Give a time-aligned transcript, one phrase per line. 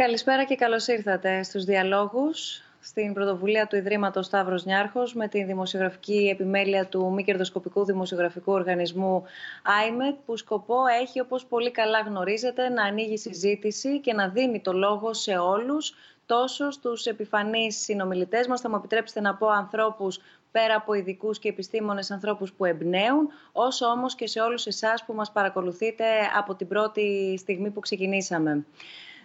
[0.00, 6.28] Καλησπέρα και καλώς ήρθατε στους διαλόγους στην πρωτοβουλία του Ιδρύματος Σταύρος Νιάρχος με τη δημοσιογραφική
[6.32, 9.24] επιμέλεια του μη κερδοσκοπικού δημοσιογραφικού οργανισμού
[9.64, 14.72] IMET που σκοπό έχει όπως πολύ καλά γνωρίζετε να ανοίγει συζήτηση και να δίνει το
[14.72, 15.94] λόγο σε όλους
[16.26, 20.20] τόσο στους επιφανείς συνομιλητές μας, θα μου επιτρέψετε να πω ανθρώπους
[20.50, 25.12] πέρα από ειδικούς και επιστήμονες ανθρώπους που εμπνέουν, όσο όμως και σε όλους εσάς που
[25.12, 26.04] μας παρακολουθείτε
[26.36, 28.64] από την πρώτη στιγμή που ξεκινήσαμε.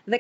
[0.10, 0.16] 15-16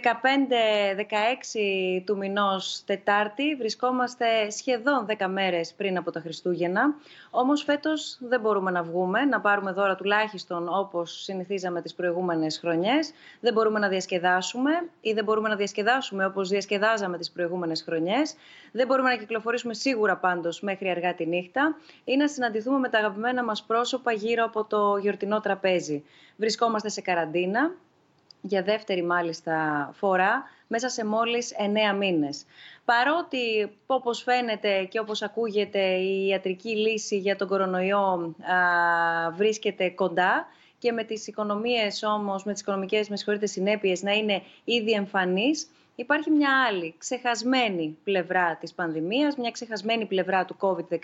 [2.05, 6.95] του μηνός Τετάρτη βρισκόμαστε σχεδόν 10 μέρες πριν από τα Χριστούγεννα.
[7.30, 13.11] Όμως φέτος δεν μπορούμε να βγούμε, να πάρουμε δώρα τουλάχιστον όπως συνηθίζαμε τις προηγούμενες χρονιές.
[13.39, 18.36] Δεν μπορούμε να διασκεδάσουμε ή δεν μπορούμε να διασκεδάσουμε όπως διασκεδάζαμε τις προηγούμενες χρονιές.
[18.72, 22.97] Δεν μπορούμε να κυκλοφορήσουμε σίγουρα πάντως μέχρι αργά τη νύχτα ή να συναντηθούμε με τα
[22.97, 26.03] αγαπημένα μας πρόσωπα γύρω από το γιορτινό τραπέζι.
[26.38, 27.72] Βρισκόμαστε σε καραντίνα,
[28.47, 32.45] για δεύτερη μάλιστα φορά μέσα σε μόλις εννέα μήνες.
[32.85, 38.35] Παρότι όπως φαίνεται και όπως ακούγεται η ιατρική λύση για τον κορονοϊό
[39.35, 44.91] βρίσκεται κοντά και με τις οικονομίες όμως, με τις οικονομικές με συνέπειες να είναι ήδη
[44.91, 50.97] εμφανείς, Υπάρχει μια άλλη ξεχασμένη πλευρά της πανδημίας, μια ξεχασμένη πλευρά του COVID-19,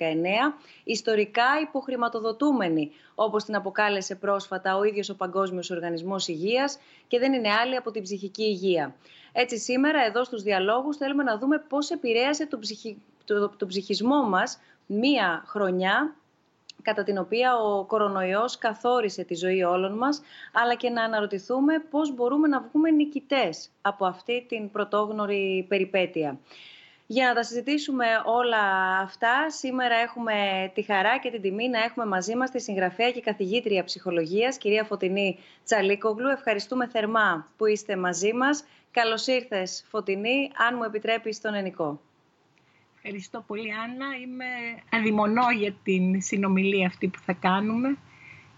[0.84, 7.52] ιστορικά υποχρηματοδοτούμενη, όπως την αποκάλεσε πρόσφατα ο ίδιος ο Παγκόσμιος Οργανισμός Υγείας και δεν είναι
[7.52, 8.96] άλλη από την ψυχική υγεία.
[9.32, 12.60] Έτσι σήμερα εδώ στους διαλόγους θέλουμε να δούμε πώς επηρέασε τον,
[13.58, 16.16] το, ψυχισμό μας μία χρονιά
[16.82, 20.22] κατά την οποία ο κορονοϊός καθόρισε τη ζωή όλων μας,
[20.54, 26.40] αλλά και να αναρωτηθούμε πώς μπορούμε να βγούμε νικητές από αυτή την πρωτόγνωρη περιπέτεια.
[27.08, 28.58] Για να τα συζητήσουμε όλα
[29.02, 30.34] αυτά, σήμερα έχουμε
[30.74, 34.84] τη χαρά και την τιμή να έχουμε μαζί μας τη συγγραφέα και καθηγήτρια ψυχολογίας, κυρία
[34.84, 36.28] Φωτεινή Τσαλίκογλου.
[36.30, 38.64] Ευχαριστούμε θερμά που είστε μαζί μας.
[38.92, 42.00] Καλώς ήρθες, Φωτεινή, αν μου επιτρέπεις τον ενικό.
[43.04, 44.06] Ευχαριστώ πολύ Άννα.
[44.24, 44.46] Είμαι
[44.92, 47.98] αδειμονώ για την συνομιλία αυτή που θα κάνουμε,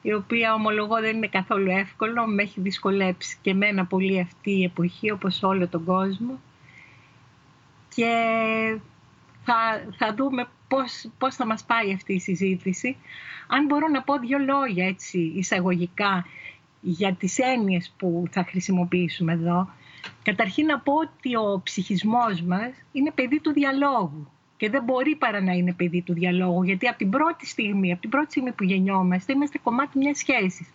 [0.02, 2.26] η οποία ομολογώ δεν είναι καθόλου εύκολο.
[2.28, 6.40] Με έχει δυσκολέψει και εμένα πολύ αυτή η εποχή, όπως όλο τον κόσμο.
[7.96, 8.14] Και
[9.44, 9.54] θα,
[9.98, 12.98] θα δούμε πώς, πώς θα μας πάει αυτή η συζήτηση.
[13.48, 16.26] Αν μπορώ να πω δύο λόγια έτσι εισαγωγικά
[16.82, 19.70] για τις έννοιες που θα χρησιμοποιήσουμε εδώ.
[20.24, 25.42] Καταρχήν να πω ότι ο ψυχισμός μας είναι παιδί του διαλόγου και δεν μπορεί παρά
[25.42, 28.64] να είναι παιδί του διαλόγου γιατί από την πρώτη στιγμή, από την πρώτη στιγμή που
[28.64, 30.70] γεννιόμαστε είμαστε κομμάτι μιας σχέσης.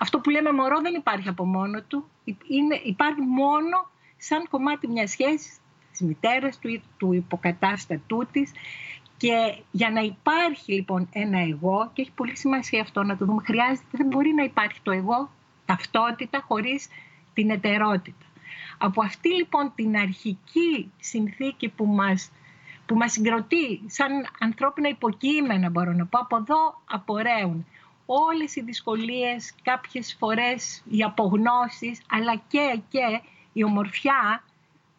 [0.00, 5.10] Αυτό που λέμε μωρό δεν υπάρχει από μόνο του, είναι, υπάρχει μόνο σαν κομμάτι μιας
[5.10, 5.58] σχέσης
[5.90, 8.52] της μητέρας του, του υποκατάστατού της
[9.16, 13.42] και για να υπάρχει λοιπόν ένα εγώ, και έχει πολύ σημασία αυτό να το δούμε,
[13.44, 15.30] χρειάζεται, δεν μπορεί να υπάρχει το εγώ,
[15.64, 16.88] ταυτότητα, χωρίς
[17.34, 18.25] την ετερότητα.
[18.78, 22.30] Από αυτή λοιπόν την αρχική συνθήκη που μας,
[22.86, 24.10] που μας συγκροτεί σαν
[24.40, 27.66] ανθρώπινα υποκείμενα μπορώ να πω, από εδώ απορρέουν
[28.06, 33.20] όλες οι δυσκολίες, κάποιες φορές οι απογνώσεις, αλλά και, και
[33.52, 34.44] η ομορφιά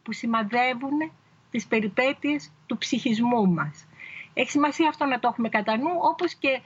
[0.03, 1.11] που σημαδεύουν
[1.51, 3.85] τις περιπέτειες του ψυχισμού μας.
[4.33, 6.61] Έχει σημασία αυτό να το έχουμε κατά νου, όπως και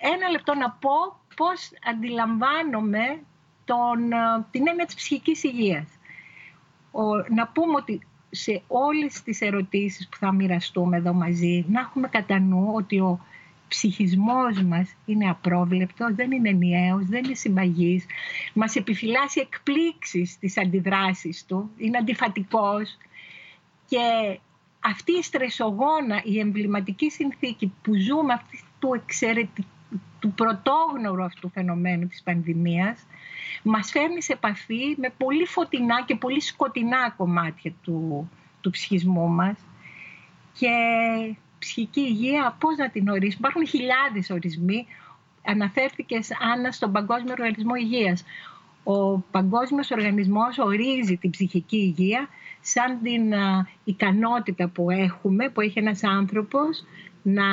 [0.00, 3.22] ένα λεπτό να πω πώς αντιλαμβάνομαι
[3.64, 5.97] τον, ε, την έννοια της ψυχικής υγείας.
[6.90, 7.02] Ο,
[7.34, 8.00] να πούμε ότι
[8.30, 13.20] σε όλες τις ερωτήσεις που θα μοιραστούμε εδώ μαζί, να έχουμε κατά νου ότι ο
[13.68, 18.06] ψυχισμός μας είναι απρόβλεπτος, δεν είναι ενιαίος, δεν είναι συμπαγής,
[18.54, 22.96] μας επιφυλάσσει εκπλήξεις στις αντιδράσεις του, είναι αντιφατικός.
[23.88, 24.38] Και
[24.80, 29.77] αυτή η στρεσογόνα, η εμβληματική συνθήκη που ζούμε αυτή του εξαιρετικού
[30.18, 33.06] του πρωτόγνωρου αυτού φαινομένου της πανδημίας
[33.62, 38.30] μας φέρνει σε επαφή με πολύ φωτεινά και πολύ σκοτεινά κομμάτια του,
[38.60, 39.56] του ψυχισμού μας
[40.52, 40.68] και
[41.58, 43.36] ψυχική υγεία, πώς να την ορίσουμε.
[43.38, 44.86] Υπάρχουν χιλιάδες ορισμοί.
[45.44, 48.24] Αναφέρθηκες Άννα στον Παγκόσμιο Οργανισμό Υγείας.
[48.84, 52.28] Ο Παγκόσμιος Οργανισμός ορίζει την ψυχική υγεία
[52.60, 53.32] σαν την
[53.84, 56.84] ικανότητα που έχουμε, που έχει ένας άνθρωπος
[57.22, 57.44] να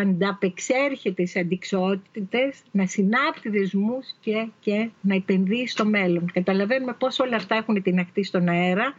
[0.00, 6.30] ανταπεξέρχεται σε αντικσότητες, να συνάπτει δεσμούς και, και να επενδύει στο μέλλον.
[6.32, 8.94] Καταλαβαίνουμε πώς όλα αυτά έχουν την ακτή στον αέρα,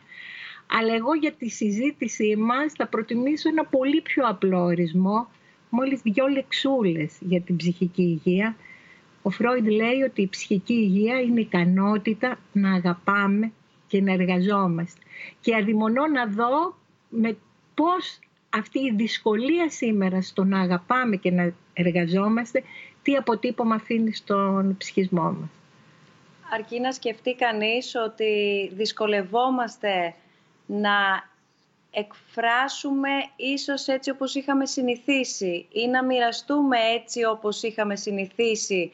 [0.67, 5.27] αλλά εγώ για τη συζήτησή μας θα προτιμήσω ένα πολύ πιο απλό ορισμό,
[5.69, 8.55] μόλις δυο λεξούλες για την ψυχική υγεία.
[9.21, 13.51] Ο Φρόιντ λέει ότι η ψυχική υγεία είναι η ικανότητα να αγαπάμε
[13.87, 15.01] και να εργαζόμαστε.
[15.41, 16.77] Και αδειμονώ να δω
[17.09, 17.37] με
[17.73, 18.19] πώς
[18.53, 22.63] αυτή η δυσκολία σήμερα στο να αγαπάμε και να εργαζόμαστε,
[23.01, 25.49] τι αποτύπωμα αφήνει στον ψυχισμό μας;
[26.53, 30.13] αρκεί να σκεφτεί κανείς ότι δυσκολευόμαστε
[30.65, 31.29] να
[31.91, 38.91] εκφράσουμε ίσως έτσι όπως είχαμε συνηθίσει ή να μοιραστούμε έτσι όπως είχαμε συνηθίσει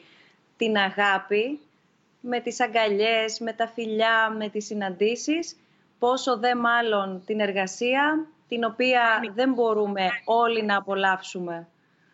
[0.56, 1.58] την αγάπη
[2.20, 5.56] με τις αγκαλιές, με τα φιλιά, με τις συναντήσεις,
[5.98, 9.02] πόσο δε μάλλον την εργασία, την οποία
[9.34, 11.68] δεν μπορούμε όλοι να απολαύσουμε.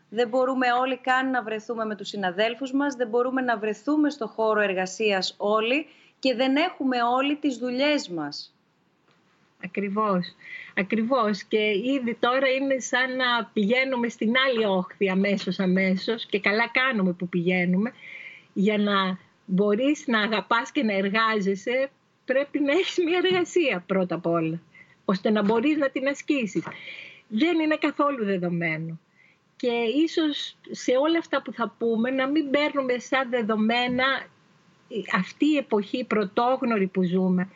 [0.08, 4.26] Δεν μπορούμε όλοι καν να βρεθούμε με τους συναδέλφους μας, δεν μπορούμε να βρεθούμε στο
[4.26, 5.86] χώρο εργασίας όλοι
[6.18, 8.54] και δεν έχουμε όλοι τις δουλειές μας.
[9.64, 10.34] Ακριβώς.
[10.76, 11.42] Ακριβώς.
[11.42, 17.12] Και ήδη τώρα είναι σαν να πηγαίνουμε στην άλλη όχθη αμέσως αμέσως και καλά κάνουμε
[17.12, 17.92] που πηγαίνουμε
[18.52, 21.90] για να μπορείς να αγαπάς και να εργάζεσαι
[22.24, 24.60] πρέπει να έχεις μια εργασία πρώτα απ' όλα
[25.08, 26.64] ώστε να μπορείς να την ασκήσεις.
[27.28, 28.98] Δεν είναι καθόλου δεδομένο.
[29.56, 29.72] Και
[30.04, 34.04] ίσως σε όλα αυτά που θα πούμε να μην παίρνουμε σαν δεδομένα
[35.14, 37.48] αυτή η εποχή πρωτόγνωρη που ζούμε.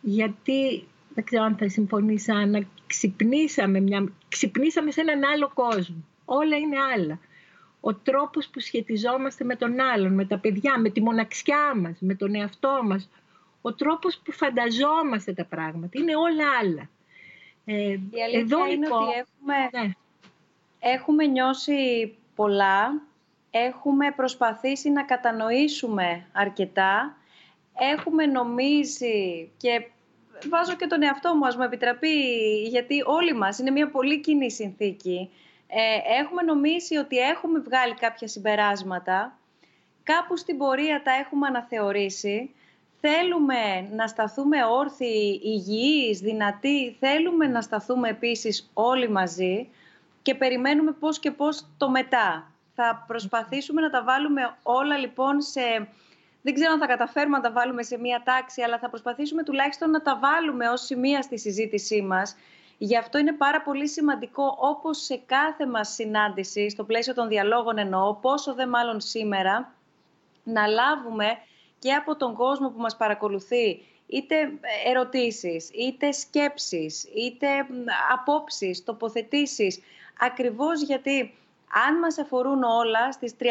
[0.00, 0.84] Γιατί
[1.14, 4.12] δεν ξέρω αν θα συμφωνήσει, Άννα, ξυπνήσαμε, μια...
[4.28, 6.04] ξυπνήσαμε σε έναν άλλο κόσμο.
[6.24, 7.18] Όλα είναι άλλα.
[7.80, 12.14] Ο τρόπος που σχετιζόμαστε με τον άλλον, με τα παιδιά, με τη μοναξιά μας, με
[12.14, 13.08] τον εαυτό μας,
[13.66, 15.98] ο τρόπος που φανταζόμαστε τα πράγματα.
[15.98, 16.90] Είναι όλα άλλα.
[17.64, 19.90] Ε, Η αλήθεια εδώ, είναι λοιπόν, ότι έχουμε, ναι.
[20.78, 23.02] έχουμε νιώσει πολλά,
[23.50, 27.16] έχουμε προσπαθήσει να κατανοήσουμε αρκετά,
[27.78, 29.86] έχουμε νομίζει και
[30.48, 32.14] βάζω και τον εαυτό μου, ας μου επιτραπεί,
[32.68, 35.30] γιατί όλοι μας είναι μια πολύ κοινή συνθήκη.
[35.66, 39.38] Ε, έχουμε νομίσει ότι έχουμε βγάλει κάποια συμπεράσματα,
[40.02, 42.50] κάπου στην πορεία τα έχουμε αναθεωρήσει,
[43.08, 49.68] θέλουμε να σταθούμε όρθιοι, υγιείς, δυνατοί, θέλουμε να σταθούμε επίσης όλοι μαζί
[50.22, 52.52] και περιμένουμε πώς και πώς το μετά.
[52.74, 55.88] Θα προσπαθήσουμε να τα βάλουμε όλα λοιπόν σε
[56.42, 59.90] δεν ξέρω αν θα καταφέρουμε να τα βάλουμε σε μία τάξη, αλλά θα προσπαθήσουμε τουλάχιστον
[59.90, 62.36] να τα βάλουμε ως σημεία στη συζήτησή μας.
[62.78, 67.78] Γι' αυτό είναι πάρα πολύ σημαντικό, όπως σε κάθε μας συνάντηση, στο πλαίσιο των διαλόγων
[67.78, 69.74] εννοώ, πόσο δε μάλλον σήμερα,
[70.44, 71.26] να λάβουμε
[71.78, 74.36] και από τον κόσμο που μας παρακολουθεί είτε
[74.86, 77.46] ερωτήσεις, είτε σκέψεις, είτε
[78.12, 79.80] απόψεις, τοποθετήσεις,
[80.20, 81.34] ακριβώς γιατί
[81.86, 83.44] αν μας αφορούν όλα, στις 37,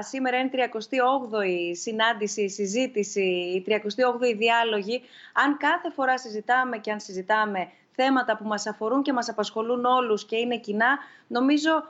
[0.00, 3.22] σήμερα είναι 38η συνάντηση, συζήτηση,
[3.54, 5.02] η 38η διάλογη,
[5.32, 10.24] αν κάθε φορά συζητάμε και αν συζητάμε θέματα που μας αφορούν και μας απασχολούν όλους
[10.24, 11.84] και είναι κοινά, νομίζω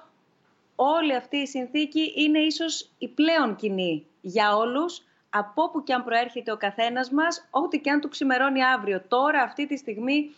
[0.76, 6.04] όλη αυτή η συνθήκη είναι ίσως η πλέον κοινή για όλους, από όπου και αν
[6.04, 9.02] προέρχεται ο καθένας μας, ό,τι και αν του ξημερώνει αύριο.
[9.08, 10.34] Τώρα, αυτή τη στιγμή,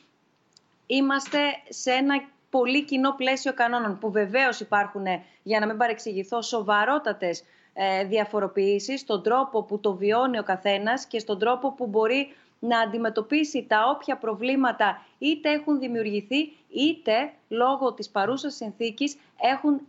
[0.87, 5.05] είμαστε σε ένα πολύ κοινό πλαίσιο κανόνων που βεβαίως υπάρχουν,
[5.43, 11.19] για να μην παρεξηγηθώ, σοβαρότατες ε, διαφοροποιήσεις στον τρόπο που το βιώνει ο καθένας και
[11.19, 18.11] στον τρόπο που μπορεί να αντιμετωπίσει τα όποια προβλήματα είτε έχουν δημιουργηθεί είτε λόγω της
[18.11, 19.81] παρούσας συνθήκης έχουν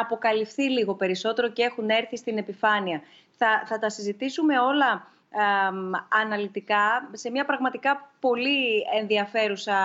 [0.00, 3.02] αποκαλυφθεί λίγο περισσότερο και έχουν έρθει στην επιφάνεια.
[3.36, 5.06] Θα, θα τα συζητήσουμε όλα
[6.08, 9.76] αναλυτικά σε μια πραγματικά πολύ ενδιαφέρουσα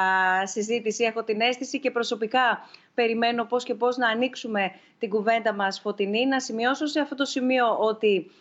[0.43, 1.03] συζήτηση.
[1.03, 6.25] Έχω την αίσθηση και προσωπικά περιμένω πώς και πώς να ανοίξουμε την κουβέντα μας φωτεινή.
[6.25, 8.31] Να σημειώσω σε αυτό το σημείο ότι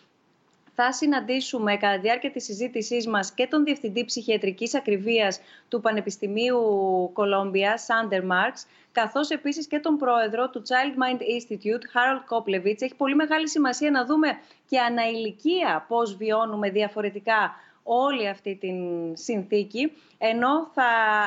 [0.75, 5.39] θα συναντήσουμε κατά τη διάρκεια της συζήτησής μας και τον Διευθυντή Ψυχιατρικής Ακριβίας
[5.69, 6.59] του Πανεπιστημίου
[7.13, 12.81] Κολόμπιας, Σάντερ Μάρξ, καθώς επίσης και τον πρόεδρο του Child Mind Institute, Harold Koplevich.
[12.81, 14.27] Έχει πολύ μεγάλη σημασία να δούμε
[14.67, 18.77] και αναηλικία πώς βιώνουμε διαφορετικά όλη αυτή την
[19.17, 20.83] συνθήκη, ενώ θα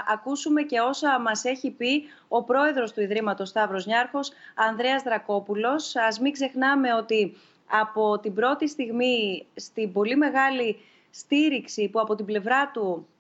[0.08, 5.96] ακούσουμε και όσα μας έχει πει ο πρόεδρος του Ιδρύματος Σταύρος Νιάρχος, Ανδρέας Δρακόπουλος.
[5.96, 7.36] Ας μην ξεχνάμε ότι
[7.70, 10.76] από την πρώτη στιγμή στην πολύ μεγάλη
[11.10, 13.15] στήριξη που από την πλευρά του α,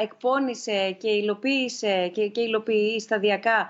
[0.00, 3.68] εκπώνησε και υλοποίησε και, και υλοποιεί σταδιακά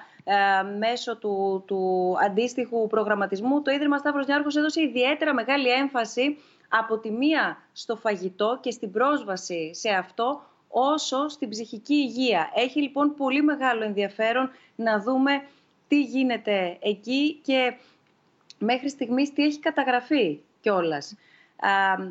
[0.79, 6.37] μέσω του, του αντίστοιχου προγραμματισμού, το Ίδρυμα Σταύρος Νιάρχος έδωσε ιδιαίτερα μεγάλη έμφαση
[6.69, 12.51] από τη μία στο φαγητό και στην πρόσβαση σε αυτό, όσο στην ψυχική υγεία.
[12.55, 15.43] Έχει λοιπόν πολύ μεγάλο ενδιαφέρον να δούμε
[15.89, 17.75] τι γίνεται εκεί και
[18.59, 21.17] μέχρι στιγμής τι έχει καταγραφεί κιόλας.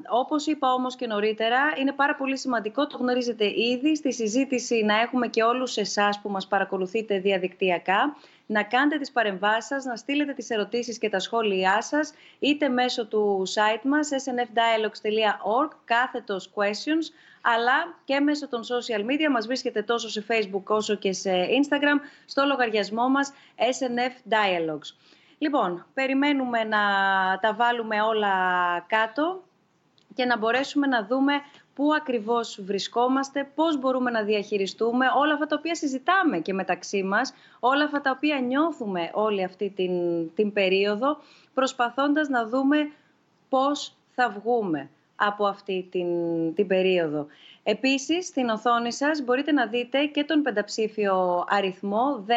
[0.09, 4.99] Όπως είπα όμως και νωρίτερα, είναι πάρα πολύ σημαντικό, το γνωρίζετε ήδη, στη συζήτηση να
[4.99, 10.33] έχουμε και όλους εσάς που μας παρακολουθείτε διαδικτυακά, να κάνετε τις παρεμβάσεις σας, να στείλετε
[10.33, 17.97] τις ερωτήσεις και τα σχόλιά σας, είτε μέσω του site μας, snfdialogues.org, κάθετος questions, αλλά
[18.05, 19.29] και μέσω των social media.
[19.31, 24.31] Μας βρίσκεται τόσο σε Facebook όσο και σε Instagram, στο λογαριασμό μας SNF
[25.37, 26.79] Λοιπόν, περιμένουμε να
[27.41, 28.29] τα βάλουμε όλα
[28.87, 29.41] κάτω.
[30.13, 31.33] και να μπορέσουμε να δούμε
[31.73, 37.33] πού ακριβώς βρισκόμαστε, πώς μπορούμε να διαχειριστούμε όλα αυτά τα οποία συζητάμε και μεταξύ μας,
[37.59, 39.93] όλα αυτά τα οποία νιώθουμε όλη αυτή την,
[40.35, 41.17] την περίοδο,
[41.53, 42.91] προσπαθώντας να δούμε
[43.49, 46.07] πώς θα βγούμε από αυτή την,
[46.53, 47.27] την περίοδο.
[47.63, 52.33] Επίσης, στην οθόνη σας μπορείτε να δείτε και τον πενταψήφιο αριθμό 10306.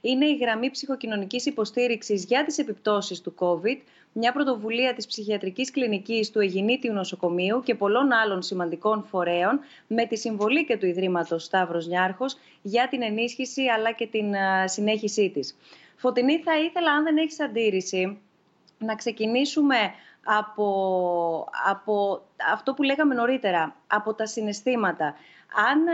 [0.00, 3.78] Είναι η γραμμή ψυχοκοινωνικής υποστήριξης για τις επιπτώσεις του COVID,
[4.12, 10.16] μια πρωτοβουλία της ψυχιατρικής κλινικής του Αιγινήτιου Νοσοκομείου και πολλών άλλων σημαντικών φορέων, με τη
[10.16, 14.34] συμβολή και του Ιδρύματος Σταύρος Νιάρχος για την ενίσχυση αλλά και την
[14.64, 15.56] συνέχισή της.
[15.96, 18.18] Φωτεινή, θα ήθελα, αν δεν έχεις αντίρρηση,
[18.78, 19.76] να ξεκινήσουμε
[20.24, 25.14] από, από αυτό που λέγαμε νωρίτερα, από τα συναισθήματα.
[25.70, 25.88] Αν,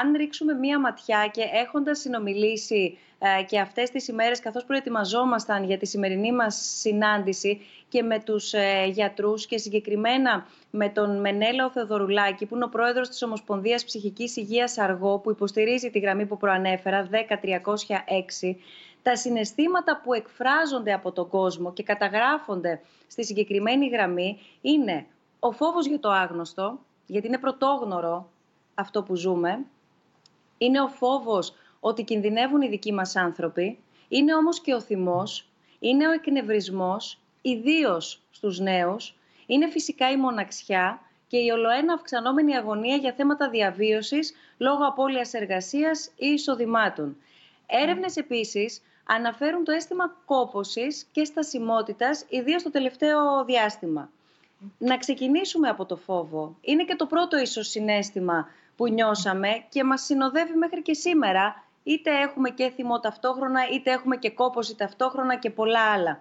[0.00, 5.78] αν ρίξουμε μία ματιά και έχοντας συνομιλήσει ε, και αυτές τις ημέρες καθώς προετοιμαζόμασταν για
[5.78, 12.46] τη σημερινή μας συνάντηση και με τους ε, γιατρούς και συγκεκριμένα με τον Μενέλαο Θεοδωρουλάκη
[12.46, 17.08] που είναι ο πρόεδρος της Ομοσπονδίας Ψυχικής Υγείας Αργό που υποστηρίζει τη γραμμή που προανέφερα
[17.10, 18.54] 10306
[19.04, 25.06] τα συναισθήματα που εκφράζονται από τον κόσμο και καταγράφονται στη συγκεκριμένη γραμμή είναι
[25.40, 28.28] ο φόβος για το άγνωστο, γιατί είναι πρωτόγνωρο
[28.74, 29.64] αυτό που ζούμε,
[30.58, 36.08] είναι ο φόβος ότι κινδυνεύουν οι δικοί μας άνθρωποι, είναι όμως και ο θυμός, είναι
[36.08, 43.12] ο εκνευρισμός, ιδίως στους νέους, είναι φυσικά η μοναξιά και η ολοένα αυξανόμενη αγωνία για
[43.12, 47.16] θέματα διαβίωσης λόγω απώλειας εργασίας ή εισοδημάτων.
[47.66, 54.10] Έρευνες επίσης αναφέρουν το αίσθημα κόπωσης και στασιμότητας, ιδίως το τελευταίο διάστημα.
[54.78, 56.56] Να ξεκινήσουμε από το φόβο.
[56.60, 61.64] Είναι και το πρώτο ίσως συνέστημα που νιώσαμε και μας συνοδεύει μέχρι και σήμερα.
[61.82, 66.20] Είτε έχουμε και θυμό ταυτόχρονα, είτε έχουμε και κόποση ταυτόχρονα και πολλά άλλα.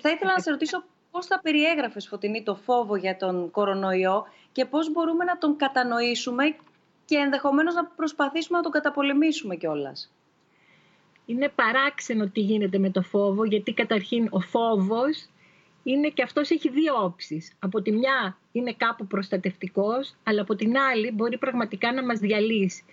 [0.00, 4.64] Θα ήθελα να σε ρωτήσω πώς θα περιέγραφες, Φωτεινή, το φόβο για τον κορονοϊό και
[4.64, 6.56] πώς μπορούμε να τον κατανοήσουμε
[7.04, 10.10] και ενδεχομένως να προσπαθήσουμε να τον καταπολεμήσουμε κιόλας
[11.26, 15.28] είναι παράξενο τι γίνεται με το φόβο, γιατί καταρχήν ο φόβος
[15.82, 17.52] είναι και αυτός έχει δύο όψεις.
[17.58, 22.84] Από τη μια είναι κάπου προστατευτικός, αλλά από την άλλη μπορεί πραγματικά να μας διαλύσει.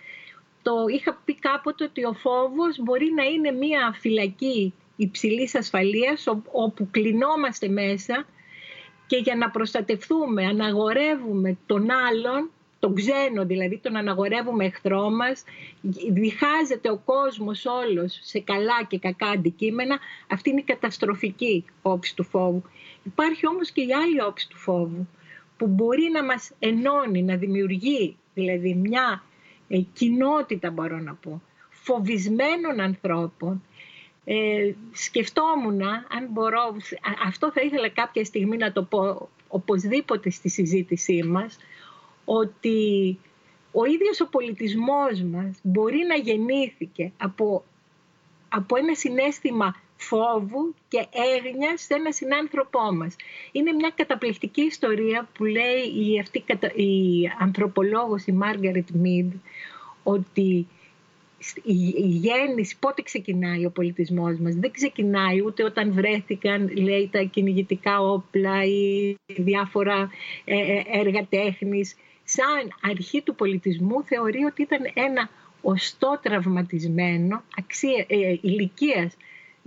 [0.62, 6.88] Το είχα πει κάποτε ότι ο φόβος μπορεί να είναι μια φυλακή υψηλής ασφαλείας, όπου
[6.90, 8.26] κλεινόμαστε μέσα
[9.06, 12.50] και για να προστατευτούμε αναγορεύουμε τον άλλον
[12.84, 15.44] τον ξένο δηλαδή, τον αναγορεύουμε εχθρό μας,
[16.12, 19.98] διχάζεται ο κόσμος όλος σε καλά και κακά αντικείμενα,
[20.30, 22.62] αυτή είναι η καταστροφική όψη του φόβου.
[23.02, 25.08] Υπάρχει όμως και η άλλη όψη του φόβου,
[25.56, 29.22] που μπορεί να μας ενώνει, να δημιουργεί δηλαδή μια
[29.68, 33.62] ε, κοινότητα μπορώ να πω, φοβισμένων ανθρώπων,
[34.24, 36.76] ε, σκεφτόμουν αν μπορώ,
[37.26, 41.58] αυτό θα ήθελα κάποια στιγμή να το πω οπωσδήποτε στη συζήτησή μας,
[42.24, 43.18] ότι
[43.72, 47.64] ο ίδιος ο πολιτισμός μας μπορεί να γεννήθηκε από,
[48.48, 53.16] από ένα συνέστημα φόβου και έγνοιας σε ένα συνάνθρωπό μας.
[53.52, 56.44] Είναι μια καταπληκτική ιστορία που λέει η, αυτή,
[56.82, 59.32] η ανθρωπολόγος η Μάργαρετ Μίντ
[60.02, 60.66] ότι
[61.62, 64.54] η γέννηση, πότε ξεκινάει ο πολιτισμός μας.
[64.54, 70.10] Δεν ξεκινάει ούτε όταν βρέθηκαν, λέει, τα κυνηγητικά όπλα ή διάφορα
[70.44, 71.96] ε, ε, έργα τέχνης
[72.34, 75.30] σαν αρχή του πολιτισμού θεωρεί ότι ήταν ένα
[75.62, 79.16] οστό τραυματισμένο αξία, ε, ηλικίας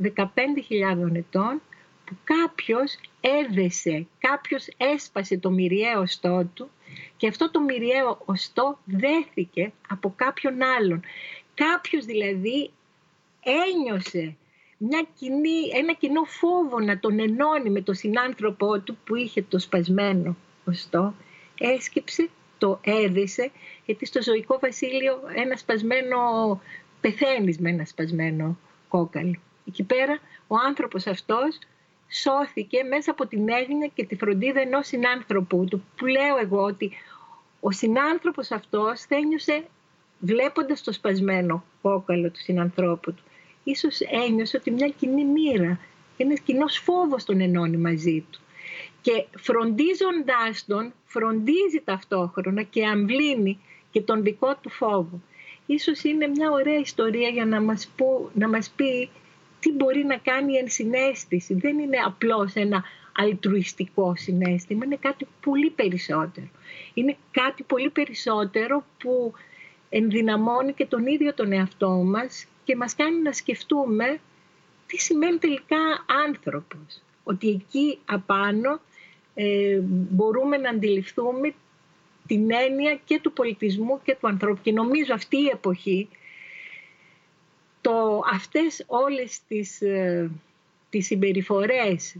[0.01, 1.61] 15.000 ετών
[2.05, 6.69] που κάποιος έδεσε, κάποιος έσπασε το μυριαίο οστό του
[7.17, 11.01] και αυτό το μυριαίο οστό δέθηκε από κάποιον άλλον.
[11.53, 12.71] Κάποιος δηλαδή
[13.43, 14.35] ένιωσε
[14.77, 19.59] μια κοινή, ένα κοινό φόβο να τον ενώνει με τον συνάνθρωπό του που είχε το
[19.59, 21.13] σπασμένο οστό,
[21.59, 23.51] έσκυψε το έδισε,
[23.85, 26.17] γιατί στο ζωικό βασίλειο ένα σπασμένο,
[27.01, 29.35] πεθαίνεις με ένα σπασμένο κόκαλο.
[29.67, 31.59] Εκεί πέρα ο άνθρωπος αυτός
[32.09, 36.91] σώθηκε μέσα από την έγνοια και τη φροντίδα ενός συνάνθρωπου του, που λέω εγώ ότι
[37.59, 39.63] ο συνάνθρωπος αυτός θα ένιωσε
[40.19, 43.23] βλέποντας το σπασμένο κόκαλο του συνανθρώπου του.
[43.63, 45.79] Ίσως ένιωσε ότι μια κοινή μοίρα,
[46.17, 48.39] ένας κοινός φόβος τον ενώνει μαζί του
[49.01, 53.59] και φροντίζοντάς τον φροντίζει ταυτόχρονα και αμβλύνει
[53.91, 55.21] και τον δικό του φόβο.
[55.65, 59.09] Ίσως είναι μια ωραία ιστορία για να μας, πω, να μας πει
[59.59, 61.53] τι μπορεί να κάνει η ενσυναίσθηση.
[61.53, 62.83] Δεν είναι απλώς ένα
[63.17, 66.47] αλτρουιστικό συνέστημα, είναι κάτι πολύ περισσότερο.
[66.93, 69.33] Είναι κάτι πολύ περισσότερο που
[69.89, 74.19] ενδυναμώνει και τον ίδιο τον εαυτό μας και μας κάνει να σκεφτούμε
[74.87, 77.01] τι σημαίνει τελικά άνθρωπος.
[77.29, 78.79] Ότι εκεί απάνω
[79.33, 81.53] ε, μπορούμε να αντιληφθούμε
[82.27, 84.59] την έννοια και του πολιτισμού και του ανθρώπου.
[84.61, 86.07] Και νομίζω αυτή η εποχή,
[87.81, 90.31] το, αυτές όλες τις, ε,
[90.89, 92.15] τις συμπεριφορές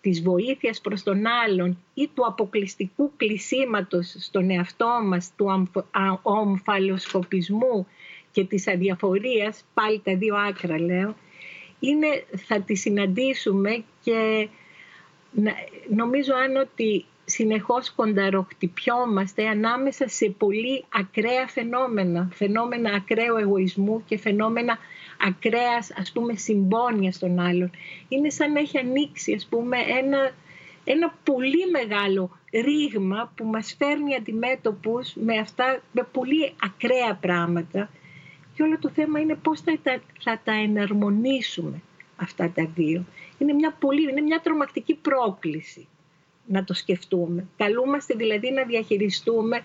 [0.00, 5.68] της βοήθειας προς τον άλλον ή του αποκλειστικού κλεισίματος στον εαυτό μας, του
[6.22, 7.86] ομφαλοσκοπισμού
[8.32, 11.14] και της αδιαφορίας, πάλι τα δύο άκρα λέω,
[11.80, 14.48] είναι, θα τη συναντήσουμε και
[15.88, 24.78] νομίζω αν ότι συνεχώς κονταροχτυπιόμαστε ανάμεσα σε πολύ ακραία φαινόμενα, φαινόμενα ακραίου εγωισμού και φαινόμενα
[25.20, 27.70] ακραίας ας πούμε συμπόνια των άλλων.
[28.08, 30.30] Είναι σαν να έχει ανοίξει ας πούμε ένα,
[30.84, 37.90] ένα πολύ μεγάλο ρήγμα που μας φέρνει αντιμέτωπους με αυτά, με πολύ ακραία πράγματα
[38.56, 41.82] και όλο το θέμα είναι πώς θα τα, θα τα εναρμονίσουμε
[42.16, 43.04] αυτά τα δύο.
[43.38, 45.88] Είναι μια, πολύ, είναι μια τρομακτική πρόκληση
[46.46, 47.46] να το σκεφτούμε.
[47.56, 49.62] Καλούμαστε δηλαδή να διαχειριστούμε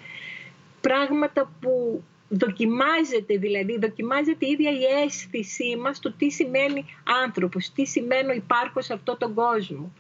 [0.82, 6.86] πράγματα που δοκιμάζεται δηλαδή, δοκιμάζεται η ίδια η αίσθησή μας το τι σημαίνει
[7.24, 9.92] άνθρωπος, τι σημαίνει υπάρχω σε αυτόν τον κόσμο.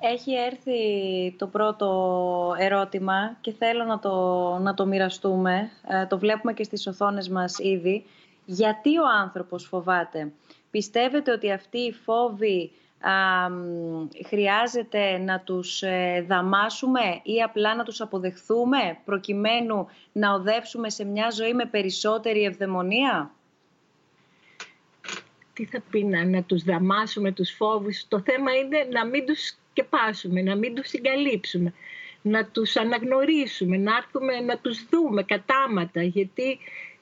[0.00, 0.80] Έχει έρθει
[1.38, 4.12] το πρώτο ερώτημα και θέλω να το,
[4.58, 5.70] να το μοιραστούμε.
[5.88, 8.04] Ε, το βλέπουμε και στις οθόνες μας ήδη.
[8.44, 10.32] Γιατί ο άνθρωπος φοβάται;
[10.70, 12.72] Πιστεύετε ότι αυτοί οι φόβοι
[14.26, 21.30] χρειάζεται να τους ε, δαμάσουμε ή απλά να τους αποδεχθούμε προκειμένου να οδεύσουμε σε μια
[21.30, 23.30] ζωή με περισσότερη ευδαιμονία;
[25.52, 29.56] Τι θα πει να, να τους δαμάσουμε τους φόβους; Το θέμα είναι να μην τους
[29.78, 31.72] σκεπάσουμε, να μην τους συγκαλύψουμε,
[32.22, 36.02] να τους αναγνωρίσουμε, να έρθουμε να τους δούμε κατάματα.
[36.02, 36.58] Γιατί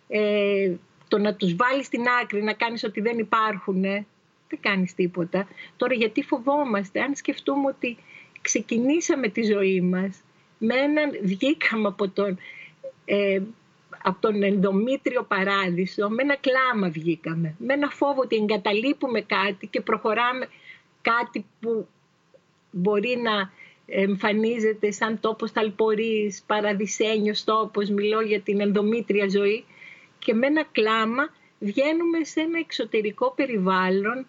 [0.09, 0.73] ε,
[1.09, 5.49] το να τους βάλεις στην άκρη, να κάνεις ότι δεν υπάρχουν, δεν κάνεις τίποτα.
[5.77, 7.97] Τώρα γιατί φοβόμαστε, αν σκεφτούμε ότι
[8.41, 10.23] ξεκινήσαμε τη ζωή μας
[10.59, 12.39] με έναν, βγήκαμε από τον,
[13.05, 13.41] ε,
[14.03, 19.81] από τον ενδομήτριο παράδεισο, με ένα κλάμα βγήκαμε, με ένα φόβο ότι εγκαταλείπουμε κάτι και
[19.81, 20.49] προχωράμε
[21.03, 21.89] κάτι που
[22.77, 23.51] μπορεί να
[23.87, 29.65] εμφανίζεται σαν τόπος ταλπορής, παραδεισένιος τόπος, μιλώ για την ενδομήτρια ζωή
[30.19, 34.27] και με ένα κλάμα βγαίνουμε σε ένα εξωτερικό περιβάλλον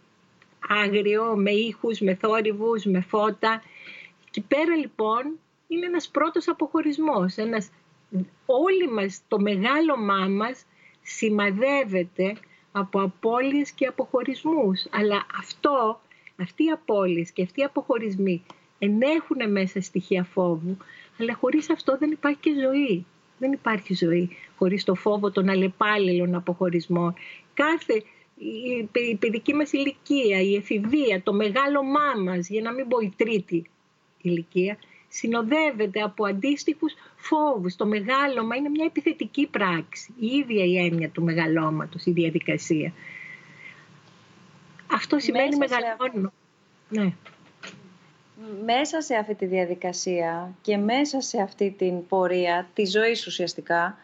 [0.68, 3.64] άγριο, με ήχους, με θόρυβους, με φώτα.
[4.32, 7.36] Και πέρα λοιπόν είναι ένας πρώτος αποχωρισμός.
[7.36, 7.70] Ένας,
[8.46, 10.66] όλοι μας, το μεγάλωμά μας
[11.02, 12.38] σημαδεύεται
[12.72, 14.86] από απώλειες και αποχωρισμούς.
[14.92, 16.02] Αλλά αυτό,
[16.42, 18.44] αυτοί οι απώλειες και αυτοί οι αποχωρισμοί
[18.80, 20.78] ενέχουν μέσα στοιχεία φόβου,
[21.20, 23.06] αλλά χωρίς αυτό δεν υπάρχει και ζωή.
[23.40, 27.14] Δεν υπάρχει ζωή χωρίς το φόβο των αλλεπάλληλων αποχωρισμών.
[27.54, 28.04] Κάθε
[29.00, 33.70] η παιδική μας ηλικία, η εφηβεία, το μεγάλωμά μας, για να μην πω η τρίτη
[34.22, 37.76] ηλικία, συνοδεύεται από αντίστοιχους φόβους.
[37.76, 40.14] Το μεγάλωμα είναι μια επιθετική πράξη.
[40.20, 42.94] Η ίδια η έννοια του μεγαλώματος, η διαδικασία.
[44.92, 46.32] Αυτό σημαίνει μεγαλώνω.
[46.90, 47.14] Ναι.
[48.66, 53.98] Μέσα σε αυτή τη διαδικασία και μέσα σε αυτή την πορεία τη ζωής ουσιαστικά,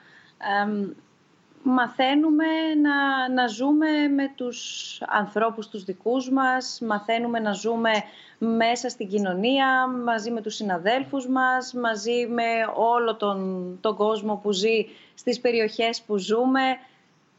[1.63, 2.45] μαθαίνουμε
[2.81, 7.91] να, να ζούμε με τους ανθρώπους τους δικούς μας, μαθαίνουμε να ζούμε
[8.37, 12.43] μέσα στην κοινωνία, μαζί με τους συναδέλφους μας, μαζί με
[12.75, 16.61] όλο τον, τον κόσμο που ζει στις περιοχές που ζούμε.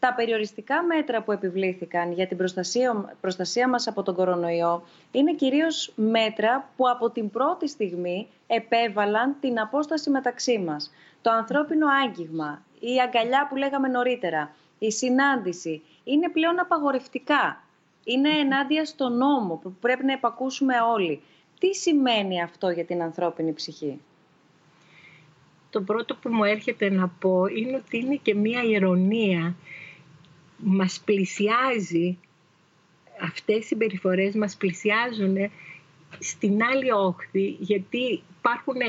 [0.05, 5.93] Τα περιοριστικά μέτρα που επιβλήθηκαν για την προστασία, προστασία μας από τον κορονοϊό είναι κυρίως
[5.97, 10.93] μέτρα που από την πρώτη στιγμή επέβαλαν την απόσταση μεταξύ μας.
[11.23, 17.63] Το ανθρώπινο άγγιγμα, η αγκαλιά που λέγαμε νωρίτερα, η συνάντηση, είναι πλέον απαγορευτικά.
[18.05, 21.21] Είναι ενάντια στον νόμο που πρέπει να επακούσουμε όλοι.
[21.59, 24.01] Τι σημαίνει αυτό για την ανθρώπινη ψυχή;
[25.71, 29.55] Το πρώτο που μου έρχεται να πω είναι ότι είναι και μία ηρωνία.
[30.57, 32.19] Μας πλησιάζει,
[33.21, 35.37] αυτές οι συμπεριφορές μας πλησιάζουν
[36.19, 38.81] στην άλλη όχθη γιατί υπάρχουν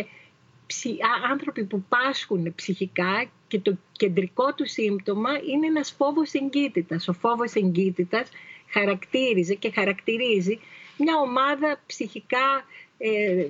[1.32, 7.08] άνθρωποι που πάσχουν ψυχικά και το κεντρικό του σύμπτωμα είναι ένας φόβος εγκύτητας.
[7.08, 8.30] Ο φόβος εγκύτητας
[8.70, 10.60] χαρακτήριζε και χαρακτηρίζει
[10.98, 12.66] μια ομάδα ψυχικά
[12.98, 13.48] ε,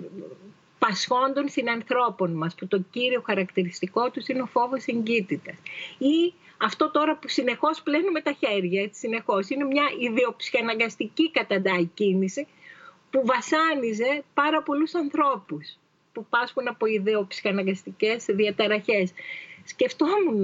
[0.79, 5.55] πασχόντων συνανθρώπων μας που το κύριο χαρακτηριστικό τους είναι ο φόβος εγκύτητας.
[5.97, 12.47] Ή αυτό τώρα που συνεχώς πλένουμε τα χέρια, έτσι, συνεχώς, είναι μια ιδεοψυχαναγκαστική καταντάει κίνηση
[13.09, 15.77] που βασάνιζε πάρα πολλούς ανθρώπους
[16.13, 19.13] που πάσχουν από ιδεοψυχαναγκαστικές διαταραχές.
[19.63, 20.43] Σκεφτόμουν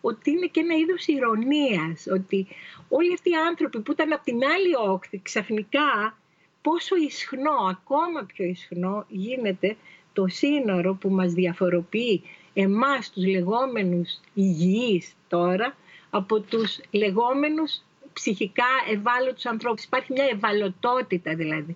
[0.00, 2.46] ότι είναι και ένα είδος ηρωνίας, ότι
[2.88, 6.18] όλοι αυτοί οι άνθρωποι που ήταν από την άλλη όχθη ξαφνικά
[6.62, 9.76] πόσο ισχνό, ακόμα πιο ισχνό γίνεται
[10.12, 12.22] το σύνορο που μας διαφοροποιεί
[12.62, 15.76] εμάς τους λεγόμενους υγιείς τώρα
[16.10, 19.84] από τους λεγόμενους ψυχικά ευάλωτους ανθρώπους.
[19.84, 21.74] Υπάρχει μια ευαλωτότητα δηλαδή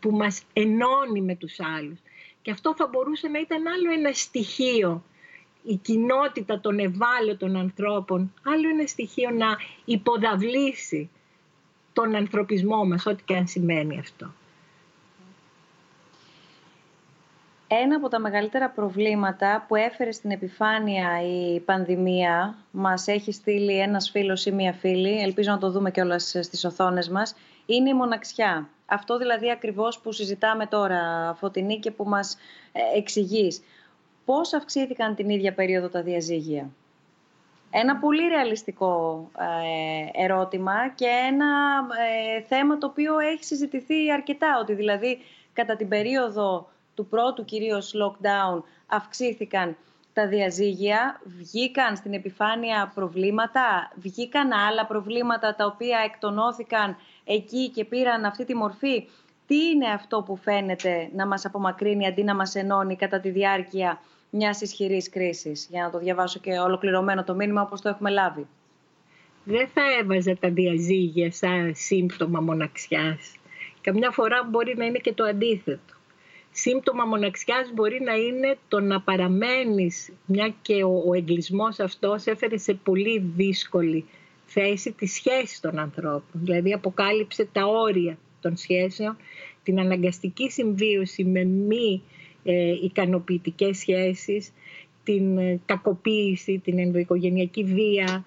[0.00, 1.98] που μας ενώνει με τους άλλους.
[2.42, 5.02] Και αυτό θα μπορούσε να ήταν άλλο ένα στοιχείο
[5.62, 11.10] η κοινότητα των ευάλωτων ανθρώπων, άλλο ένα στοιχείο να υποδαβλήσει
[11.92, 14.32] τον ανθρωπισμό μας, ό,τι και αν σημαίνει αυτό.
[17.80, 24.10] Ένα από τα μεγαλύτερα προβλήματα που έφερε στην επιφάνεια η πανδημία, μας έχει στείλει ένας
[24.10, 27.34] φίλος ή μία φίλη, ελπίζω να το δούμε κιόλας στις οθόνες μας,
[27.66, 28.68] είναι η μοναξιά.
[28.86, 32.36] Αυτό δηλαδή ακριβώς που συζητάμε τώρα, Φωτεινή, και που μας
[32.72, 33.62] ε, εξηγείς.
[34.24, 36.70] Πώς αυξήθηκαν την ίδια περίοδο τα διαζύγια;
[37.70, 41.46] Ένα πολύ ρεαλιστικό ε, ερώτημα και ένα
[42.36, 45.18] ε, θέμα το οποίο έχει συζητηθεί αρκετά, ότι δηλαδή
[45.52, 49.76] κατά την περίοδο του πρώτου κυρίως lockdown αυξήθηκαν
[50.12, 58.24] τα διαζύγια, βγήκαν στην επιφάνεια προβλήματα, βγήκαν άλλα προβλήματα τα οποία εκτονώθηκαν εκεί και πήραν
[58.24, 59.08] αυτή τη μορφή.
[59.46, 64.00] Τι είναι αυτό που φαίνεται να μας απομακρύνει αντί να μας ενώνει κατά τη διάρκεια
[64.30, 68.46] μιας ισχυρής κρίσης; Για να το διαβάσω και ολοκληρωμένο το μήνυμα όπως το έχουμε λάβει.
[69.44, 73.34] Δεν θα έβαζα τα διαζύγια σαν σύμπτωμα μοναξιάς.
[73.80, 75.94] Καμιά φορά μπορεί να είναι και το αντίθετο
[76.52, 82.56] σύμπτωμα μοναξιάς μπορεί να είναι το να παραμένεις, μια και ο, ο εγκλισμός αυτός έφερε
[82.56, 84.04] σε πολύ δύσκολη
[84.46, 86.24] θέση τη σχέση των ανθρώπων.
[86.32, 89.16] Δηλαδή αποκάλυψε τα όρια των σχέσεων,
[89.62, 92.02] την αναγκαστική συμβίωση με μη
[92.44, 94.52] ε, ικανοποιητικές σχέσεις,
[95.04, 98.24] την ε, κακοποίηση, την ενδοοικογενειακή βία,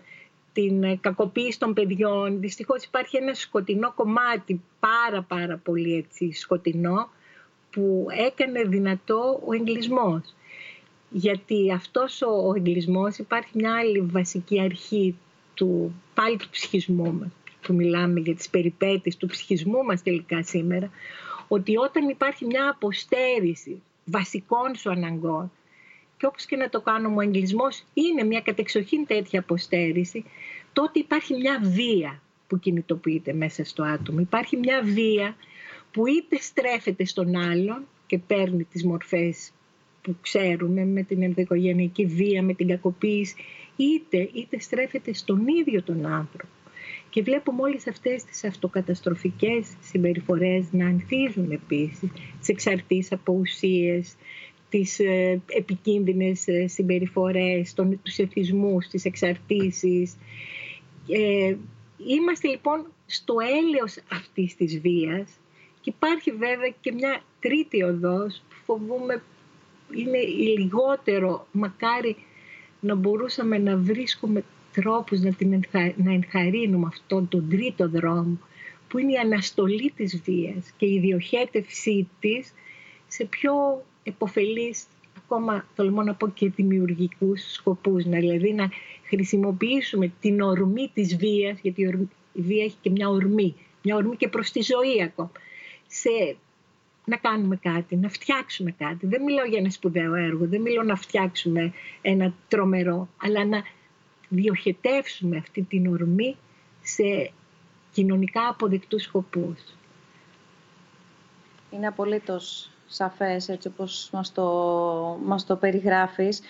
[0.54, 2.40] την ε, κακοποίηση των παιδιών.
[2.40, 7.10] Δυστυχώς υπάρχει ένα σκοτεινό κομμάτι, πάρα πάρα πολύ έτσι σκοτεινό,
[7.76, 10.34] που έκανε δυνατό ο εγκλισμός.
[11.10, 15.16] Γιατί αυτός ο εγκλισμός υπάρχει μια άλλη βασική αρχή
[15.54, 17.30] του, πάλι του ψυχισμού μας,
[17.62, 20.90] που μιλάμε για τις περιπέτειες του ψυχισμού μας τελικά σήμερα,
[21.48, 25.52] ότι όταν υπάρχει μια αποστέρηση βασικών σου αναγκών,
[26.18, 30.26] και όπως και να το κάνουμε, ο εγκλισμός είναι μια κατεξοχήν τέτοια αποστέρηση,
[30.74, 34.20] τότε υπάρχει μια βία που κινητοποιείται μέσα στο άτομο.
[34.20, 35.36] Υπάρχει μια βία
[35.96, 39.52] που είτε στρέφεται στον άλλον και παίρνει τις μορφές
[40.02, 43.36] που ξέρουμε με την ενδοικογενειακή βία, με την κακοποίηση,
[43.76, 46.54] είτε, είτε στρέφεται στον ίδιο τον άνθρωπο.
[47.10, 54.16] Και βλέπουμε όλες αυτές τις αυτοκαταστροφικές συμπεριφορές να ανθίζουν επίσης, τις εξαρτήσεις από ουσίες,
[54.70, 60.18] τις ε, επικίνδυνες ε, συμπεριφορές, τον, τους εθισμούς, τις εξαρτήσεις.
[61.10, 61.56] Ε,
[62.08, 65.40] είμαστε λοιπόν στο έλεος αυτής της βίας
[65.86, 69.24] και υπάρχει βέβαια και μια τρίτη οδός που φοβούμε
[69.96, 72.16] είναι η λιγότερο, μακάρι
[72.80, 74.44] να μπορούσαμε να βρίσκουμε
[74.74, 75.64] τρόπους να, την
[75.96, 78.38] να ενθαρρύνουμε αυτόν τον τρίτο δρόμο
[78.88, 82.54] που είναι η αναστολή της βίας και η διοχέτευσή της
[83.08, 83.54] σε πιο
[84.04, 84.86] εποφελείς
[85.18, 88.70] ακόμα τολμώ να πω και δημιουργικούς σκοπούς, δηλαδή να
[89.04, 91.82] χρησιμοποιήσουμε την ορμή της βίας, γιατί
[92.34, 95.32] η βία έχει και μια ορμή, μια ορμή και προς τη ζωή ακόμα
[96.00, 96.36] σε
[97.06, 99.08] να κάνουμε κάτι, να φτιάξουμε κάτι.
[99.08, 103.64] Δεν μιλάω για ένα σπουδαίο έργο, δεν μιλάω να φτιάξουμε ένα τρομερό, αλλά να
[104.30, 106.38] διοχετεύσουμε αυτή την ορμή
[106.82, 107.32] σε
[107.92, 109.60] κοινωνικά αποδεκτούς σκοπούς.
[111.72, 114.44] Είναι απολύτως σαφές έτσι όπως μας το,
[115.24, 116.42] μας το περιγράφεις.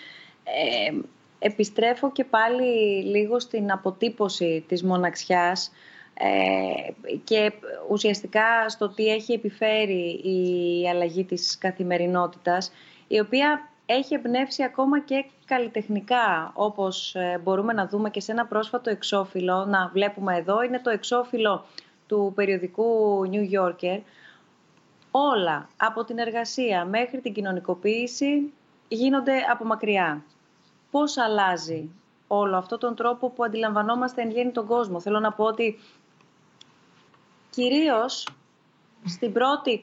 [0.44, 0.98] Ε,
[1.38, 5.70] επιστρέφω και πάλι λίγο στην αποτύπωση της μοναξιάς ε,
[7.24, 7.52] και
[7.88, 12.72] ουσιαστικά στο τι έχει επιφέρει η αλλαγή της καθημερινότητας,
[13.06, 18.46] η οποία έχει εμπνεύσει ακόμα και καλλιτεχνικά, όπως ε, μπορούμε να δούμε και σε ένα
[18.46, 21.64] πρόσφατο εξώφυλλο, να βλέπουμε εδώ, είναι το εξώφυλλο
[22.06, 24.00] του περιοδικού New Yorker.
[25.10, 28.52] Όλα, από την εργασία μέχρι την κοινωνικοποίηση,
[28.88, 30.24] γίνονται από μακριά.
[30.90, 31.90] Πώς αλλάζει
[32.26, 35.78] όλο αυτό τον τρόπο που αντιλαμβανόμαστε εν γέννη τον κόσμο; Θέλω να πω ότι
[37.56, 38.28] κυρίως
[39.04, 39.82] στην πρώτη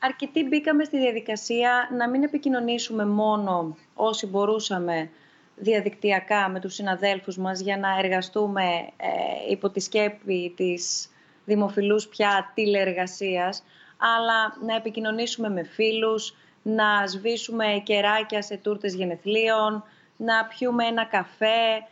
[0.00, 5.10] αρκετοί μπήκαμε στη διαδικασία να μην επικοινωνήσουμε μόνο όσοι μπορούσαμε
[5.56, 8.62] διαδικτυακά με τους συναδέλφους μας για να εργαστούμε
[8.96, 11.08] ε, υπό τη σκέπη της
[11.44, 13.62] δημοφιλούς πια τηλεεργασίας,
[13.98, 19.84] αλλά να επικοινωνήσουμε με φίλους, να σβήσουμε κεράκια σε τούρτες γενεθλίων,
[20.16, 21.86] να πιούμε ένα καφέ,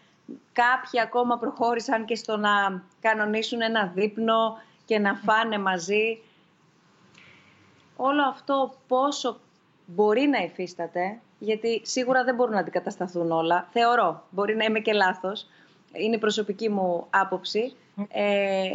[0.53, 6.23] Κάποιοι ακόμα προχώρησαν και στο να κανονίσουν ένα δείπνο και να φάνε μαζί.
[7.97, 9.41] Όλο αυτό πόσο
[9.87, 13.69] μπορεί να υφίσταται, γιατί σίγουρα δεν μπορούν να αντικατασταθούν όλα.
[13.71, 15.47] Θεωρώ, μπορεί να είμαι και λάθος,
[15.93, 17.77] είναι η προσωπική μου άποψη.
[18.09, 18.75] Ε,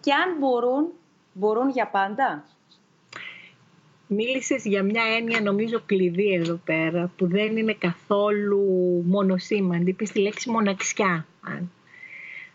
[0.00, 0.92] και αν μπορούν,
[1.32, 2.44] μπορούν για πάντα.
[4.08, 8.62] Μίλησες για μια έννοια νομίζω κλειδί εδώ πέρα που δεν είναι καθόλου
[9.06, 9.90] μονοσήμαντη.
[9.90, 11.26] Είπες τη λέξη μοναξιά.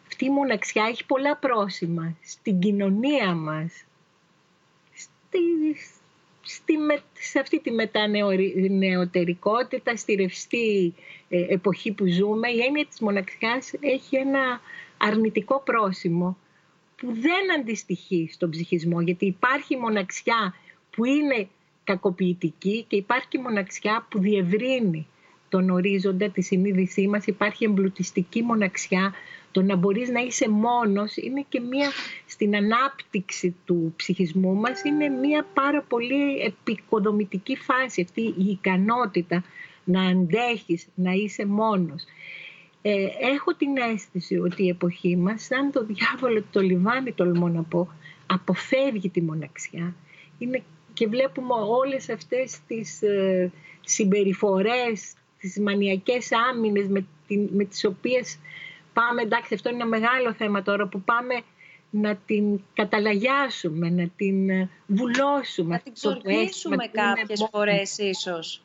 [0.07, 3.83] Αυτή η μοναξιά έχει πολλά πρόσημα στην κοινωνία μας,
[4.93, 5.39] στη,
[6.41, 6.73] στη,
[7.13, 10.93] σε αυτή τη μετανεωτερικότητα, στη ρευστή
[11.29, 12.49] ε, εποχή που ζούμε.
[12.49, 14.61] Η έννοια της μοναξιάς έχει ένα
[14.97, 16.37] αρνητικό πρόσημο
[16.95, 20.53] που δεν αντιστοιχεί στον ψυχισμό, γιατί υπάρχει μοναξιά
[20.91, 21.47] που είναι
[21.83, 25.07] κακοποιητική και υπάρχει μοναξιά που διευρύνει
[25.49, 27.25] τον ορίζοντα τη συνείδησή μας.
[27.25, 29.13] Υπάρχει εμπλουτιστική μοναξιά,
[29.51, 31.89] το να μπορείς να είσαι μόνος είναι και μία
[32.25, 39.43] στην ανάπτυξη του ψυχισμού μας, είναι μία πάρα πολύ επικοδομητική φάση αυτή η ικανότητα
[39.83, 42.03] να αντέχεις, να είσαι μόνος.
[42.81, 47.63] Ε, έχω την αίσθηση ότι η εποχή μας, σαν το διάβολο το λιβάνι τολμώ να
[47.63, 47.89] πω,
[48.25, 49.95] αποφεύγει τη μοναξιά.
[50.37, 53.51] Είναι, και βλέπουμε όλες αυτές τις ε,
[53.81, 58.39] συμπεριφορές, τις μανιακές άμυνες με, την, με τις οποίες
[58.93, 61.41] πάμε, εντάξει αυτό είναι ένα μεγάλο θέμα τώρα που πάμε
[61.89, 65.75] να την καταλαγιάσουμε, να την ε, βουλώσουμε.
[65.75, 68.63] Να την ξορκίσουμε κάποιες φορές ίσως.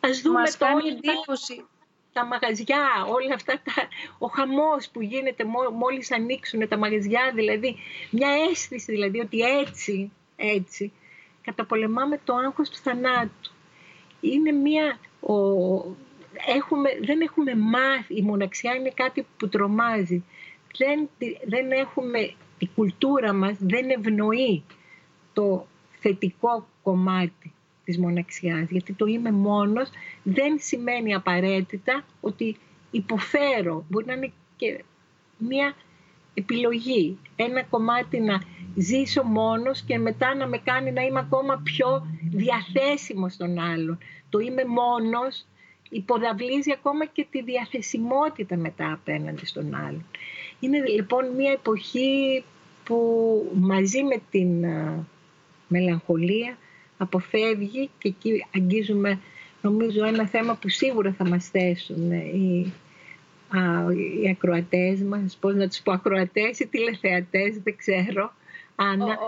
[0.00, 1.64] Ας δούμε Μας κάνει εντύπωση
[2.12, 5.44] τα μαγαζιά, όλα αυτά, τα, ο χαμός που γίνεται
[5.78, 7.76] μόλις ανοίξουν τα μαγαζιά, δηλαδή
[8.10, 10.92] μια αίσθηση δηλαδή ότι έτσι, έτσι,
[11.44, 13.52] καταπολεμάμε το άγχος του θανάτου.
[14.20, 15.34] Είναι μια, ο,
[16.46, 20.24] έχουμε, δεν έχουμε μάθει, η μοναξιά είναι κάτι που τρομάζει.
[20.78, 21.08] Δεν,
[21.46, 22.18] δεν έχουμε,
[22.58, 24.62] η κουλτούρα μας δεν ευνοεί
[25.32, 25.66] το
[26.00, 27.52] θετικό κομμάτι
[27.84, 28.70] της μοναξιάς.
[28.70, 29.90] Γιατί το είμαι μόνος
[30.22, 32.56] δεν σημαίνει απαραίτητα ότι
[32.90, 33.84] υποφέρω.
[33.88, 34.84] Μπορεί να είναι και
[35.38, 35.74] μια
[36.34, 37.18] επιλογή.
[37.36, 38.42] Ένα κομμάτι να
[38.74, 43.98] ζήσω μόνος και μετά να με κάνει να είμαι ακόμα πιο διαθέσιμος στον άλλον.
[44.30, 45.46] Το είμαι μόνος
[45.90, 50.06] υποδαβλίζει ακόμα και τη διαθεσιμότητα μετά απέναντι στον άλλον.
[50.60, 52.44] Είναι λοιπόν μια εποχή
[52.84, 52.98] που
[53.54, 54.64] μαζί με την
[55.68, 56.56] μελαγχολία
[56.96, 59.20] αποφεύγει και εκεί αγγίζουμε
[59.62, 62.72] νομίζω ένα θέμα που σίγουρα θα μας θέσουν οι,
[63.48, 63.60] α,
[64.22, 68.32] οι ακροατές μας, πώς να τους πω ακροατές ή τηλεθεατές, δεν ξέρω.
[68.76, 69.18] Άννα.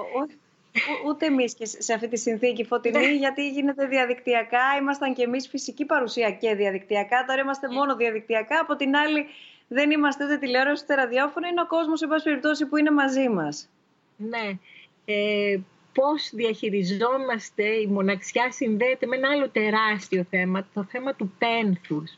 [1.07, 3.13] ούτε εμείς και σε αυτή τη συνθήκη φωτεινή, ναι.
[3.13, 4.77] γιατί γίνεται διαδικτυακά.
[4.81, 7.25] Ήμασταν και εμείς φυσική παρουσία και διαδικτυακά.
[7.25, 8.61] Τώρα είμαστε μόνο διαδικτυακά.
[8.61, 9.27] Από την άλλη,
[9.69, 11.47] δεν είμαστε ούτε τηλεόραση ούτε ραδιόφωνο.
[11.47, 13.69] Είναι ο κόσμος, εν πάση περιπτώσει, που είναι μαζί μας.
[14.17, 14.59] Ναι.
[15.05, 15.59] Ε,
[15.93, 22.17] πώς διαχειριζόμαστε, η μοναξιά συνδέεται με ένα άλλο τεράστιο θέμα, το θέμα του πένθους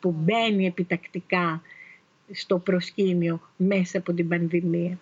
[0.00, 1.62] που μπαίνει επιτακτικά
[2.32, 4.98] στο προσκήνιο μέσα από την πανδημία.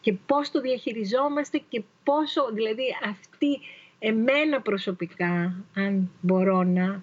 [0.00, 3.60] Και πώς το διαχειριζόμαστε και πόσο, δηλαδή αυτή
[3.98, 7.02] εμένα προσωπικά, αν μπορώ να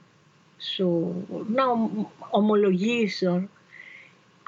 [0.57, 1.15] σου
[1.53, 1.63] να
[2.29, 3.49] ομολογήσω,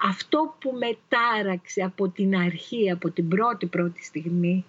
[0.03, 4.65] αυτό που μετάραξε από την αρχή, από την πρώτη πρώτη στιγμή,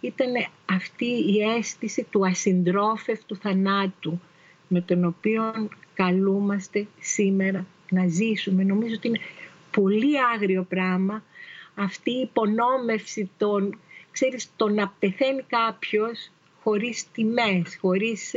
[0.00, 0.32] ήταν
[0.64, 4.20] αυτή η αίσθηση του ασυντρόφευτου θανάτου
[4.68, 8.64] με τον οποίο καλούμαστε σήμερα να ζήσουμε.
[8.64, 9.20] Νομίζω ότι είναι
[9.70, 11.22] πολύ άγριο πράγμα
[11.76, 13.78] αυτή η υπονόμευση των,
[14.10, 16.30] ξέρεις, το να πεθαίνει κάποιος
[16.62, 18.34] χωρίς τιμές, χωρίς,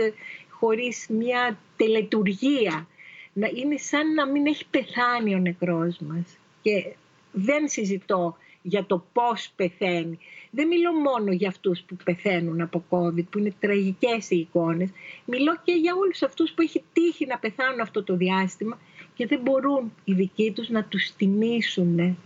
[0.49, 2.87] χωρίς μια τελετουργία.
[3.33, 6.37] Να είναι σαν να μην έχει πεθάνει ο νεκρός μας.
[6.61, 6.95] Και
[7.31, 10.19] δεν συζητώ για το πώς πεθαίνει.
[10.51, 14.89] Δεν μιλώ μόνο για αυτούς που πεθαίνουν από COVID, που είναι τραγικές οι εικόνες.
[15.25, 18.79] Μιλώ και για όλους αυτούς που έχει τύχει να πεθάνουν αυτό το διάστημα
[19.13, 22.17] και δεν μπορούν οι δικοί τους να τους τιμήσουν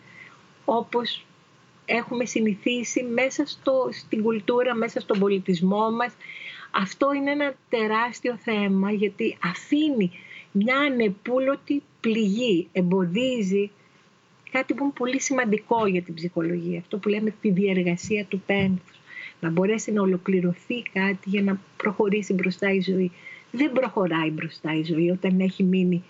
[0.65, 1.25] όπως
[1.85, 6.13] έχουμε συνηθίσει μέσα στο, στην κουλτούρα, μέσα στον πολιτισμό μας.
[6.71, 10.11] Αυτό είναι ένα τεράστιο θέμα γιατί αφήνει
[10.51, 13.71] μια ανεπούλωτη πληγή, εμποδίζει
[14.51, 18.99] κάτι που είναι πολύ σημαντικό για την ψυχολογία, αυτό που λέμε τη διεργασία του πένθους.
[19.39, 23.11] Να μπορέσει να ολοκληρωθεί κάτι για να προχωρήσει μπροστά η ζωή.
[23.51, 26.03] Δεν προχωράει μπροστά η ζωή όταν έχει μείνει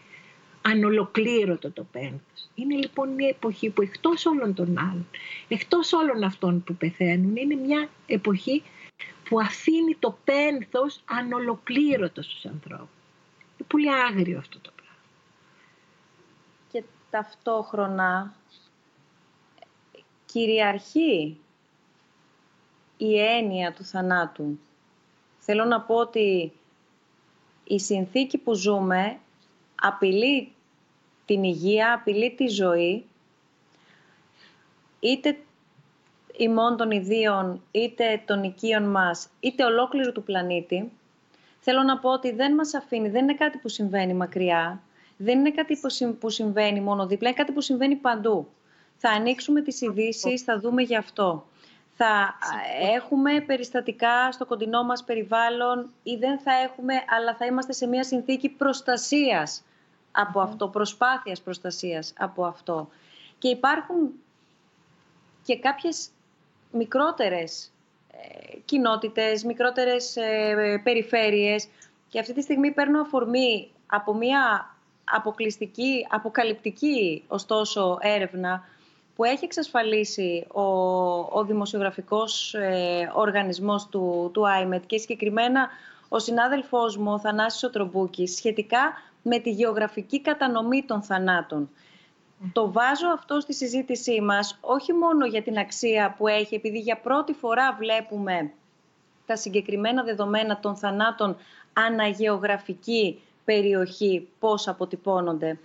[0.64, 2.50] ανολοκλήρωτο το πένθος.
[2.56, 5.08] Είναι λοιπόν μια εποχή που εκτός όλων των άλλων,
[5.48, 8.64] εκτός όλων αυτών που πεθαίνουν, είναι μια εποχή
[9.30, 12.88] που αφήνει το πένθος ανολοκλήρωτο στους ανθρώπους.
[13.58, 14.96] Είναι πολύ άγριο αυτό το πράγμα.
[16.72, 18.36] Και ταυτόχρονα
[20.26, 21.38] κυριαρχεί
[22.98, 24.60] η έννοια του θανάτου.
[25.40, 26.52] Θέλω να πω ότι
[27.64, 29.20] η συνθήκη που ζούμε
[29.76, 30.53] απειλεί
[31.26, 33.06] την υγεία, απειλεί τη ζωή,
[35.00, 35.38] είτε
[36.38, 40.92] ημών των ιδίων, είτε των οικείων μας, είτε ολόκληρου του πλανήτη.
[41.60, 44.82] Θέλω να πω ότι δεν μας αφήνει, δεν είναι κάτι που συμβαίνει μακριά,
[45.18, 45.80] δεν είναι κάτι
[46.20, 48.48] που συμβαίνει μόνο δίπλα, είναι κάτι που συμβαίνει παντού.
[48.98, 51.46] Θα ανοίξουμε τις ειδήσει, θα δούμε γι' αυτό.
[51.96, 52.38] Θα
[52.96, 58.04] έχουμε περιστατικά στο κοντινό μας περιβάλλον ή δεν θα έχουμε, αλλά θα είμαστε σε μια
[58.04, 59.64] συνθήκη προστασίας
[60.16, 62.90] από αυτό, προσπάθειας προστασίας από αυτό.
[63.38, 64.12] Και υπάρχουν
[65.44, 66.10] και κάποιες
[66.72, 67.72] μικρότερες
[68.12, 71.68] ε, κοινότητες, μικρότερες ε, περιφέρειες.
[72.10, 74.74] Και αυτή τη στιγμή παίρνω αφορμή από μια
[75.04, 78.64] αποκλειστική, αποκαλυπτική ωστόσο έρευνα
[79.16, 80.62] που έχει εξασφαλίσει ο,
[81.40, 85.70] ο δημοσιογραφικός ε, οργανισμός του, του IMET και συγκεκριμένα
[86.10, 88.94] ο συνάδελφός μου, ο Θανάσης Οτρομπούκης, σχετικά
[89.24, 91.70] με τη γεωγραφική κατανομή των θανάτων.
[92.54, 96.98] Το βάζω αυτό στη συζήτησή μας, όχι μόνο για την αξία που έχει, επειδή για
[96.98, 98.52] πρώτη φορά βλέπουμε
[99.26, 101.38] τα συγκεκριμένα δεδομένα των θανάτων
[101.74, 105.60] αναγεωγραφική περιοχή, πώς αποτυπώνονται,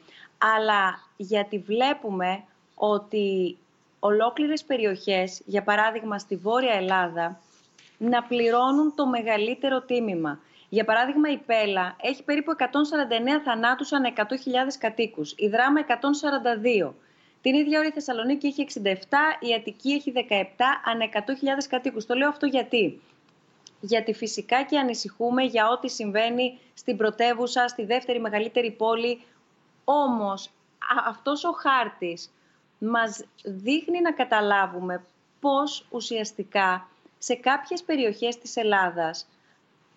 [0.57, 2.45] αλλά γιατί βλέπουμε
[2.75, 3.57] ότι
[3.99, 7.41] ολόκληρες περιοχές, για παράδειγμα στη Βόρεια Ελλάδα,
[7.99, 10.39] να πληρώνουν το μεγαλύτερο τίμημα.
[10.69, 12.63] Για παράδειγμα, η Πέλα έχει περίπου 149
[13.45, 14.23] θανάτους ανά 100.000
[14.79, 16.95] κατοίκους, η Δράμα 142.
[17.43, 18.85] Την ίδια ώρα η Θεσσαλονίκη έχει 67,
[19.41, 22.07] η Αττική έχει 17 ανά 100.000 κατοίκους.
[22.07, 23.01] Το λέω αυτό γιατί.
[23.81, 29.23] Γιατί φυσικά και ανησυχούμε για ό,τι συμβαίνει στην πρωτεύουσα, στη δεύτερη μεγαλύτερη πόλη.
[29.85, 30.51] Όμως
[31.07, 32.31] αυτός ο χάρτης
[32.79, 35.05] μας δείχνει να καταλάβουμε
[35.41, 39.27] πώς ουσιαστικά σε κάποιες περιοχές της Ελλάδας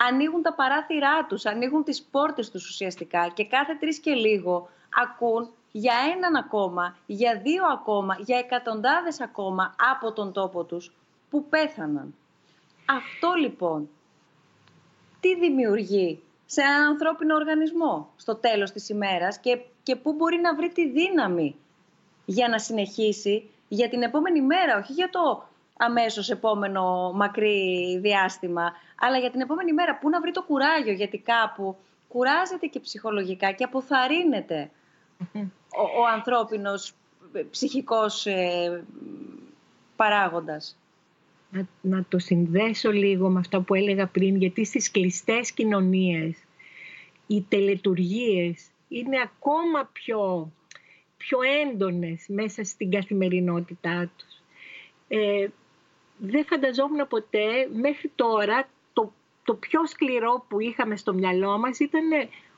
[0.10, 4.70] ανοίγουν τα παράθυρά τους, ανοίγουν τις πόρτες τους ουσιαστικά και κάθε τρεις και λίγο
[5.04, 10.92] ακούν για έναν ακόμα, για δύο ακόμα, για εκατοντάδες ακόμα από τον τόπο τους
[11.30, 12.16] που πέθαναν.
[12.86, 13.90] Αυτό λοιπόν
[15.20, 20.56] τι δημιουργεί σε έναν ανθρώπινο οργανισμό στο τέλος της ημέρας και, και πού μπορεί να
[20.56, 21.56] βρει τη δύναμη
[22.26, 25.44] για να συνεχίσει για την επόμενη μέρα, όχι για το
[25.84, 29.98] αμέσως επόμενο μακρύ διάστημα, αλλά για την επόμενη μέρα.
[29.98, 34.70] Πού να βρει το κουράγιο, γιατί κάπου κουράζεται και ψυχολογικά και αποθαρρύνεται
[35.34, 36.94] ο, ο ανθρώπινος
[37.34, 38.84] ε, ψυχικός ε,
[39.96, 40.78] παράγοντας.
[41.52, 46.38] Να, να το συνδέσω λίγο με αυτό που έλεγα πριν, γιατί στις κλειστές κοινωνίες
[47.28, 50.52] οι τελετουργίες είναι ακόμα πιο,
[51.18, 54.42] πιο έντονες μέσα στην καθημερινότητά τους.
[55.08, 55.48] Ε,
[56.24, 62.10] δεν φανταζόμουν ποτέ μέχρι τώρα το, το πιο σκληρό που είχαμε στο μυαλό μας ήταν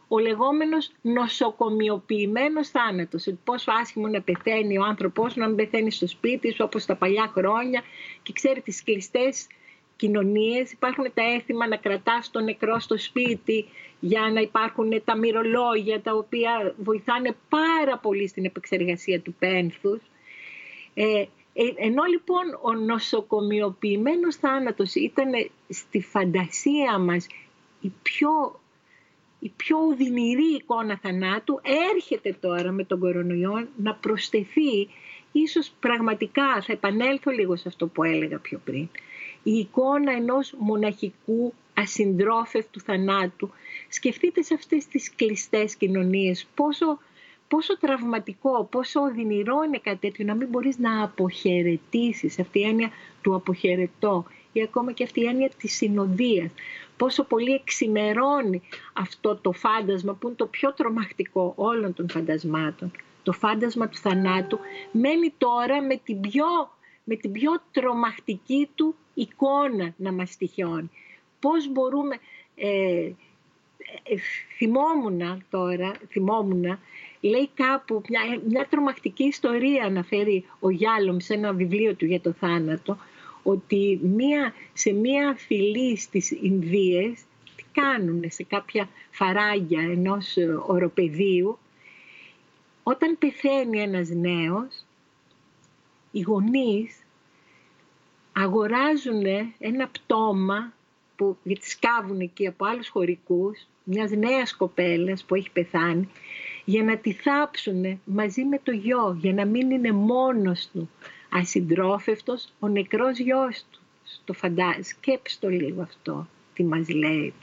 [0.07, 3.33] ο λεγόμενος νοσοκομιοποιημένος θάνατος.
[3.43, 7.31] Πόσο άσχημο να πεθαίνει ο άνθρωπος, να μην πεθαίνει στο σπίτι σου όπως τα παλιά
[7.35, 7.81] χρόνια
[8.23, 9.47] και ξέρει τις κλειστές
[9.95, 13.65] κοινωνίες υπάρχουν τα έθιμα να κρατάς τον νεκρό στο σπίτι
[13.99, 20.01] για να υπάρχουν τα μυρολόγια τα οποία βοηθάνε πάρα πολύ στην επεξεργασία του πένθους.
[20.93, 21.27] Ε, ε,
[21.75, 25.31] ενώ λοιπόν ο νοσοκομιοποιημένος θάνατος ήταν
[25.69, 27.27] στη φαντασία μας
[27.81, 28.59] η πιο,
[29.39, 31.59] η πιο οδυνηρή εικόνα θανάτου,
[31.93, 34.87] έρχεται τώρα με τον κορονοϊό να προσθεθεί
[35.31, 38.87] ίσως πραγματικά, θα επανέλθω λίγο σε αυτό που έλεγα πιο πριν,
[39.43, 43.49] η εικόνα ενός μοναχικού ασυντρόφευτου θανάτου.
[43.89, 46.99] Σκεφτείτε σε αυτές τις κλειστές κοινωνίες πόσο
[47.53, 52.91] πόσο τραυματικό, πόσο οδυνηρό είναι κάτι τέτοιο να μην μπορείς να αποχαιρετήσεις αυτή η έννοια
[53.21, 56.51] του αποχαιρετώ ή ακόμα και αυτή η έννοια της συνοδείας.
[56.97, 58.61] Πόσο πολύ εξημερώνει
[58.93, 62.91] αυτό το φάντασμα που είναι το πιο τρομακτικό όλων των φαντασμάτων.
[63.23, 64.59] Το φάντασμα του θανάτου
[64.91, 66.45] μένει τώρα με την πιο,
[67.03, 70.89] με την πιο τρομακτική του εικόνα να μας τυχιώνει.
[71.39, 72.15] Πώς μπορούμε...
[72.55, 73.11] Ε,
[74.03, 74.15] ε,
[74.57, 76.79] θυμόμουν τώρα, θυμόμουν
[77.23, 82.31] λέει κάπου μια, μια τρομακτική ιστορία αναφέρει ο Γιάλομ σε ένα βιβλίο του για το
[82.31, 82.97] θάνατο
[83.43, 87.19] ότι μια, σε μια φυλή στις Ινδίες
[87.55, 90.35] τι κάνουν σε κάποια φαράγγια ενός
[90.67, 91.57] οροπεδίου
[92.83, 94.85] όταν πεθαίνει ένας νέος
[96.11, 96.95] οι γονείς
[98.33, 99.23] αγοράζουν
[99.59, 100.73] ένα πτώμα
[101.15, 106.09] που σκάβουν εκεί από άλλους χωρικούς μιας νέας κοπέλας που έχει πεθάνει
[106.65, 110.89] για να τη θάψουν μαζί με το γιο, για να μην είναι μόνος του
[111.29, 113.79] ασυντρόφευτος ο νεκρός γιος του.
[114.25, 114.77] Το φαντά...
[114.81, 117.33] Σκέψτε το λίγο αυτό, τι μας λέει.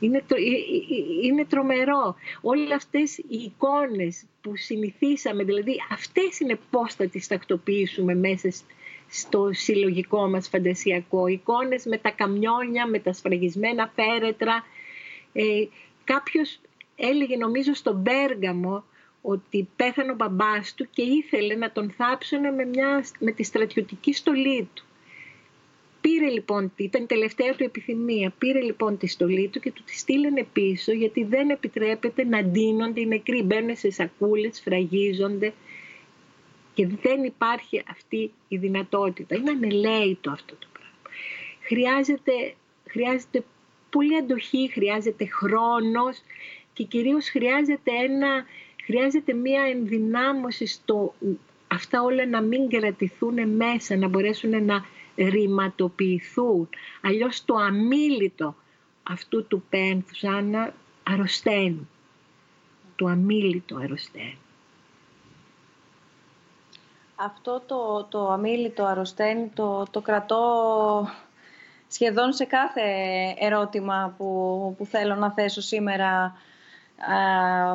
[0.00, 0.36] Είναι, τρο...
[1.22, 2.14] είναι τρομερό.
[2.40, 8.50] Όλες αυτές οι εικόνες που συνηθίσαμε, δηλαδή αυτές είναι πώς θα τις τακτοποιήσουμε μέσα
[9.08, 11.26] στο συλλογικό μας φαντασιακό.
[11.26, 14.64] Εικόνες με τα καμιόνια, με τα σφραγισμένα φέρετρα.
[15.32, 15.66] Ε,
[16.04, 16.60] κάποιος
[16.96, 18.84] έλεγε νομίζω στον Πέργαμο
[19.22, 24.12] ότι πέθανε ο μπαμπάς του και ήθελε να τον θάψουν με, μια, με τη στρατιωτική
[24.12, 24.84] στολή του.
[26.00, 29.98] Πήρε λοιπόν, ήταν η τελευταία του επιθυμία, πήρε λοιπόν τη στολή του και του τη
[29.98, 33.42] στείλανε πίσω γιατί δεν επιτρέπεται να ντύνονται οι νεκροί.
[33.42, 35.52] Μπαίνουν σε σακούλες, φραγίζονται
[36.74, 39.36] και δεν υπάρχει αυτή η δυνατότητα.
[39.36, 41.16] Είναι ανελαίητο αυτό το πράγμα.
[41.60, 42.54] Χρειάζεται,
[42.88, 43.44] χρειάζεται
[43.90, 46.20] πολύ αντοχή, χρειάζεται χρόνος
[46.74, 48.44] και κυρίως χρειάζεται, ένα,
[48.84, 51.14] χρειάζεται μία ενδυνάμωση στο
[51.74, 54.84] αυτά όλα να μην κρατηθούν μέσα, να μπορέσουν να
[55.16, 56.68] ρηματοποιηθούν.
[57.02, 58.54] Αλλιώς το αμήλυτο
[59.02, 61.88] αυτού του πένθους, Άννα, αρρωσταίνει.
[62.96, 64.38] Το αμήλυτο αρρωσταίνει.
[67.16, 70.42] Αυτό το, το αμήλυτο αρρωσταίνει το, το κρατώ
[71.88, 72.82] σχεδόν σε κάθε
[73.38, 76.36] ερώτημα που, που θέλω να θέσω σήμερα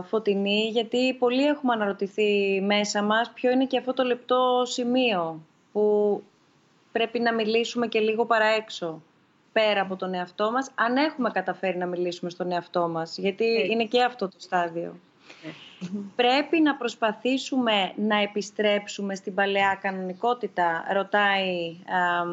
[0.03, 5.41] Φωτεινή, γιατί πολλοί έχουμε αναρωτηθεί μέσα μας ποιο είναι και αυτό το λεπτό σημείο
[5.71, 6.23] που
[6.91, 9.01] πρέπει να μιλήσουμε και λίγο παραέξω
[9.51, 13.85] πέρα από τον εαυτό μας, αν έχουμε καταφέρει να μιλήσουμε στον εαυτό μας, γιατί είναι
[13.85, 14.95] και αυτό το στάδιο.
[16.15, 22.23] Πρέπει να προσπαθήσουμε να επιστρέψουμε στην παλαιά κανονικότητα, ρωτάει α,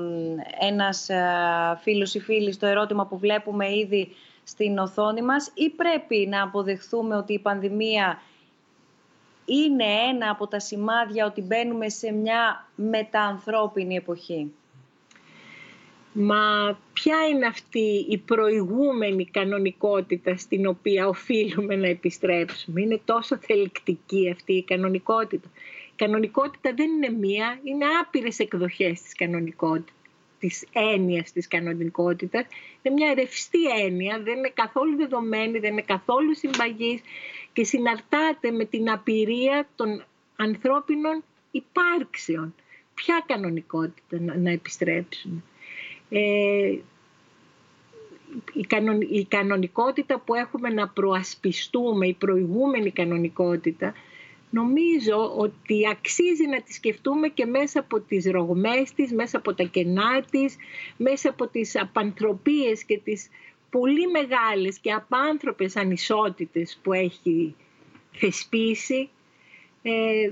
[0.68, 4.14] ένας α, φίλος ή φίλη στο ερώτημα που βλέπουμε ήδη
[4.49, 8.21] στην οθόνη μας ή πρέπει να αποδεχθούμε ότι η πανδημία
[9.45, 14.53] είναι ένα από τα σημάδια ότι μπαίνουμε σε μια μεταανθρώπινη εποχή;
[16.13, 24.31] Μα ποια είναι αυτή η προηγούμενη κανονικότητα στην οποία οφείλουμε να επιστρέψουμε; Είναι τόσο θελκτική
[24.31, 25.49] αυτή η κανονικότητα.
[25.89, 29.96] Η κανονικότητα δεν είναι μία, είναι άπειρες εκδοχές της κανονικότητας
[30.47, 32.47] της έννοιας της κανονικότητας.
[32.83, 37.01] Είναι μια ρευστή έννοια, δεν είναι καθόλου δεδομένη, δεν είναι καθόλου συμπαγής
[37.53, 40.05] και συναρτάται με την απειρία των
[40.37, 42.55] ανθρώπινων υπάρξεων.
[42.95, 45.43] Ποια κανονικότητα να, να επιστρέψουμε.
[46.09, 46.79] Ε,
[49.11, 53.95] η, κανονικότητα που έχουμε να προασπιστούμε, η προηγούμενη κανονικότητα,
[54.51, 59.65] νομίζω ότι αξίζει να τη σκεφτούμε και μέσα από τις ρογμές της, μέσα από τα
[59.65, 60.57] κενά της,
[60.97, 63.29] μέσα από τις απανθρωπίες και τις
[63.71, 67.55] πολύ μεγάλες και απάνθρωπες ανισότητες που έχει
[68.13, 69.09] θεσπίσει.
[69.83, 70.31] Ε,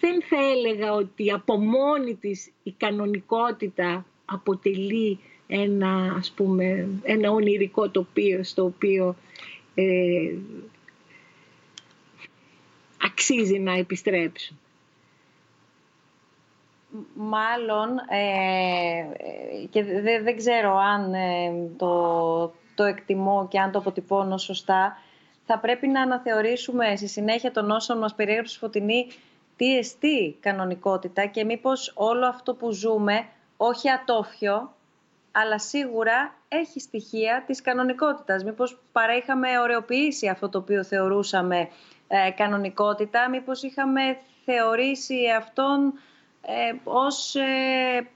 [0.00, 7.90] δεν θα έλεγα ότι από μόνη της η κανονικότητα αποτελεί ένα, ας πούμε, ένα ονειρικό
[7.90, 9.16] τοπίο στο οποίο
[9.74, 10.34] ε,
[13.18, 14.58] αξίζει να επιστρέψουν.
[17.14, 19.84] Μάλλον, ε, και
[20.22, 24.96] δεν ξέρω αν ε, το, το εκτιμώ και αν το αποτυπώνω σωστά,
[25.46, 29.06] θα πρέπει να αναθεωρήσουμε στη συνέχεια των όσων μας περιέγραψε Φωτεινή
[29.56, 34.74] τι εστί κανονικότητα και μήπως όλο αυτό που ζούμε, όχι ατόφιο,
[35.32, 38.44] αλλά σίγουρα έχει στοιχεία της κανονικότητας.
[38.44, 41.68] Μήπως παρά είχαμε ωρεοποιήσει αυτό το οποίο θεωρούσαμε
[42.08, 45.92] ε, κανονικότητα, μήπως είχαμε θεωρήσει αυτόν
[46.40, 48.08] ε, ως ε,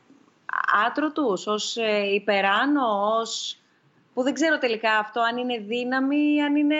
[0.86, 3.58] άτρωτους, ως ε, υπεράνω, ως...
[4.14, 6.76] που δεν ξέρω τελικά αυτό αν είναι δύναμη ή αν είναι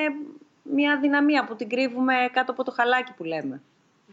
[0.62, 3.62] μια δυναμία που την κρύβουμε κάτω από το χαλάκι που λέμε.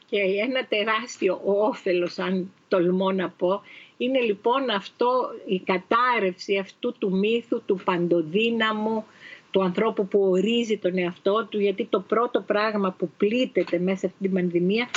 [0.06, 3.62] Και ένα τεράστιο όφελος, αν τολμώ να πω,
[3.98, 9.06] είναι λοιπόν αυτό η κατάρρευση αυτού του μύθου του παντοδύναμου,
[9.52, 14.18] του ανθρώπου που ορίζει τον εαυτό του, γιατί το πρώτο πράγμα που πλήττεται μέσα αυτή
[14.22, 14.90] την πανδημία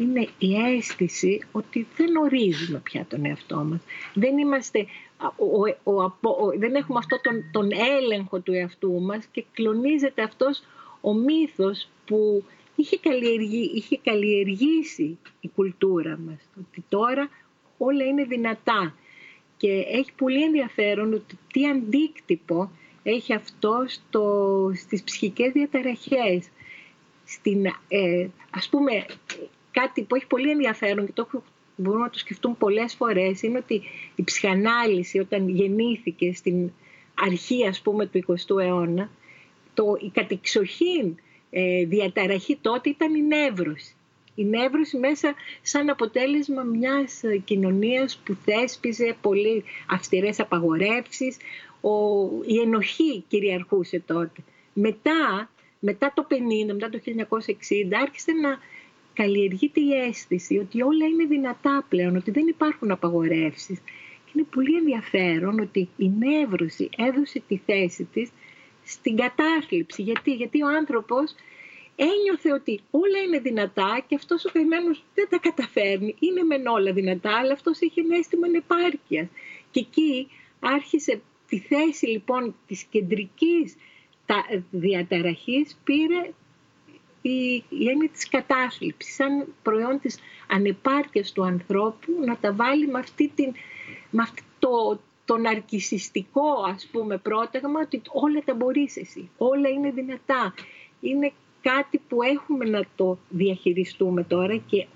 [0.00, 3.80] είναι η αίσθηση ότι δεν ορίζουμε πια τον εαυτό μας.
[4.14, 4.86] Δεν, είμαστε,
[5.36, 10.62] ο, ο, ο, δεν έχουμε αυτό τον, τον έλεγχο του εαυτού μας και κλονίζεται αυτός
[11.00, 12.44] ο μύθος που
[12.76, 16.38] είχε, καλλιεργήσει, είχε καλλιεργήσει η κουλτούρα μας.
[16.58, 17.30] Ότι τώρα
[17.78, 18.94] όλα είναι δυνατά.
[19.56, 22.70] Και έχει πολύ ενδιαφέρον ότι τι αντίκτυπο
[23.10, 26.48] έχει αυτό στο, στις ψυχικές διαταραχές.
[27.24, 29.06] Στην, ε, ας πούμε,
[29.70, 31.28] κάτι που έχει πολύ ενδιαφέρον και το
[31.76, 33.82] μπορούμε να το σκεφτούν πολλές φορές είναι ότι
[34.14, 36.70] η ψυχανάλυση όταν γεννήθηκε στην
[37.14, 39.10] αρχή ας πούμε του 20ου αιώνα
[39.74, 41.14] το, η κατεξοχήν
[41.50, 43.94] ε, διαταραχή τότε ήταν η νεύρωση.
[44.34, 51.36] Η νεύρωση μέσα σαν αποτέλεσμα μιας κοινωνίας που θέσπιζε πολύ αυστηρές απαγορεύσεις,
[51.90, 54.42] ο, η ενοχή κυριαρχούσε τότε.
[54.72, 56.34] Μετά, μετά το 50,
[56.72, 58.58] μετά το 1960 άρχισε να
[59.14, 63.78] καλλιεργείται η αίσθηση ότι όλα είναι δυνατά πλέον, ότι δεν υπάρχουν απαγορεύσεις.
[64.24, 68.30] Και είναι πολύ ενδιαφέρον ότι η νεύρωση έδωσε τη θέση της
[68.84, 70.02] στην κατάθλιψη.
[70.02, 71.34] Γιατί, Γιατί ο άνθρωπος
[71.96, 76.14] ένιωθε ότι όλα είναι δυνατά και αυτός ο καημένος δεν τα καταφέρνει.
[76.18, 79.28] Είναι μεν όλα δυνατά, αλλά αυτός έχει ένα αίσθημα ανεπάρκειας.
[79.70, 80.28] Και εκεί
[80.60, 83.76] άρχισε τη θέση λοιπόν της κεντρικής
[84.70, 86.30] διαταραχής πήρε
[87.22, 90.18] η, η έννοια της κατάθλιψης, σαν προϊόν της
[90.48, 93.52] ανεπάρκειας του ανθρώπου, να τα βάλει με, αυτή την,
[94.10, 99.90] με αυτό το, το ναρκισιστικό ας πούμε πρόταγμα ότι όλα τα μπορείς εσύ, όλα είναι
[99.90, 100.54] δυνατά.
[101.00, 101.32] Είναι
[101.62, 104.86] κάτι που έχουμε να το διαχειριστούμε τώρα και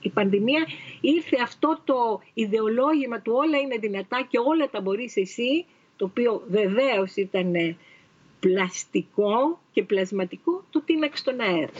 [0.00, 0.66] η πανδημία
[1.00, 5.64] ήρθε αυτό το ιδεολόγημα του όλα είναι δυνατά και όλα τα μπορείς εσύ,
[6.00, 7.76] το οποίο βεβαίως ήταν
[8.40, 11.70] πλαστικό και πλασματικό, το τίναξε στον αέρα.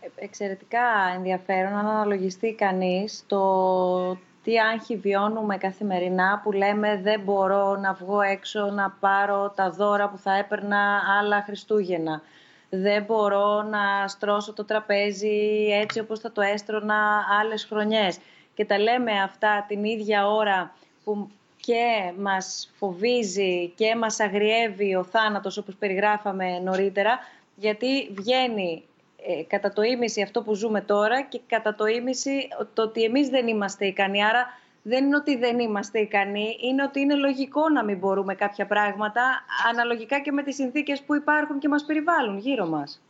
[0.00, 0.80] Ε, εξαιρετικά
[1.14, 8.20] ενδιαφέρον αν αναλογιστεί κανείς το τι άγχη βιώνουμε καθημερινά που λέμε δεν μπορώ να βγω
[8.20, 12.22] έξω να πάρω τα δώρα που θα έπαιρνα άλλα Χριστούγεννα.
[12.70, 18.18] Δεν μπορώ να στρώσω το τραπέζι έτσι όπως θα το έστρωνα άλλες χρονιές.
[18.54, 20.72] Και τα λέμε αυτά την ίδια ώρα
[21.04, 27.18] που και μας φοβίζει και μας αγριεύει ο θάνατος όπως περιγράφαμε νωρίτερα
[27.56, 28.84] γιατί βγαίνει
[29.26, 33.28] ε, κατά το ίμιση αυτό που ζούμε τώρα και κατά το ίμιση το ότι εμείς
[33.28, 34.24] δεν είμαστε ικανοί.
[34.24, 34.46] Άρα
[34.82, 39.22] δεν είναι ότι δεν είμαστε ικανοί, είναι ότι είναι λογικό να μην μπορούμε κάποια πράγματα
[39.70, 43.00] αναλογικά και με τις συνθήκες που υπάρχουν και μας περιβάλλουν γύρω μας.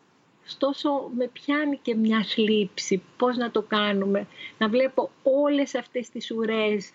[0.45, 4.27] Στόσο με πιάνει και μια θλίψη πώς να το κάνουμε,
[4.59, 6.91] να βλέπω όλες αυτές τις ουρές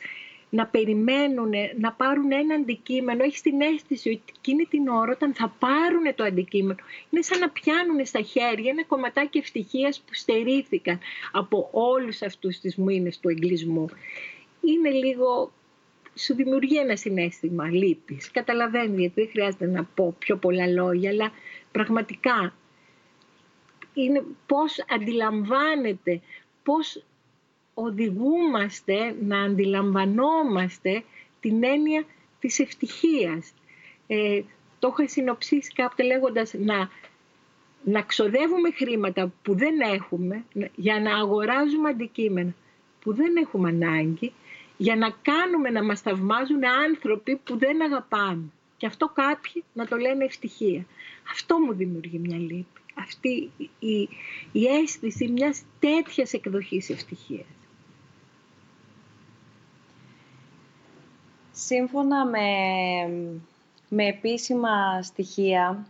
[0.50, 5.56] να περιμένουν, να πάρουν ένα αντικείμενο, έχεις την αίσθηση ότι εκείνη την ώρα όταν θα
[5.60, 6.80] πάρουν το αντικείμενο,
[7.10, 11.00] είναι σαν να πιάνουν στα χέρια ένα κομματάκι ευτυχίας που στερήθηκαν
[11.32, 13.86] από όλους αυτούς τις μήνες του εγκλισμού.
[14.62, 15.52] Είναι λίγο,
[16.16, 18.32] σου δημιουργεί ένα συνέστημα λύπης.
[18.32, 21.32] Καταλαβαίνει γιατί δεν χρειάζεται να πω πιο πολλά λόγια, αλλά
[21.72, 22.54] πραγματικά
[23.94, 26.22] είναι πώς αντιλαμβάνεται,
[26.64, 27.04] πώς
[27.76, 31.04] οδηγούμαστε να αντιλαμβανόμαστε
[31.40, 32.04] την έννοια
[32.40, 33.54] της ευτυχίας.
[34.08, 34.42] Ε,
[34.80, 36.90] το είχα συνοψίσει κάποτε λέγοντας να,
[37.84, 40.46] να ξοδεύουμε χρήματα που δεν έχουμε
[40.76, 42.54] για να αγοράζουμε αντικείμενα
[43.02, 44.34] που δεν έχουμε ανάγκη
[44.78, 48.44] για να κάνουμε να μας θαυμάζουν άνθρωποι που δεν αγαπάνε.
[48.78, 50.86] Και αυτό κάποιοι να το λένε ευτυχία.
[51.32, 52.82] Αυτό μου δημιουργεί μια λύπη.
[52.94, 54.10] Αυτή η,
[54.52, 57.46] η αίσθηση μιας τέτοιας εκδοχής ευτυχίας.
[61.58, 62.48] Σύμφωνα με,
[63.90, 65.86] με επίσημα στοιχεία,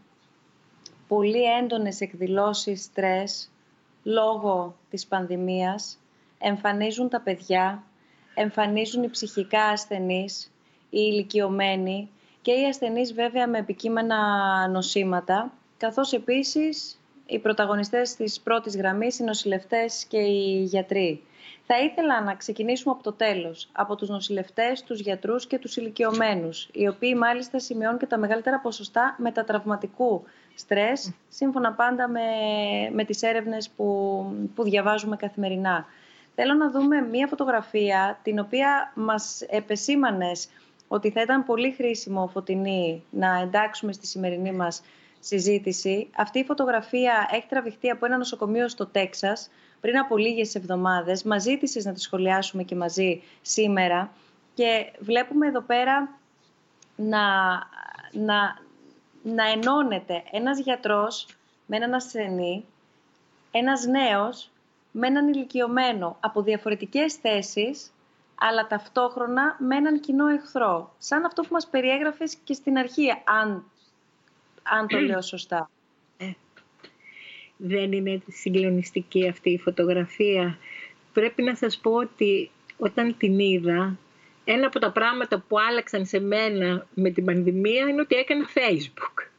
[1.08, 3.50] πολύ έντονες εκδηλώσεις στρες
[4.04, 5.98] λόγω της πανδημίας
[6.38, 7.84] εμφανίζουν τα παιδιά,
[8.34, 10.52] εμφανίζουν οι ψυχικά ασθενείς,
[10.90, 12.10] οι ηλικιωμένοι
[12.42, 14.18] και οι ασθενείς βέβαια με επικείμενα
[14.68, 21.22] νοσήματα, καθώς επίσης οι πρωταγωνιστές της πρώτης γραμμής, οι νοσηλευτές και οι γιατροί.
[21.68, 26.70] Θα ήθελα να ξεκινήσουμε από το τέλος, από τους νοσηλευτές, τους γιατρούς και τους ηλικιωμένους,
[26.74, 30.24] οι οποίοι μάλιστα σημειώνουν και τα μεγαλύτερα ποσοστά μετατραυματικού
[30.56, 32.22] στρες, σύμφωνα πάντα με,
[32.92, 35.86] με τις έρευνες που, που διαβάζουμε καθημερινά.
[36.36, 40.50] Θέλω να δούμε μία φωτογραφία, την οποία μας επεσήμανες
[40.88, 44.82] ότι θα ήταν πολύ χρήσιμο, Φωτεινή, να εντάξουμε στη σημερινή μας
[45.26, 46.10] συζήτηση.
[46.16, 49.50] Αυτή η φωτογραφία έχει τραβηχτεί από ένα νοσοκομείο στο Τέξας,
[49.82, 51.24] πριν από λίγες εβδομάδες.
[51.24, 54.12] Μας ζήτησες να τη σχολιάσουμε και μαζί σήμερα
[54.54, 56.20] και βλέπουμε εδώ πέρα
[56.96, 57.24] να,
[58.12, 58.58] να,
[59.24, 61.28] να ενώνεται ένας γιατρός
[61.66, 62.66] με έναν ασθενή,
[63.52, 64.50] ένας νέος
[64.92, 67.94] με έναν ηλικιωμένο από διαφορετικές θέσεις,
[68.36, 70.94] αλλά ταυτόχρονα με έναν κοινό εχθρό.
[70.98, 73.10] Σαν αυτό που μας περιέγραφες και στην αρχή,
[73.42, 73.64] αν,
[74.66, 75.70] αν το λέω σωστά
[77.58, 80.58] δεν είναι συγκλονιστική αυτή η φωτογραφία.
[81.14, 83.98] Πρέπει να σας πω ότι όταν την είδα,
[84.44, 89.30] ένα από τα πράγματα που άλλαξαν σε μένα με την πανδημία είναι ότι έκανα Facebook.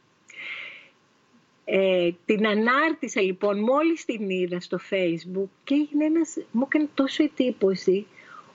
[1.65, 7.23] Ε, την ανάρτησα λοιπόν μόλις την είδα στο facebook και έγινε ένας, μου έκανε τόσο
[7.23, 8.05] εντύπωση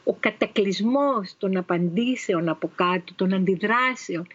[0.05, 4.27] ο κατακλυσμός των απαντήσεων από κάτω, των αντιδράσεων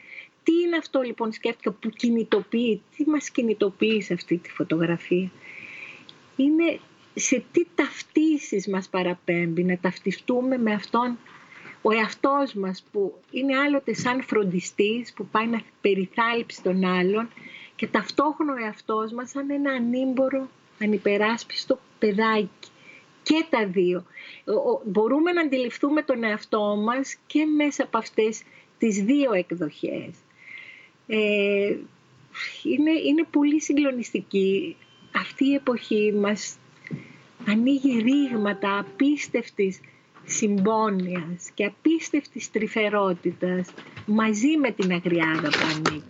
[0.47, 5.31] τι είναι αυτό λοιπόν σκέφτηκα που κινητοποιεί, τι μας κινητοποιεί σε αυτή τη φωτογραφία;
[6.35, 6.79] είναι
[7.13, 11.17] σε τι ταυτίσεις μας παραπέμπει, να ταυτιστούμε με αυτόν
[11.81, 17.29] ο εαυτός μας που είναι άλλοτε σαν φροντιστής που πάει να περιθάλψει τον άλλον
[17.75, 20.49] και ταυτόχρονα ο εαυτός μας σαν ένα ανήμπορο,
[20.81, 22.69] ανυπεράσπιστο παιδάκι.
[23.23, 24.05] Και τα δύο.
[24.85, 28.43] Μπορούμε να αντιληφθούμε τον εαυτό μας και μέσα από αυτές
[28.77, 30.15] τις δύο εκδοχές.
[31.07, 31.75] Ε,
[32.63, 34.75] είναι, είναι πολύ συγκλονιστική.
[35.15, 36.57] Αυτή η εποχή μας
[37.47, 39.79] ανοίγει ρήγματα απίστευτης
[40.25, 43.69] συμπόνιας και απίστευτης τρυφερότητας
[44.05, 46.03] μαζί με την αγριάδα που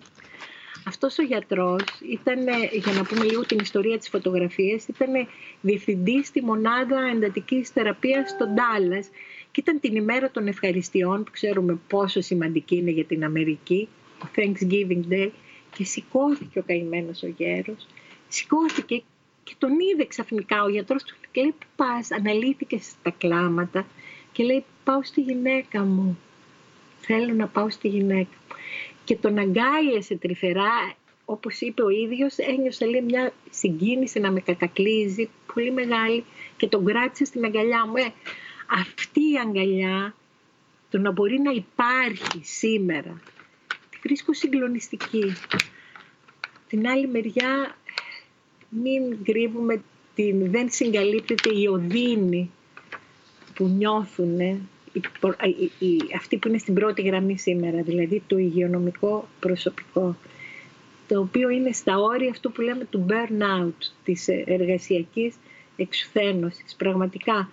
[0.88, 2.40] Αυτός ο γιατρός ήταν,
[2.72, 5.28] για να πούμε λίγο την ιστορία της φωτογραφίας, ήταν
[5.62, 9.10] διευθυντής στη μονάδα εντατικής θεραπείας στον Τάλλας
[9.52, 13.88] και ήταν την ημέρα των ευχαριστειών που ξέρουμε πόσο σημαντική είναι για την Αμερική,
[14.20, 15.30] το Thanksgiving Day
[15.76, 17.88] και σηκώθηκε ο καημένος ο γέρος,
[18.28, 19.04] σηκώθηκε
[19.44, 23.86] και τον είδε ξαφνικά ο γιατρός του και λέει που πας, αναλύθηκε στα κλάματα
[24.32, 26.18] και λέει πάω στη γυναίκα μου,
[27.00, 28.56] θέλω να πάω στη γυναίκα μου.
[29.04, 30.94] Και τον αγκάλιασε τρυφερά,
[31.26, 36.24] όπως είπε ο ίδιος, ένιωσε λέει, μια συγκίνηση να με κατακλείζει, πολύ μεγάλη
[36.58, 37.96] και τον κράτησε στην αγκαλιά μου.
[37.96, 38.14] Ε,
[38.68, 40.16] αυτή η αγκαλιά,
[40.90, 43.37] το να μπορεί να υπάρχει σήμερα, τη
[44.02, 45.34] βρίσκω συγκλονιστική.
[46.68, 47.76] Την άλλη μεριά
[48.70, 49.82] μην κρύβουμε
[50.16, 52.52] την, δεν συγκαλύπτεται η οδύνη
[53.56, 54.40] που νιώθουν
[56.16, 60.16] αυτοί που είναι στην πρώτη γραμμή σήμερα, δηλαδή το υγειονομικό προσωπικό,
[61.08, 65.36] το οποίο είναι στα όρια αυτού που λέμε του burnout, της εργασιακής
[65.76, 66.76] εξουθένωσης.
[66.76, 67.50] Πραγματικά,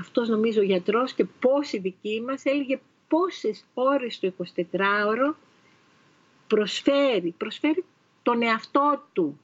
[0.00, 2.78] αυτός νομίζω ο γιατρός και πόσοι δικοί μας έλεγε
[3.08, 5.34] πόσες ώρες το 24ωρο
[6.46, 7.84] προσφέρει, προσφέρει
[8.22, 9.40] τον εαυτό του.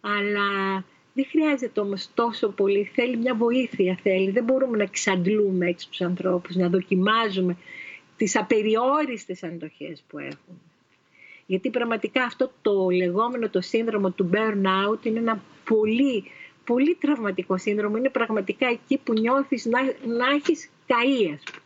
[0.00, 4.30] Αλλά δεν χρειάζεται όμως τόσο πολύ, θέλει μια βοήθεια θέλει.
[4.30, 7.56] Δεν μπορούμε να εξαντλούμε έτσι τους ανθρώπους, να δοκιμάζουμε
[8.16, 10.60] τις απεριόριστες αντοχές που έχουν.
[11.46, 16.24] Γιατί πραγματικά αυτό το λεγόμενο το σύνδρομο του burnout είναι ένα πολύ,
[16.64, 17.96] πολύ τραυματικό σύνδρομο.
[17.96, 21.65] Είναι πραγματικά εκεί που νιώθεις να, να έχεις καεί, ας πούμε.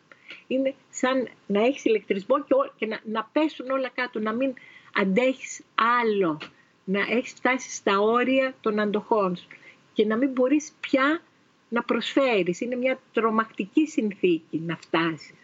[0.51, 4.55] Είναι σαν να έχεις ηλεκτρισμό και, και να, να πέσουν όλα κάτω, να μην
[4.95, 6.39] αντέχεις άλλο
[6.85, 9.47] να έχεις φτάσει στα όρια των αντοχών σου
[9.93, 11.23] και να μην μπορείς πια
[11.69, 12.61] να προσφέρεις.
[12.61, 15.35] Είναι μια τρομακτική συνθήκη να φτάσεις.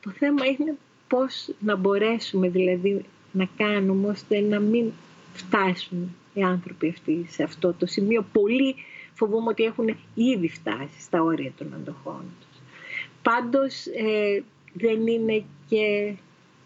[0.00, 0.76] Το θέμα είναι
[1.08, 4.92] πώς να μπορέσουμε δηλαδή να κάνουμε ώστε να μην
[5.32, 8.26] φτάσουν οι άνθρωποι αυτοί σε αυτό το σημείο.
[8.32, 8.74] Πολλοί
[9.14, 12.53] φοβούμαι ότι έχουν ήδη φτάσει στα όρια των αντοχών τους.
[13.24, 16.14] Πάντως ε, δεν είναι και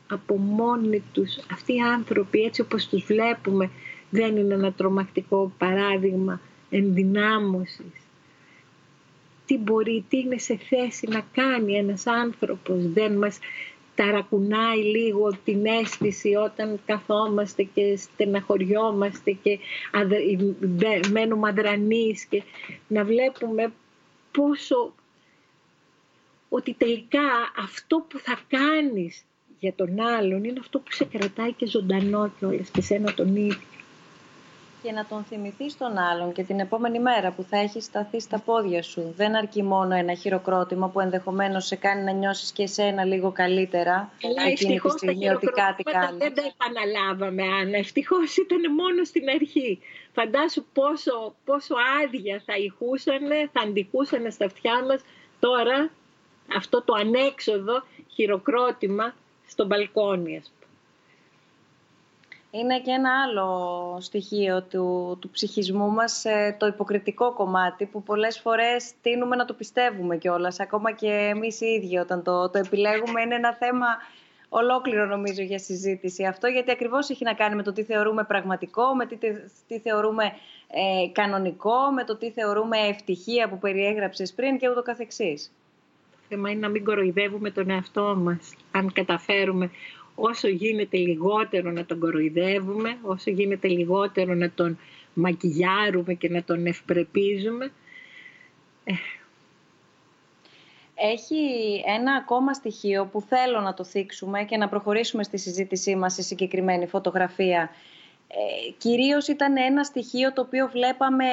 [0.08, 3.70] από μόνοι τους αυτοί οι άνθρωποι έτσι όπως τους βλέπουμε
[4.10, 6.40] δεν είναι ένα τρομακτικό παράδειγμα
[6.70, 7.92] ενδυνάμωσης.
[9.46, 12.86] Τι μπορεί, τι είναι σε θέση να κάνει ένας άνθρωπος.
[12.92, 13.38] Δεν μας
[13.94, 19.58] ταρακουνάει λίγο την αίσθηση όταν καθόμαστε και στεναχωριόμαστε και
[21.12, 22.42] μένουμε αδρανείς και
[22.88, 23.72] να βλέπουμε
[24.32, 24.92] πόσο
[26.48, 29.24] ότι τελικά αυτό που θα κάνεις
[29.58, 33.58] για τον άλλον είναι αυτό που σε κρατάει και ζωντανό κιόλας και σένα τον ίδιο
[34.82, 38.38] και να τον θυμηθείς τον άλλον και την επόμενη μέρα που θα έχεις σταθεί στα
[38.38, 39.14] πόδια σου.
[39.16, 44.10] Δεν αρκεί μόνο ένα χειροκρότημα που ενδεχομένως σε κάνει να νιώσεις και εσένα λίγο καλύτερα
[44.20, 46.18] Καλά, εκείνη τη στιγμή ότι κάτι κάνει.
[46.18, 47.76] Δεν τα επαναλάβαμε, Άννα.
[47.76, 49.78] Ευτυχώς ήταν μόνο στην αρχή.
[50.12, 51.74] Φαντάσου πόσο, πόσο
[52.04, 53.22] άδεια θα ηχούσαν,
[53.52, 55.00] θα αντικούσαν στα αυτιά μας
[55.40, 55.90] τώρα
[56.56, 59.14] αυτό το ανέξοδο χειροκρότημα
[59.46, 60.42] στο μπαλκόνι,
[62.50, 68.38] είναι και ένα άλλο στοιχείο του, του ψυχισμού μας, ε, το υποκριτικό κομμάτι, που πολλές
[68.38, 73.20] φορές τείνουμε να το πιστεύουμε κιόλας, ακόμα και εμείς οι ίδιοι όταν το, το επιλέγουμε.
[73.20, 73.86] Είναι ένα θέμα
[74.48, 78.94] ολόκληρο νομίζω για συζήτηση αυτό, γιατί ακριβώς έχει να κάνει με το τι θεωρούμε πραγματικό,
[78.94, 79.16] με τι,
[79.68, 80.24] τι θεωρούμε
[80.68, 85.52] ε, κανονικό, με το τι θεωρούμε ευτυχία που περιέγραψες πριν και ούτω καθεξής.
[86.28, 89.70] Το θέμα είναι να μην κοροϊδεύουμε τον εαυτό μας, αν καταφέρουμε
[90.14, 94.78] όσο γίνεται λιγότερο να τον κοροϊδεύουμε, όσο γίνεται λιγότερο να τον
[95.14, 97.72] μακιγιάρουμε και να τον ευπρεπίζουμε.
[98.84, 98.92] Ε.
[100.94, 101.36] Έχει
[101.98, 106.22] ένα ακόμα στοιχείο που θέλω να το θίξουμε και να προχωρήσουμε στη συζήτησή μας στη
[106.22, 107.70] συγκεκριμένη φωτογραφία.
[108.28, 111.24] Ε, κυρίως ήταν ένα στοιχείο το οποίο βλέπαμε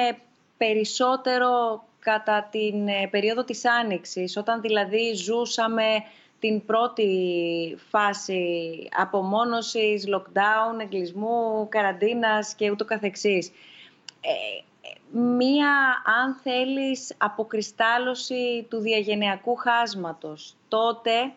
[0.56, 5.84] περισσότερο κατά την ε, περίοδο της Άνοιξης, όταν δηλαδή ζούσαμε
[6.40, 7.08] την πρώτη
[7.90, 8.42] φάση
[8.96, 13.48] απομόνωσης, lockdown, εγκλισμού, καραντίνας και ούτω καθεξής.
[14.20, 14.62] Ε,
[15.18, 20.54] μία, αν θέλεις, αποκριστάλλωση του διαγενειακού χάσματος.
[20.68, 21.32] Τότε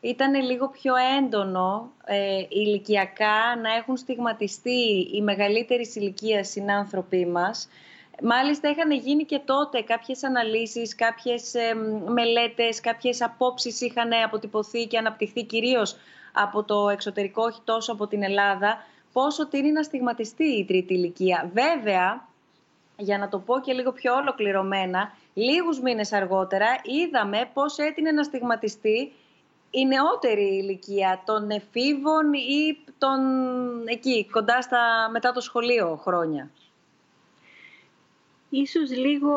[0.00, 7.68] ήταν λίγο πιο έντονο ε, ηλικιακά να έχουν στιγματιστεί οι μεγαλύτερη ηλικία συνάνθρωποι μας.
[8.24, 11.74] Μάλιστα είχαν γίνει και τότε κάποιες αναλύσεις, κάποιες ε,
[12.06, 15.96] μελέτες, κάποιες απόψεις είχαν αποτυπωθεί και αναπτυχθεί κυρίως
[16.32, 21.50] από το εξωτερικό, όχι τόσο από την Ελλάδα, πόσο τίνει να στιγματιστεί η τρίτη ηλικία.
[21.52, 22.28] Βέβαια,
[22.96, 28.22] για να το πω και λίγο πιο ολοκληρωμένα, λίγους μήνες αργότερα είδαμε πώς έτεινε να
[28.22, 29.12] στιγματιστεί
[29.70, 33.18] η νεότερη ηλικία των εφήβων ή των
[33.86, 36.50] εκεί, κοντά στα μετά το σχολείο χρόνια.
[38.54, 39.32] Ίσως λίγο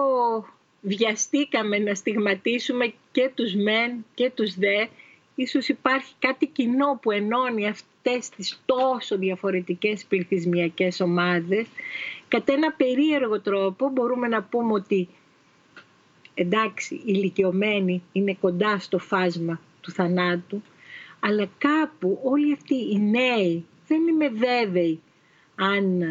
[0.81, 4.85] βιαστήκαμε να στιγματίσουμε και τους μεν και τους δε.
[5.35, 11.67] Ίσως υπάρχει κάτι κοινό που ενώνει αυτές τις τόσο διαφορετικές πληθυσμιακές ομάδες.
[12.27, 15.07] Κατά ένα περίεργο τρόπο μπορούμε να πούμε ότι
[16.33, 20.61] εντάξει, οι ηλικιωμένοι είναι κοντά στο φάσμα του θανάτου,
[21.19, 24.99] αλλά κάπου όλοι αυτοί οι νέοι δεν είμαι βέβαιη
[25.55, 26.01] αν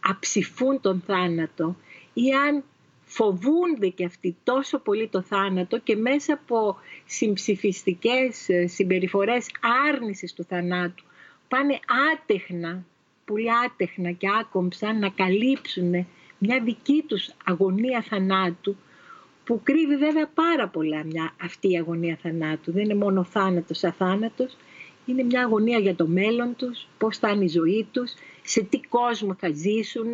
[0.00, 1.76] αψηφούν τον θάνατο
[2.14, 2.64] ή αν
[3.04, 9.46] φοβούνται και αυτοί τόσο πολύ το θάνατο και μέσα από συμψηφιστικές συμπεριφορές
[9.88, 11.04] άρνησης του θανάτου
[11.48, 11.78] πάνε
[12.12, 12.84] άτεχνα,
[13.24, 16.06] πολύ άτεχνα και άκομψα να καλύψουν
[16.38, 18.76] μια δική τους αγωνία θανάτου
[19.44, 22.72] που κρύβει βέβαια πάρα πολλά μια, αυτή η αγωνία θανάτου.
[22.72, 24.56] Δεν είναι μόνο θάνατος αθάνατος,
[25.06, 28.12] είναι μια αγωνία για το μέλλον τους, πώς θα είναι η ζωή τους,
[28.42, 30.12] σε τι κόσμο θα ζήσουν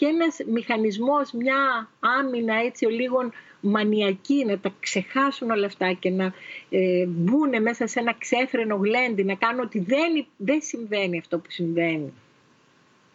[0.00, 3.30] και ένας μηχανισμός, μια άμυνα έτσι ο λίγο
[3.60, 6.32] μανιακή, να τα ξεχάσουν όλα αυτά και να
[6.70, 11.50] ε, μπουν μέσα σε ένα ξέφρενο γλέντι, να κάνουν ότι δεν, δεν συμβαίνει αυτό που
[11.50, 12.12] συμβαίνει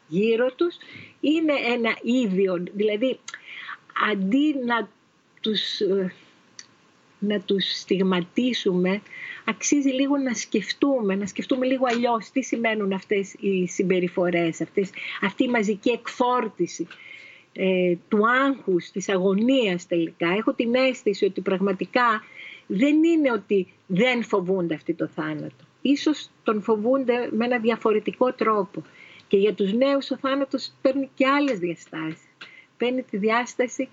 [0.07, 0.77] γύρω τους,
[1.19, 3.19] είναι ένα ίδιο, δηλαδή
[4.11, 4.89] αντί να
[5.41, 6.13] τους, ε,
[7.19, 9.01] να τους στιγματίσουμε,
[9.45, 14.89] αξίζει λίγο να σκεφτούμε, να σκεφτούμε λίγο αλλιώς τι σημαίνουν αυτές οι συμπεριφορές, αυτές,
[15.21, 16.87] αυτή η μαζική εκφόρτιση
[17.53, 20.27] ε, του άγχους, της αγωνίας τελικά.
[20.37, 22.23] Έχω την αίσθηση ότι πραγματικά
[22.67, 25.63] δεν είναι ότι δεν φοβούνται αυτή το θάνατο.
[25.81, 28.83] Ίσως τον φοβούνται με ένα διαφορετικό τρόπο.
[29.27, 32.27] Και για τους νέους ο θάνατος παίρνει και άλλες διαστάσεις.
[32.77, 33.89] Παίρνει τη διάσταση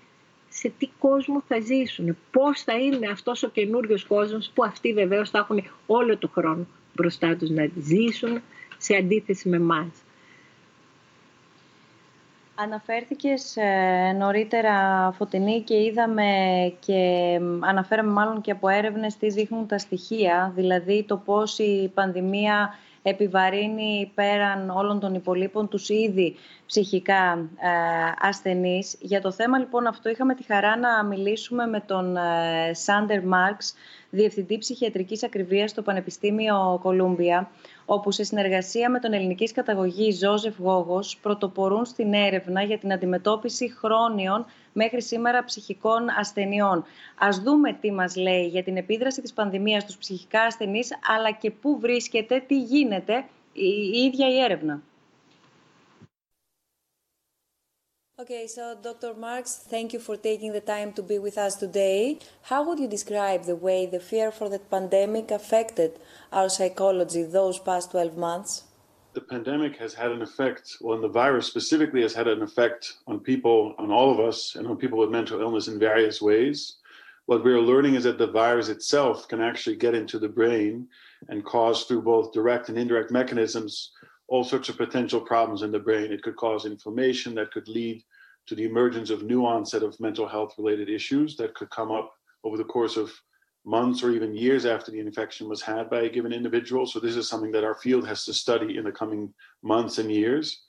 [0.53, 5.29] σε τι κόσμο θα ζήσουν, πώς θα είναι αυτός ο καινούριος κόσμος που αυτοί βεβαίως
[5.29, 8.41] θα έχουν όλο το χρόνο μπροστά τους να ζήσουν
[8.77, 9.87] σε αντίθεση με εμάς.
[12.55, 16.23] Αναφέρθηκες ε, νωρίτερα Φωτεινή και είδαμε
[16.79, 22.73] και αναφέραμε μάλλον και από έρευνες τι δείχνουν τα στοιχεία, δηλαδή το πώς η πανδημία
[23.03, 26.35] επιβαρύνει πέραν όλων των υπολείπων τους ήδη
[26.65, 28.97] ψυχικά ε, ασθενείς.
[28.99, 33.73] Για το θέμα λοιπόν αυτό είχαμε τη χαρά να μιλήσουμε με τον ε, Σάντερ Μάρξ,
[34.09, 37.49] Διευθυντή Ψυχιατρικής Ακριβίας στο Πανεπιστήμιο Κολούμπια,
[37.85, 43.73] όπου σε συνεργασία με τον ελληνικής καταγωγή Ζώζεφ Γόγος πρωτοπορούν στην έρευνα για την αντιμετώπιση
[43.77, 46.85] χρόνιων μέχρι σήμερα ψυχικών ασθενειών.
[47.17, 51.51] Ας δούμε τι μας λέει για την επίδραση της πανδημίας στους ψυχικά ασθενείς, αλλά και
[51.51, 54.81] πού βρίσκεται, τι γίνεται η ίδια η έρευνα.
[58.15, 59.15] Okay, so Dr.
[59.15, 62.19] Marx, thank you for taking the time to be with us today.
[62.43, 65.99] How would you describe the way the fear for the pandemic affected
[66.31, 68.63] our psychology those past 12 months?
[69.13, 72.93] The pandemic has had an effect, well, and the virus specifically has had an effect
[73.07, 76.77] on people, on all of us, and on people with mental illness in various ways.
[77.27, 80.87] What we're learning is that the virus itself can actually get into the brain
[81.29, 83.91] and cause, through both direct and indirect mechanisms,
[84.27, 86.11] all sorts of potential problems in the brain.
[86.11, 88.03] It could cause inflammation that could lead
[88.47, 92.13] to the emergence of new onset of mental health related issues that could come up
[92.43, 93.13] over the course of
[93.65, 96.85] months or even years after the infection was had by a given individual.
[96.85, 100.11] So this is something that our field has to study in the coming months and
[100.11, 100.63] years.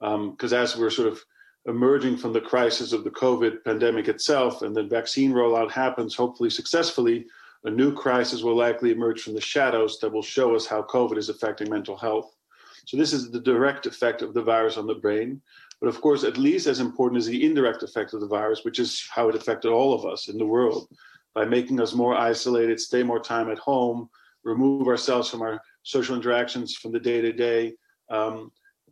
[0.00, 1.20] Because um, as we're sort of
[1.66, 6.50] emerging from the crisis of the COVID pandemic itself and the vaccine rollout happens, hopefully
[6.50, 7.26] successfully,
[7.64, 11.16] a new crisis will likely emerge from the shadows that will show us how COVID
[11.16, 12.36] is affecting mental health.
[12.84, 15.42] So this is the direct effect of the virus on the brain.
[15.80, 18.78] But of course, at least as important is the indirect effect of the virus, which
[18.78, 20.88] is how it affected all of us in the world
[21.36, 24.08] by making us more isolated, stay more time at home,
[24.42, 27.74] remove ourselves from our social interactions from the day to day.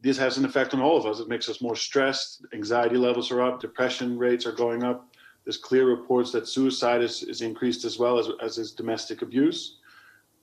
[0.03, 1.21] This has an effect on all of us.
[1.21, 2.45] It makes us more stressed.
[2.53, 3.63] Anxiety levels are up.
[3.63, 5.09] Depression rates are going up.
[5.45, 9.79] There's clear reports that suicide is, is increased as well as, as is domestic abuse.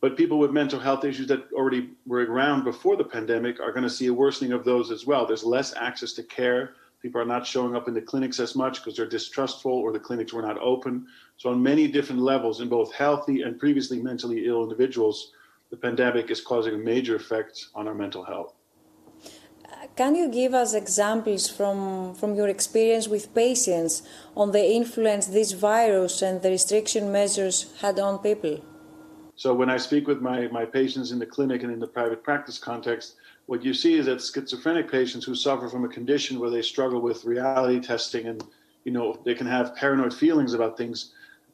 [0.02, 3.84] But people with mental health issues that already were around before the pandemic are going
[3.84, 5.28] to see a worsening of those as well.
[5.28, 8.78] There's less access to care, People are not showing up in the clinics as much
[8.78, 11.08] because they're distrustful or the clinics were not open.
[11.38, 15.32] So, on many different levels, in both healthy and previously mentally ill individuals,
[15.72, 18.54] the pandemic is causing a major effect on our mental health.
[19.96, 24.04] Can you give us examples from, from your experience with patients
[24.38, 28.64] on the influence this virus and the restriction measures had on people?
[29.36, 32.24] So, when I speak with my, my patients in the clinic and in the private
[32.24, 33.16] practice context,
[33.52, 37.02] what you see is that schizophrenic patients who suffer from a condition where they struggle
[37.02, 38.46] with reality testing and
[38.86, 41.12] you know they can have paranoid feelings about things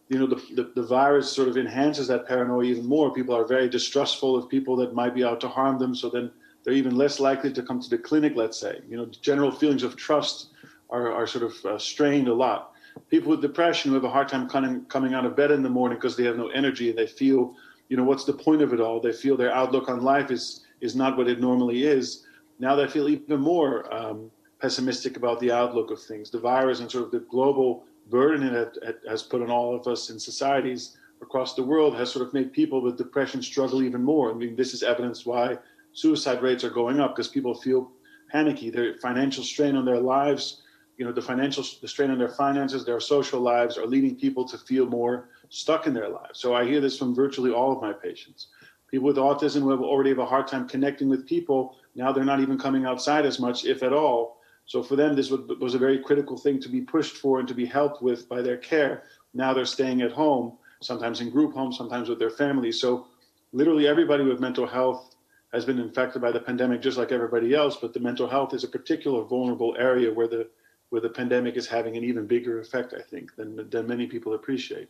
[0.07, 3.11] you know the, the, the, virus sort of enhances that paranoia even more.
[3.11, 5.95] People are very distrustful of people that might be out to harm them.
[5.95, 6.29] So then
[6.63, 8.79] they're even less likely to come to the clinic let's say.
[8.87, 10.49] You know general feelings of trust
[10.91, 12.73] are, are sort of uh, strained a lot.
[13.09, 15.75] People with depression who have a hard time coming, coming out of bed in the
[15.79, 17.55] morning because they have no energy and they feel
[17.89, 18.99] you know what's the point of it all?
[18.99, 22.25] They feel their outlook on life is is not what it normally is
[22.59, 26.79] now that I feel even more um, pessimistic about the outlook of things the virus
[26.79, 30.97] and sort of the global burden it has put on all of us in societies
[31.21, 34.31] across the world has sort of made people with depression struggle even more.
[34.31, 35.57] I mean, this is evidence why
[35.93, 37.91] suicide rates are going up because people feel
[38.31, 38.69] panicky.
[38.69, 40.61] Their financial strain on their lives,
[40.97, 44.45] you know, the financial the strain on their finances, their social lives are leading people
[44.45, 46.39] to feel more stuck in their lives.
[46.39, 48.47] So I hear this from virtually all of my patients.
[48.89, 52.23] People with autism who have already have a hard time connecting with people, now they're
[52.23, 55.79] not even coming outside as much, if at all, so for them, this was a
[55.79, 59.03] very critical thing to be pushed for and to be helped with by their care.
[59.33, 62.79] Now they're staying at home, sometimes in group homes, sometimes with their families.
[62.81, 63.07] So
[63.53, 65.15] literally everybody with mental health
[65.53, 68.65] has been infected by the pandemic just like everybody else, but the mental health is
[68.65, 70.49] a particular vulnerable area where the
[70.89, 74.33] where the pandemic is having an even bigger effect, I think, than than many people
[74.33, 74.89] appreciate.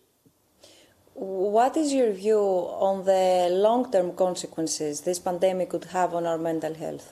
[1.19, 6.75] What is your view on the long-term consequences this pandemic could have on our mental
[6.75, 7.11] health?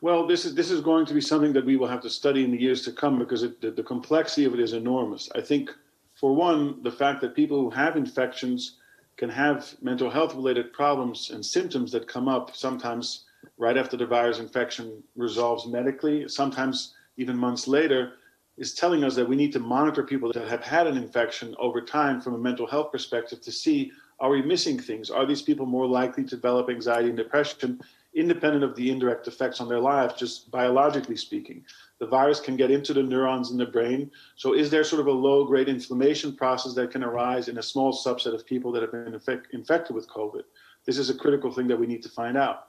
[0.00, 2.44] Well, this is this is going to be something that we will have to study
[2.44, 5.28] in the years to come because it, the, the complexity of it is enormous.
[5.34, 5.74] I think,
[6.14, 8.76] for one, the fact that people who have infections
[9.16, 13.24] can have mental health related problems and symptoms that come up sometimes
[13.56, 18.12] right after the virus infection resolves medically, sometimes even months later,
[18.58, 21.80] is telling us that we need to monitor people that have had an infection over
[21.80, 25.10] time from a mental health perspective to see are we missing things?
[25.10, 27.80] Are these people more likely to develop anxiety and depression?
[28.14, 31.64] independent of the indirect effects on their lives, just biologically speaking.
[31.98, 34.10] The virus can get into the neurons in the brain.
[34.36, 37.62] So, is there sort of a low grade inflammation process that can arise in a
[37.62, 40.42] small subset of people that have been infect- infected with COVID?
[40.84, 42.67] This is a critical thing that we need to find out.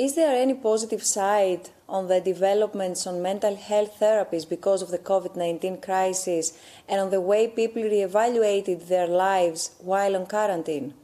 [0.00, 4.96] Is there any positive side on the developments on mental health therapies because of the
[4.96, 10.94] COVID 19 crisis and on the way people reevaluated their lives while on quarantine?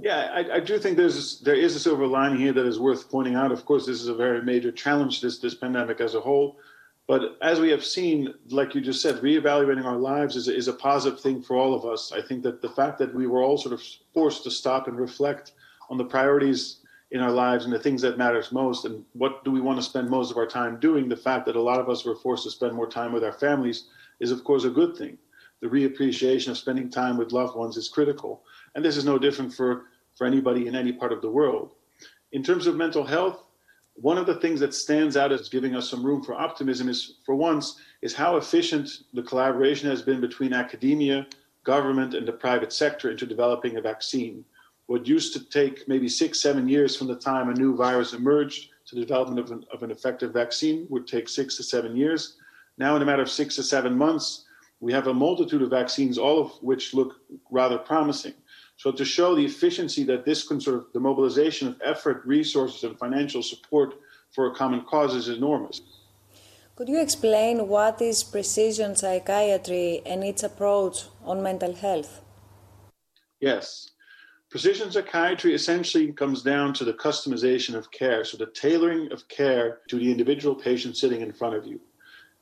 [0.00, 3.08] Yeah, I, I, do think there's there is a silver lining here that is worth
[3.08, 3.52] pointing out.
[3.52, 6.58] Of course, this is a very major challenge this this pandemic as a whole,
[7.06, 10.72] but as we have seen, like you just said, reevaluating our lives is is a
[10.72, 12.10] positive thing for all of us.
[12.10, 13.82] I think that the fact that we were all sort of
[14.12, 15.52] forced to stop and reflect
[15.90, 16.81] on the priorities
[17.12, 19.82] in our lives and the things that matters most, and what do we want to
[19.82, 21.08] spend most of our time doing.
[21.08, 23.34] The fact that a lot of us were forced to spend more time with our
[23.34, 23.88] families
[24.18, 25.18] is, of course, a good thing.
[25.60, 28.42] The reappreciation of spending time with loved ones is critical,
[28.74, 29.84] and this is no different for
[30.16, 31.74] for anybody in any part of the world.
[32.32, 33.44] In terms of mental health,
[33.94, 37.16] one of the things that stands out as giving us some room for optimism is,
[37.24, 41.26] for once, is how efficient the collaboration has been between academia,
[41.64, 44.44] government, and the private sector into developing a vaccine.
[44.86, 48.70] What used to take maybe six, seven years from the time a new virus emerged
[48.86, 52.36] to the development of an, of an effective vaccine would take six to seven years.
[52.78, 54.44] Now, in a matter of six to seven months,
[54.80, 57.20] we have a multitude of vaccines, all of which look
[57.50, 58.34] rather promising.
[58.76, 62.82] So to show the efficiency that this can sort of the mobilization of effort, resources,
[62.82, 63.94] and financial support
[64.32, 65.80] for a common cause is enormous.
[66.74, 72.22] Could you explain what is precision psychiatry and its approach on mental health?
[73.38, 73.91] Yes.
[74.52, 79.78] Precision psychiatry essentially comes down to the customization of care, so the tailoring of care
[79.88, 81.80] to the individual patient sitting in front of you.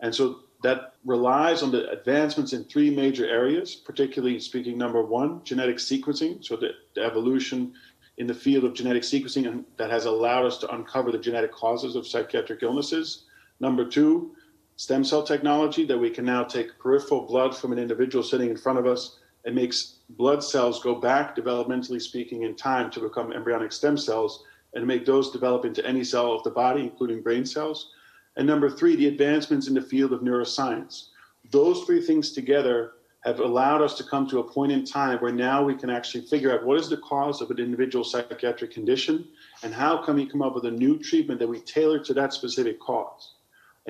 [0.01, 5.45] And so that relies on the advancements in three major areas, particularly speaking number one,
[5.45, 7.75] genetic sequencing, so the, the evolution
[8.19, 11.53] in the field of genetic sequencing and that has allowed us to uncover the genetic
[11.53, 13.27] causes of psychiatric illnesses.
[13.61, 14.33] Number two,
[14.75, 18.57] stem cell technology that we can now take peripheral blood from an individual sitting in
[18.57, 23.33] front of us and makes blood cells go back, developmentally speaking, in time to become
[23.33, 27.45] embryonic stem cells and make those develop into any cell of the body, including brain
[27.45, 27.91] cells.
[28.37, 31.09] And number three, the advancements in the field of neuroscience.
[31.51, 32.93] Those three things together
[33.25, 36.27] have allowed us to come to a point in time where now we can actually
[36.27, 39.27] figure out what is the cause of an individual psychiatric condition
[39.63, 42.33] and how can we come up with a new treatment that we tailor to that
[42.33, 43.35] specific cause.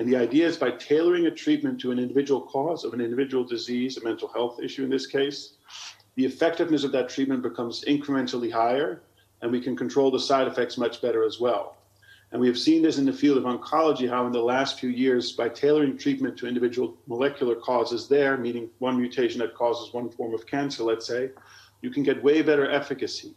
[0.01, 3.43] And the idea is by tailoring a treatment to an individual cause of an individual
[3.43, 5.57] disease, a mental health issue in this case,
[6.15, 9.03] the effectiveness of that treatment becomes incrementally higher
[9.43, 11.77] and we can control the side effects much better as well.
[12.31, 14.89] And we have seen this in the field of oncology, how in the last few
[14.89, 20.09] years, by tailoring treatment to individual molecular causes there, meaning one mutation that causes one
[20.09, 21.29] form of cancer, let's say,
[21.83, 23.35] you can get way better efficacy.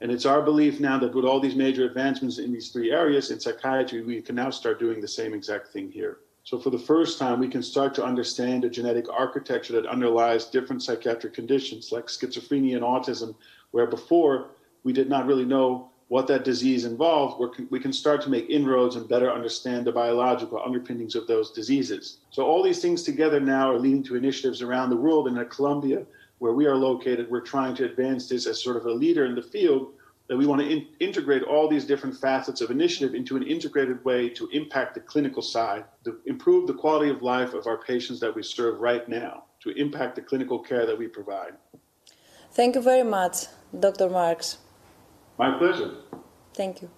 [0.00, 3.30] And it's our belief now that with all these major advancements in these three areas
[3.30, 6.18] in psychiatry, we can now start doing the same exact thing here.
[6.42, 10.46] So for the first time, we can start to understand a genetic architecture that underlies
[10.46, 13.34] different psychiatric conditions like schizophrenia and autism,
[13.72, 14.52] where before
[14.84, 18.96] we did not really know what that disease involved, we can start to make inroads
[18.96, 22.18] and better understand the biological underpinnings of those diseases.
[22.30, 25.28] So all these things together now are leading to initiatives around the world.
[25.28, 26.04] And at Columbia,
[26.40, 29.34] where we are located, we're trying to advance this as sort of a leader in
[29.34, 29.92] the field
[30.26, 34.02] that we want to in- integrate all these different facets of initiative into an integrated
[34.04, 38.20] way to impact the clinical side, to improve the quality of life of our patients
[38.20, 41.52] that we serve right now, to impact the clinical care that we provide.
[42.52, 43.46] Thank you very much,
[43.78, 44.08] Dr.
[44.08, 44.58] Marks.
[45.38, 45.94] My pleasure.
[46.54, 46.90] Thank you.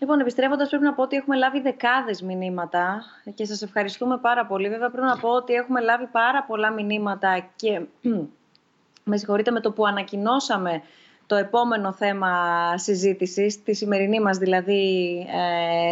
[0.00, 3.02] Λοιπόν, επιστρέφοντας, πρέπει να πω ότι έχουμε λάβει δεκάδες μηνύματα
[3.34, 4.68] και σας ευχαριστούμε πάρα πολύ.
[4.68, 7.80] Βέβαια, πρέπει να πω ότι έχουμε λάβει πάρα πολλά μηνύματα και
[9.10, 10.82] με συγχωρείτε με το που ανακοινώσαμε
[11.26, 12.32] το επόμενο θέμα
[12.78, 15.16] συζήτησης, τη σημερινή μας δηλαδή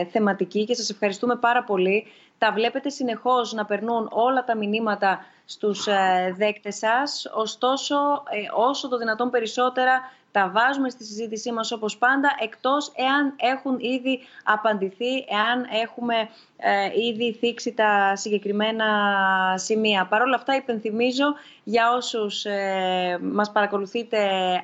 [0.00, 2.06] ε, θεματική και σας ευχαριστούμε πάρα πολύ.
[2.38, 8.88] Τα βλέπετε συνεχώς να περνούν όλα τα μηνύματα στους ε, δέκτες σας, ωστόσο ε, όσο
[8.88, 10.00] το δυνατόν περισσότερα
[10.30, 16.14] τα βάζουμε στη συζήτησή μας όπως πάντα, εκτός εάν έχουν ήδη απαντηθεί, εάν έχουμε
[16.56, 18.86] ε, ήδη θίξει τα συγκεκριμένα
[19.56, 20.06] σημεία.
[20.06, 24.18] Παρ' όλα αυτά υπενθυμίζω για όσους ε, μας παρακολουθείτε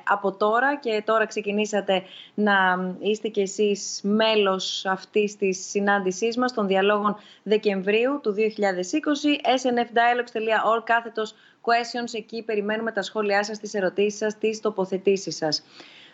[0.07, 2.03] από τώρα και τώρα ξεκινήσατε
[2.33, 2.53] να
[2.99, 8.41] είστε κι εσείς μέλος αυτής της συνάντησής μας των διαλόγων Δεκεμβρίου του 2020
[9.61, 11.35] snfdialogues.org κάθετος
[11.65, 15.63] questions, εκεί περιμένουμε τα σχόλιά σας, τις ερωτήσεις σας, τις τοποθετήσεις σας.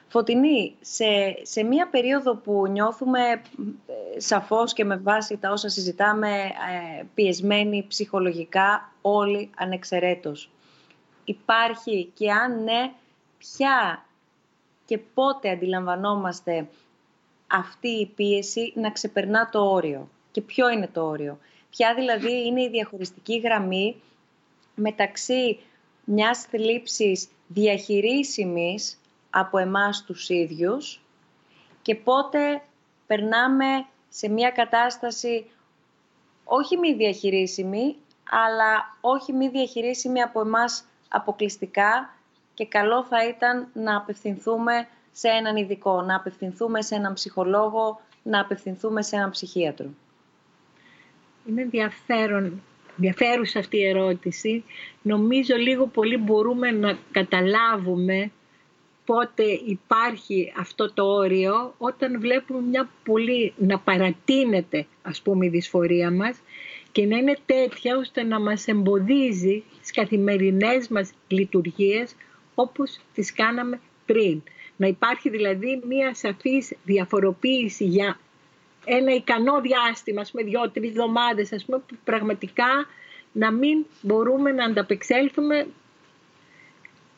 [0.07, 1.05] Φωτεινή, σε,
[1.41, 7.85] σε μία περίοδο που νιώθουμε ε, σαφώς και με βάση τα όσα συζητάμε ε, πιεσμένοι
[7.87, 10.49] ψυχολογικά όλοι ανεξαιρέτως.
[11.23, 12.91] Υπάρχει και αν ναι,
[13.37, 14.05] ποια
[14.85, 16.67] και πότε αντιλαμβανόμαστε
[17.47, 20.09] αυτή η πίεση να ξεπερνά το όριο.
[20.31, 21.39] Και ποιο είναι το όριο.
[21.69, 24.01] Ποια δηλαδή είναι η διαχωριστική γραμμή
[24.75, 25.59] μεταξύ
[26.05, 31.01] μιας θλίψης διαχειρίσιμης από εμάς τους ίδιους
[31.81, 32.61] και πότε
[33.07, 35.45] περνάμε σε μια κατάσταση
[36.43, 37.95] όχι μη διαχειρίσιμη,
[38.29, 42.13] αλλά όχι μη διαχειρίσιμη από εμάς αποκλειστικά
[42.53, 48.39] και καλό θα ήταν να απευθυνθούμε σε έναν ειδικό, να απευθυνθούμε σε έναν ψυχολόγο, να
[48.39, 49.89] απευθυνθούμε σε έναν ψυχίατρο.
[51.45, 52.61] Είναι ενδιαφέρον
[53.01, 54.63] ενδιαφέρουσα αυτή η ερώτηση.
[55.01, 58.31] Νομίζω λίγο πολύ μπορούμε να καταλάβουμε
[59.05, 66.11] πότε υπάρχει αυτό το όριο όταν βλέπουμε μια πολύ να παρατείνεται ας πούμε η δυσφορία
[66.11, 66.37] μας
[66.91, 72.15] και να είναι τέτοια ώστε να μας εμποδίζει τις καθημερινές μας λειτουργίες
[72.55, 74.41] όπως τις κάναμε πριν.
[74.77, 78.19] Να υπάρχει δηλαδή μια σαφής διαφοροποίηση για
[78.85, 82.87] ένα ικανό διάστημα, ας πούμε δύο-τρεις εβδομάδες, ας πούμε, που πραγματικά
[83.31, 85.67] να μην μπορούμε να ανταπεξέλθουμε,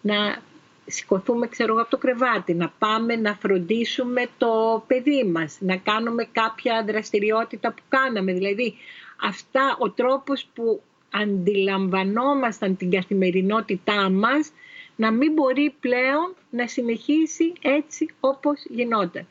[0.01, 0.41] να
[0.85, 6.83] σηκωθούμε, ξέρω από το κρεβάτι, να πάμε να φροντίσουμε το παιδί μας, να κάνουμε κάποια
[6.87, 8.33] δραστηριότητα που κάναμε.
[8.33, 8.75] Δηλαδή,
[9.21, 14.51] αυτά ο τρόπος που αντιλαμβανόμασταν την καθημερινότητά μας,
[14.95, 19.27] να μην μπορεί πλέον να συνεχίσει έτσι όπως γινόταν.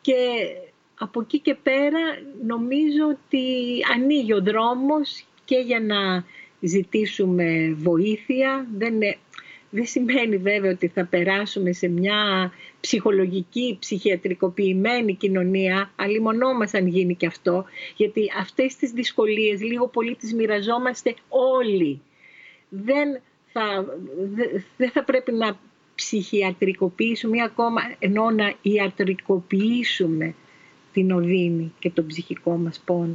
[0.00, 0.14] Και
[0.98, 2.00] από εκεί και πέρα
[2.46, 3.44] νομίζω ότι
[3.94, 6.24] ανοίγει ο δρόμος και για να
[6.60, 8.66] ζητήσουμε βοήθεια.
[8.76, 8.94] Δεν,
[9.70, 17.26] δεν σημαίνει βέβαια ότι θα περάσουμε σε μια ψυχολογική, ψυχιατρικοποιημένη κοινωνία, αλλημονό αν γίνει και
[17.26, 17.64] αυτό,
[17.96, 22.00] γιατί αυτές τις δυσκολίες λίγο πολύ τις μοιραζόμαστε όλοι.
[22.68, 23.20] Δεν
[23.52, 23.86] θα,
[24.76, 25.58] δεν θα πρέπει να
[25.94, 30.34] ψυχιατρικοποιήσουμε ή ακόμα ενώ να ιατρικοποιήσουμε
[30.96, 33.14] την οδύνη και τον ψυχικό μας πόνο.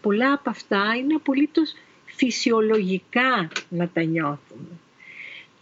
[0.00, 1.74] Πολλά από αυτά είναι απολύτως
[2.04, 4.68] φυσιολογικά να τα νιώθουμε.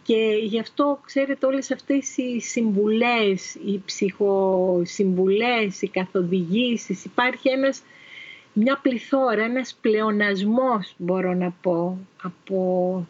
[0.03, 7.83] Και γι' αυτό, ξέρετε, όλες αυτές οι συμβουλές, οι ψυχοσυμβουλές, οι καθοδηγήσεις, υπάρχει ένας
[8.53, 13.07] μια πληθώρα, ένας πλεονασμός μπορώ να πω, από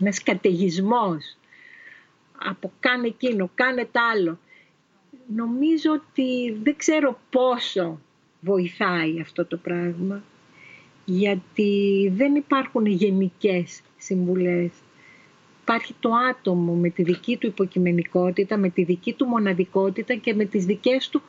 [0.00, 1.36] ένας καταιγισμός,
[2.38, 4.38] από κάνε εκείνο, κάνε τ' άλλο.
[5.34, 8.00] Νομίζω ότι δεν ξέρω πόσο
[8.40, 10.22] βοηθάει αυτό το πράγμα,
[11.04, 14.70] γιατί δεν υπάρχουν γενικές συμβουλές.
[15.60, 20.44] Υπάρχει το άτομο με τη δική του υποκειμενικότητα, με τη δική του μοναδικότητα και με
[20.44, 21.22] τις δικές του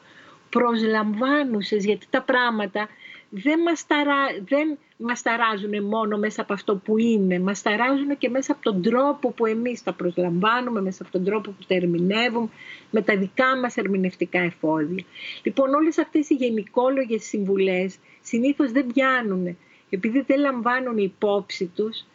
[0.49, 2.87] προσλαμβάνουσες, γιατί τα πράγματα
[3.29, 4.15] δεν μας, ταρα...
[4.45, 8.81] δεν μας ταράζουν μόνο μέσα από αυτό που είναι, μας ταράζουν και μέσα από τον
[8.81, 12.49] τρόπο που εμείς τα προσλαμβάνουμε, μέσα από τον τρόπο που τα ερμηνεύουμε,
[12.91, 15.03] με τα δικά μας ερμηνευτικά εφόδια.
[15.43, 19.57] Λοιπόν, όλες αυτές οι γενικόλογες συμβουλές συνήθως δεν πιάνουν,
[19.89, 22.05] επειδή δεν λαμβάνουν υπόψη τους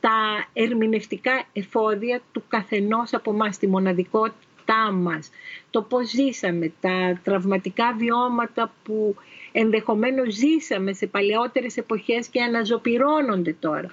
[0.00, 5.30] τα ερμηνευτικά εφόδια του καθενός από μας, τη μοναδικότητά μας,
[5.70, 9.16] το πώς ζήσαμε, τα τραυματικά βιώματα που
[9.60, 13.90] ενδεχομένως ζήσαμε σε παλαιότερες εποχές και αναζωπυρώνονται τώρα.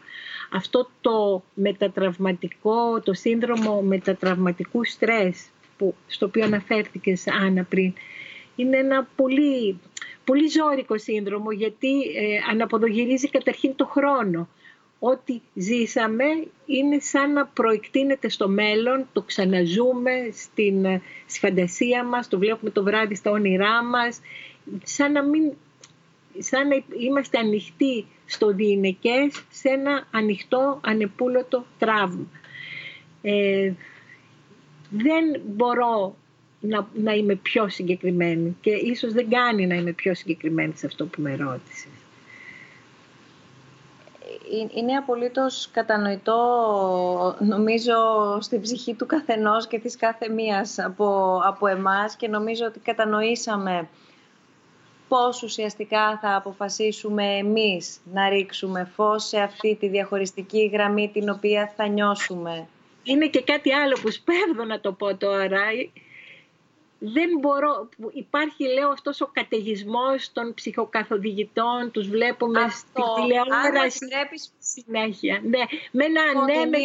[0.52, 7.94] Αυτό το μετατραυματικό, το σύνδρομο μετατραυματικού στρες που, στο οποίο αναφέρθηκες Άννα πριν,
[8.56, 9.80] είναι ένα πολύ,
[10.24, 14.50] πολύ ζώρικο σύνδρομο γιατί ε, αναποδογυρίζει καταρχήν το χρόνο.
[15.00, 16.26] Ό,τι ζήσαμε
[16.66, 22.72] είναι σαν να προεκτείνεται στο μέλλον, το ξαναζούμε στην, ε, στη φαντασία μας, το βλέπουμε
[22.72, 24.20] το βράδυ στα όνειρά μας
[24.84, 25.52] σαν να, μην,
[26.40, 32.28] σαν να είμαστε ανοιχτοί στο διηνεκές σε ένα ανοιχτό ανεπούλωτο τραύμα.
[33.22, 33.74] Ε,
[34.90, 36.16] δεν μπορώ
[36.60, 41.06] να, να είμαι πιο συγκεκριμένη και ίσως δεν κάνει να είμαι πιο συγκεκριμένη σε αυτό
[41.06, 41.88] που με ρώτησε.
[44.52, 46.38] Ε, είναι απολύτως κατανοητό
[47.40, 47.94] νομίζω
[48.42, 53.90] στην ψυχή του καθενός και της κάθε μίας από, από εμάς και νομίζω ότι κατανοήσαμε
[55.16, 61.74] πώς ουσιαστικά θα αποφασίσουμε εμείς να ρίξουμε φως σε αυτή τη διαχωριστική γραμμή την οποία
[61.76, 62.68] θα νιώσουμε.
[63.04, 65.64] Είναι και κάτι άλλο που σπέβδω να το πω τώρα.
[67.00, 74.08] Δεν μπορώ, υπάρχει λέω αυτός ο καταιγισμός των ψυχοκαθοδηγητών, τους βλέπουμε Αυτό, στη τηλεόραση
[74.60, 75.42] συνέχεια.
[75.44, 76.78] Ναι, με ένα ναι, με...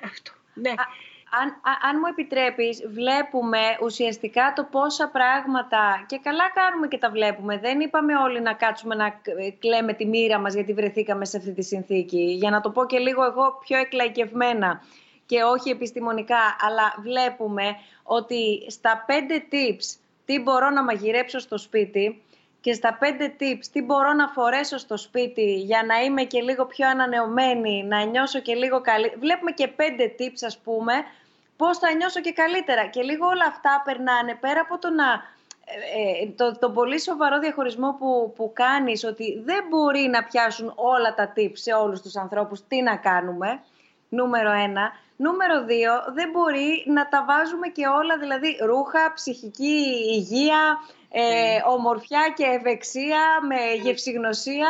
[0.00, 0.72] Αυτό, ναι
[1.40, 7.58] αν, αν μου επιτρέπεις, βλέπουμε ουσιαστικά το πόσα πράγματα και καλά κάνουμε και τα βλέπουμε.
[7.58, 9.20] Δεν είπαμε όλοι να κάτσουμε να
[9.58, 12.22] κλαίμε τη μοίρα μας γιατί βρεθήκαμε σε αυτή τη συνθήκη.
[12.40, 14.82] Για να το πω και λίγο εγώ πιο εκλαϊκευμένα
[15.26, 17.64] και όχι επιστημονικά, αλλά βλέπουμε
[18.02, 22.22] ότι στα πέντε tips τι μπορώ να μαγειρέψω στο σπίτι
[22.60, 26.66] και στα πέντε tips τι μπορώ να φορέσω στο σπίτι για να είμαι και λίγο
[26.66, 29.12] πιο ανανεωμένη, να νιώσω και λίγο καλή.
[29.18, 30.92] Βλέπουμε και πέντε tips ας πούμε
[31.62, 32.86] πώς θα νιώσω και καλύτερα.
[32.86, 35.08] Και λίγο όλα αυτά περνάνε πέρα από το να...
[35.64, 40.72] Ε, ε, το, το πολύ σοβαρό διαχωρισμό που, που κάνεις ότι δεν μπορεί να πιάσουν
[40.76, 43.60] όλα τα tips σε όλους τους ανθρώπους τι να κάνουμε,
[44.08, 44.92] νούμερο ένα.
[45.16, 49.80] Νούμερο δύο, δεν μπορεί να τα βάζουμε και όλα, δηλαδή ρούχα, ψυχική
[50.16, 50.62] υγεία,
[51.10, 51.60] ε, ναι.
[51.74, 54.68] ομορφιά και ευεξία με γευσηγνωσία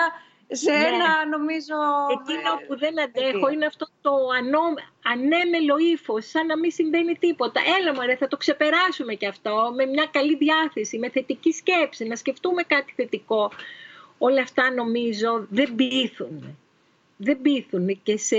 [0.52, 0.86] σε ναι.
[0.86, 1.74] ένα νομίζω...
[2.20, 4.60] Εκείνο που δεν αντέχω είναι αυτό το ανώ,
[5.02, 7.60] ανέμελο ύφο, σαν να μην συμβαίνει τίποτα.
[7.80, 12.16] Έλα μωρέ, θα το ξεπεράσουμε και αυτό με μια καλή διάθεση, με θετική σκέψη, να
[12.16, 13.50] σκεφτούμε κάτι θετικό.
[14.18, 16.58] Όλα αυτά νομίζω δεν πείθουν.
[17.16, 18.36] Δεν πείθουν και σε...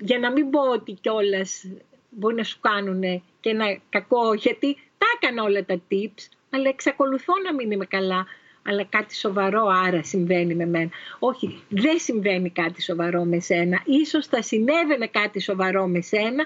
[0.00, 1.64] Για να μην πω ότι κιόλας
[2.10, 3.02] μπορεί να σου κάνουν
[3.40, 8.26] και ένα κακό, γιατί τα έκανα όλα τα tips, αλλά εξακολουθώ να μην είμαι καλά
[8.66, 10.90] αλλά κάτι σοβαρό άρα συμβαίνει με μένα.
[11.18, 13.82] Όχι, δεν συμβαίνει κάτι σοβαρό με σένα.
[13.84, 16.44] Ίσως θα συνέβαινε κάτι σοβαρό με σένα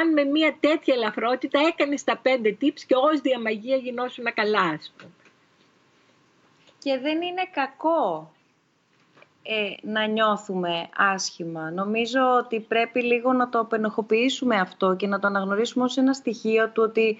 [0.00, 4.94] αν με μια τέτοια ελαφρότητα έκανες τα πέντε tips και ως διαμαγεία γινώσουν καλά, ας
[4.96, 5.12] πούμε.
[6.78, 8.32] Και δεν είναι κακό
[9.42, 11.70] ε, να νιώθουμε άσχημα.
[11.70, 16.68] Νομίζω ότι πρέπει λίγο να το απενοχοποιήσουμε αυτό και να το αναγνωρίσουμε ως ένα στοιχείο
[16.68, 17.18] του ότι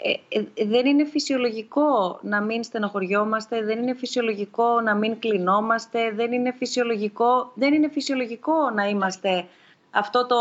[0.00, 6.32] ε, ε, δεν είναι φυσιολογικό να μην στενοχωριόμαστε, δεν είναι φυσιολογικό να μην κλεινόμαστε, δεν
[6.32, 9.44] είναι φυσιολογικό, δεν είναι φυσιολογικό να είμαστε
[9.90, 10.36] αυτό το,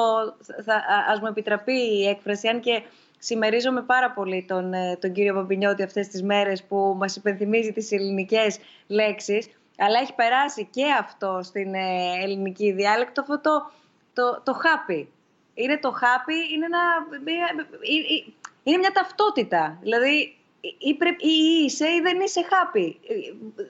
[0.64, 2.82] θα, ας μου επιτραπεί η έκφραση, αν και
[3.20, 7.92] συμμερίζομαι πάρα πολύ τον, ε, τον κύριο Παπινιώτη αυτές τις μέρες που μας υπενθυμίζει τις
[7.92, 11.76] ελληνικές λέξεις, αλλά έχει περάσει και αυτό στην
[12.22, 13.72] ελληνική διάλεκτο, αυτό το,
[14.14, 15.06] το, το happy.
[15.62, 16.80] Είναι το happy, είναι ένα,
[18.64, 19.78] είναι μια ταυτότητα.
[19.82, 22.96] Δηλαδή, ή, πρέπει, ή είσαι ή δεν είσαι happy.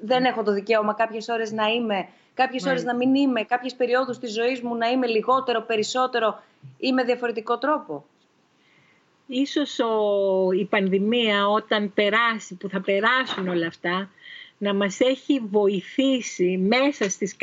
[0.01, 4.17] Δεν έχω το δικαίωμα κάποιες ώρες να είμαι, κάποιες ώρες να μην είμαι, κάποιες περιόδους
[4.17, 6.43] της ζωής μου να είμαι λιγότερο, περισσότερο
[6.77, 8.05] ή με διαφορετικό τρόπο.
[9.27, 14.09] Ίσως ο, η πανδημία όταν περάσει, που θα περάσουν όλα αυτά,
[14.57, 17.35] να μας έχει βοηθήσει μέσα στις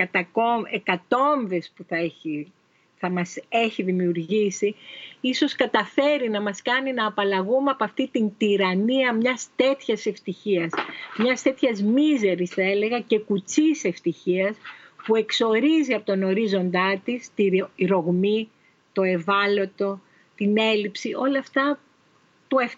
[0.70, 2.52] εκατόμβες που θα, έχει,
[2.98, 4.74] θα μας έχει δημιουργήσει,
[5.20, 10.70] ίσως καταφέρει να μας κάνει να απαλλαγούμε από αυτή την τυραννία μιας τέτοιας ευτυχίας,
[11.18, 14.56] μιας τέτοιας μίζερης θα έλεγα και κουτσής ευτυχίας,
[15.08, 18.50] που εξορίζει από τον ορίζοντά της τη ρογμή,
[18.92, 20.00] το ευάλωτο,
[20.34, 21.78] την έλλειψη, όλα αυτά,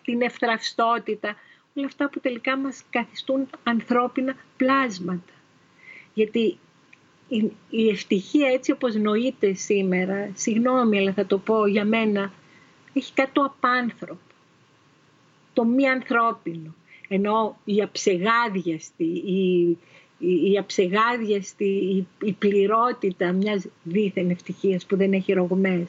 [0.05, 1.37] την ευθραυστότητα,
[1.75, 5.33] όλα αυτά που τελικά μας καθιστούν ανθρώπινα πλάσματα.
[6.15, 6.59] Γιατί
[7.71, 12.33] η ευτυχία έτσι όπως νοείται σήμερα, συγγνώμη αλλά θα το πω για μένα,
[12.93, 14.21] έχει κάτι το απάνθρωπο,
[15.53, 16.75] το μη ανθρώπινο.
[17.09, 19.69] Ενώ η αψεγάδιαστη, η,
[20.19, 25.89] η, η αψεγάδιαστη, η, η πληρότητα μιας δίθεν ευτυχίας που δεν έχει ρογμές,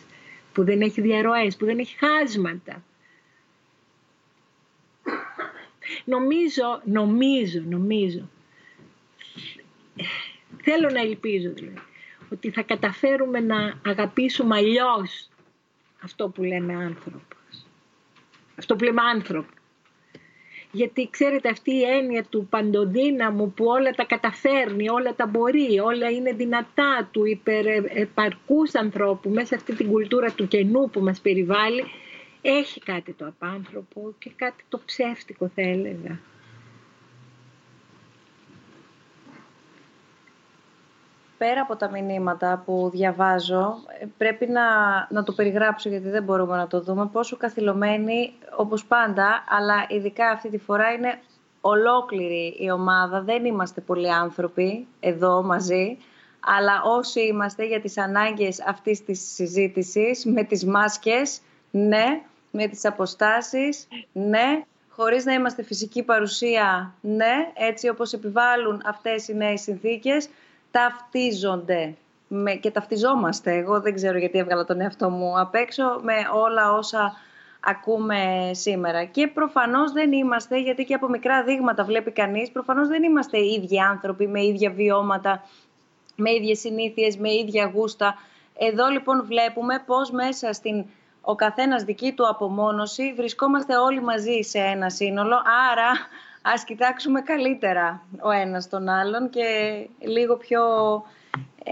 [0.54, 2.84] που δεν έχει διαρροές, που δεν έχει χάσματα,
[6.06, 8.30] Νομίζω, νομίζω, νομίζω,
[10.64, 11.82] θέλω να ελπίζω δηλαδή,
[12.32, 15.30] ότι θα καταφέρουμε να αγαπήσουμε αλλιώς
[16.04, 17.66] αυτό που λέμε άνθρωπος.
[18.58, 19.50] Αυτό που λέμε άνθρωπο.
[20.72, 26.10] Γιατί ξέρετε αυτή η έννοια του παντοδύναμου που όλα τα καταφέρνει, όλα τα μπορεί, όλα
[26.10, 31.84] είναι δυνατά του υπερεπαρκούς ανθρώπου μέσα αυτή την κουλτούρα του κενού που μας περιβάλλει,
[32.42, 36.20] έχει κάτι το απάνθρωπο και κάτι το ψεύτικο θα έλεγα.
[41.42, 43.76] Πέρα από τα μηνύματα που διαβάζω,
[44.18, 44.62] πρέπει να,
[45.10, 50.30] να το περιγράψω γιατί δεν μπορούμε να το δούμε, πόσο καθυλωμένοι όπως πάντα, αλλά ειδικά
[50.30, 51.20] αυτή τη φορά είναι
[51.62, 53.22] ολόκληρη η ομάδα.
[53.22, 55.98] Δεν είμαστε πολλοί άνθρωποι εδώ μαζί,
[56.40, 61.42] αλλά όσοι είμαστε για τις ανάγκες αυτής της συζήτησης, με τις μάσκες,
[61.72, 69.28] ναι, με τις αποστάσεις, ναι, χωρίς να είμαστε φυσική παρουσία, ναι, έτσι όπως επιβάλλουν αυτές
[69.28, 70.30] οι νέες συνθήκες,
[70.72, 71.94] ταυτίζονται
[72.28, 73.56] με, και ταυτιζόμαστε.
[73.56, 77.14] Εγώ δεν ξέρω γιατί έβγαλα τον εαυτό μου απ' έξω με όλα όσα
[77.60, 79.04] ακούμε σήμερα.
[79.04, 83.54] Και προφανώς δεν είμαστε, γιατί και από μικρά δείγματα βλέπει κανείς, προφανώς δεν είμαστε οι
[83.54, 85.44] ίδιοι άνθρωποι με ίδια βιώματα,
[86.16, 88.16] με ίδιες συνήθειες, με ίδια γούστα.
[88.58, 90.86] Εδώ λοιπόν βλέπουμε πώς μέσα στην
[91.22, 95.36] ο καθένας δική του απομόνωση, βρισκόμαστε όλοι μαζί σε ένα σύνολο,
[95.72, 95.92] άρα
[96.42, 99.46] ας κοιτάξουμε καλύτερα ο ένας τον άλλον και
[100.00, 100.62] λίγο πιο
[101.64, 101.72] ε,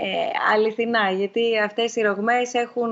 [0.54, 2.92] αληθινά, γιατί αυτές οι ρογμές έχουν,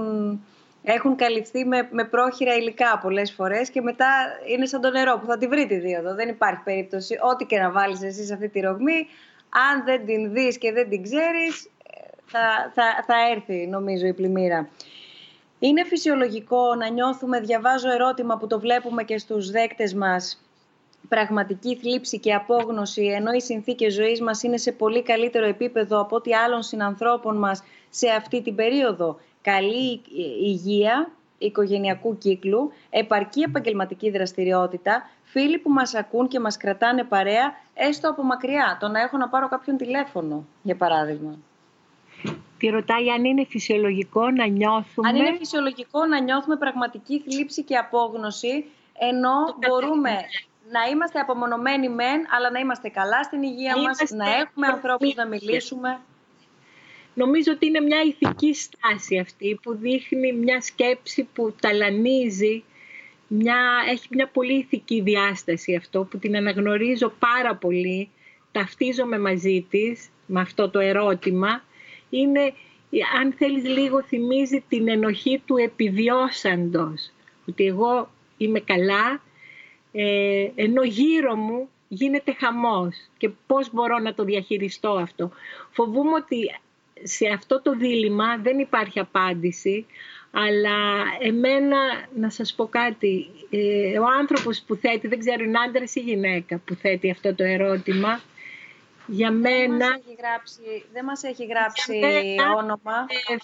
[0.84, 4.08] έχουν καλυφθεί με, με πρόχειρα υλικά πολλές φορές και μετά
[4.48, 6.16] είναι σαν το νερό που θα τη βρει τη δίωδο.
[6.16, 9.08] Δεν υπάρχει περίπτωση, ό,τι και να βάλεις εσύ σε αυτή τη ρογμή,
[9.72, 11.70] αν δεν την δεις και δεν την ξέρεις,
[12.26, 14.70] θα, θα, θα έρθει νομίζω η πλημμύρα.
[15.60, 20.47] Είναι φυσιολογικό να νιώθουμε, διαβάζω ερώτημα που το βλέπουμε και στους δέκτες μας,
[21.08, 26.16] πραγματική θλίψη και απόγνωση, ενώ οι συνθήκες ζωής μας είναι σε πολύ καλύτερο επίπεδο από
[26.16, 29.20] ό,τι άλλων συνανθρώπων μας σε αυτή την περίοδο.
[29.42, 30.02] Καλή
[30.44, 38.10] υγεία οικογενειακού κύκλου, επαρκή επαγγελματική δραστηριότητα, φίλοι που μας ακούν και μας κρατάνε παρέα, έστω
[38.10, 38.78] από μακριά.
[38.80, 41.38] Το να έχω να πάρω κάποιον τηλέφωνο, για παράδειγμα.
[42.58, 45.08] Τη ρωτάει αν είναι φυσιολογικό να νιώθουμε...
[45.10, 48.66] Αν είναι φυσιολογικό να νιώθουμε πραγματική θλίψη και απόγνωση,
[49.00, 50.12] ενώ μπορούμε
[50.72, 55.28] να είμαστε απομονωμένοι μεν, αλλά να είμαστε καλά στην υγεία μας, να έχουμε ανθρώπους να
[55.28, 56.00] μιλήσουμε.
[57.14, 62.64] Νομίζω ότι είναι μια ηθική στάση αυτή που δείχνει μια σκέψη που ταλανίζει,
[63.28, 68.10] μια, έχει μια πολύ ηθική διάσταση αυτό που την αναγνωρίζω πάρα πολύ,
[68.52, 71.64] ταυτίζομαι μαζί της με αυτό το ερώτημα
[72.10, 72.54] είναι,
[73.20, 77.12] αν θέλεις λίγο, θυμίζει την ενοχή του επιβιώσαντος.
[77.48, 79.22] Ότι εγώ είμαι καλά,
[79.98, 85.32] ε, ενώ γύρω μου γίνεται χαμός και πώς μπορώ να το διαχειριστώ αυτό.
[85.72, 86.60] Φοβούμαι ότι
[87.04, 89.86] σε αυτό το δίλημα δεν υπάρχει απάντηση,
[90.32, 90.78] αλλά
[91.20, 91.78] εμένα,
[92.16, 96.62] να σας πω κάτι, ε, ο άνθρωπος που θέτει, δεν ξέρω είναι άντρας ή γυναίκα
[96.66, 98.22] που θέτει αυτό το ερώτημα,
[99.08, 99.78] για μένα...
[99.78, 102.02] Δεν μας έχει γράψει, δεν μας έχει γράψει
[102.58, 103.06] όνομα.
[103.30, 103.36] Ε,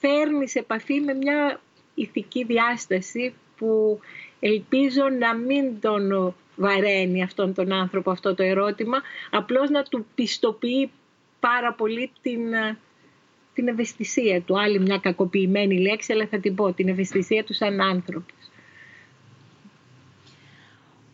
[0.00, 1.60] φέρνεις σε επαφή με μια
[1.94, 4.00] ηθική διάσταση που
[4.44, 8.98] ελπίζω να μην τον βαραίνει αυτόν τον άνθρωπο αυτό το ερώτημα,
[9.30, 10.90] απλώς να του πιστοποιεί
[11.40, 12.40] πάρα πολύ την,
[13.54, 14.60] την ευαισθησία του.
[14.60, 18.34] Άλλη μια κακοποιημένη λέξη, αλλά θα την πω, την ευαισθησία του σαν άνθρωπος.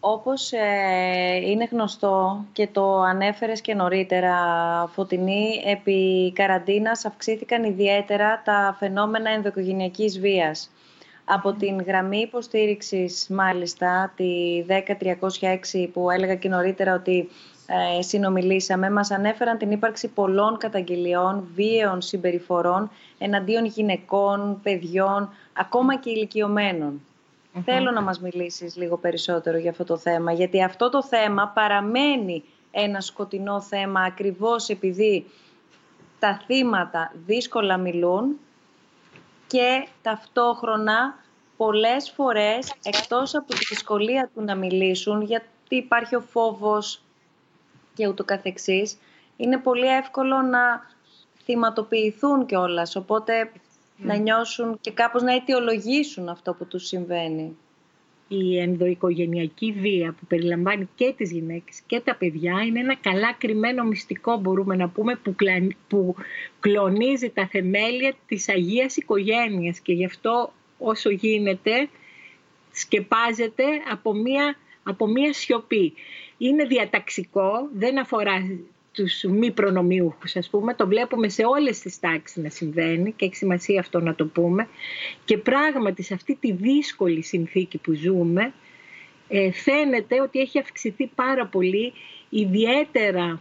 [0.00, 4.36] Όπως ε, είναι γνωστό και το ανέφερες και νωρίτερα,
[4.92, 10.70] Φωτεινή, επί καραντίνας αυξήθηκαν ιδιαίτερα τα φαινόμενα ενδοκογενειακής βίας.
[11.30, 14.64] Από την γραμμή υποστήριξης, μάλιστα, τη
[15.72, 17.28] 10306 που έλεγα και νωρίτερα ότι
[17.66, 26.10] ε, συνομιλήσαμε μας ανέφεραν την ύπαρξη πολλών καταγγελιών, βίαιων συμπεριφορών εναντίον γυναικών, παιδιών, ακόμα και
[26.10, 27.00] ηλικιωμενων
[27.64, 32.44] Θέλω να μας μιλήσεις λίγο περισσότερο για αυτό το θέμα, γιατί αυτό το θέμα παραμένει
[32.70, 35.26] ένα σκοτεινό θέμα ακριβώς επειδή
[36.18, 38.38] τα θύματα δύσκολα μιλούν
[39.48, 41.18] και ταυτόχρονα
[41.56, 47.02] πολλές φορές εκτός από τη δυσκολία του να μιλήσουν γιατί υπάρχει ο φόβος
[47.94, 48.98] και ούτω καθεξής
[49.36, 50.86] είναι πολύ εύκολο να
[51.44, 53.52] θυματοποιηθούν κιόλας οπότε
[53.96, 57.56] να νιώσουν και κάπως να αιτιολογήσουν αυτό που τους συμβαίνει
[58.28, 63.84] η ενδοοικογενειακή βία που περιλαμβάνει και τις γυναίκες και τα παιδιά είναι ένα καλά κρυμμένο
[63.84, 65.34] μυστικό μπορούμε να πούμε που,
[65.88, 66.14] που
[66.60, 71.88] κλονίζει τα θεμέλια της Αγίας Οικογένειας και γι' αυτό όσο γίνεται
[72.70, 75.94] σκεπάζεται από μία, από μία σιωπή.
[76.38, 78.32] Είναι διαταξικό, δεν αφορά
[78.98, 83.36] τους μη προνομιούχους ας πούμε, το βλέπουμε σε όλες τις τάξεις να συμβαίνει και έχει
[83.36, 84.68] σημασία αυτό να το πούμε.
[85.24, 88.52] Και πράγματι σε αυτή τη δύσκολη συνθήκη που ζούμε
[89.28, 91.92] ε, φαίνεται ότι έχει αυξηθεί πάρα πολύ
[92.28, 93.40] ιδιαίτερα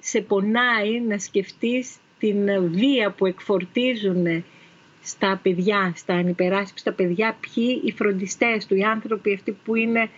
[0.00, 4.44] σε πονάει να σκεφτείς την βία που εκφορτίζουν
[5.02, 10.10] στα παιδιά, στα ανυπεράσπιστα παιδιά, ποιοι οι φροντιστές του, οι άνθρωποι αυτοί που είναι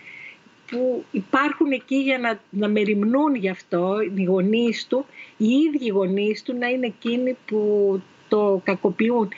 [0.67, 5.05] που υπάρχουν εκεί για να, να μεριμνούν γι' αυτό, οι γονείς του,
[5.37, 9.29] οι ίδιοι γονείς του να είναι εκείνοι που το κακοποιούν.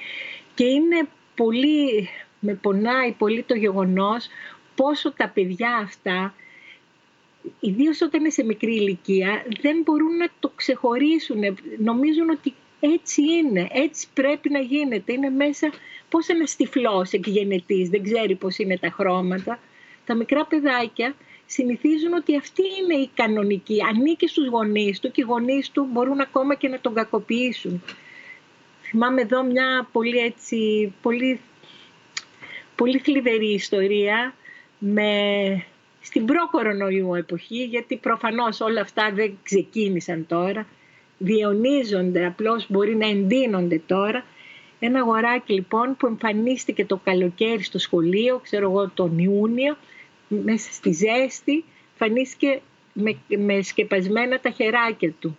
[0.54, 2.10] Και είναι πολύ,
[2.40, 4.28] με πονάει πολύ το γεγονός
[4.76, 6.34] πόσο τα παιδιά αυτά,
[7.60, 11.40] ιδίως όταν είναι σε μικρή ηλικία, δεν μπορούν να το ξεχωρίσουν.
[11.78, 15.14] Νομίζουν ότι έτσι είναι, έτσι πρέπει να γίνεται.
[15.14, 15.72] Είναι μέσα
[16.10, 19.60] πώς ένα τυφλός εκγενετής, δεν ξέρει πώς είναι τα χρώματα
[20.08, 21.16] τα μικρά παιδάκια
[21.46, 23.78] συνηθίζουν ότι αυτή είναι η κανονική.
[23.90, 27.84] Ανήκει στους γονείς του και οι γονείς του μπορούν ακόμα και να τον κακοποιήσουν.
[28.82, 31.40] Θυμάμαι εδώ μια πολύ έτσι, πολύ,
[32.76, 34.34] πολύ θλιβερή ιστορία
[34.80, 35.10] με,
[36.02, 40.68] στην προ-κορονοϊού εποχή, γιατί προφανώς όλα αυτά δεν ξεκίνησαν τώρα,
[41.18, 44.26] διαιωνίζονται, απλώς μπορεί να εντείνονται τώρα.
[44.80, 49.78] Ένα αγοράκι λοιπόν που εμφανίστηκε το καλοκαίρι στο σχολείο, ξέρω εγώ τον Ιούνιο,
[50.28, 51.64] μέσα στη ζέστη
[51.96, 52.62] φανίστηκε
[52.94, 55.38] με, με σκεπασμένα τα χεράκια του.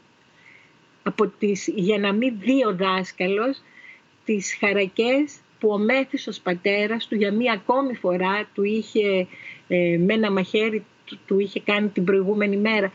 [1.03, 3.63] Από τις, για να μην δει ο δάσκαλος
[4.25, 9.27] τις χαρακές που ο μέθησος πατέρας του για μία ακόμη φορά του είχε
[9.69, 12.93] ε, με ένα μαχαίρι του, του είχε κάνει την προηγούμενη μέρα.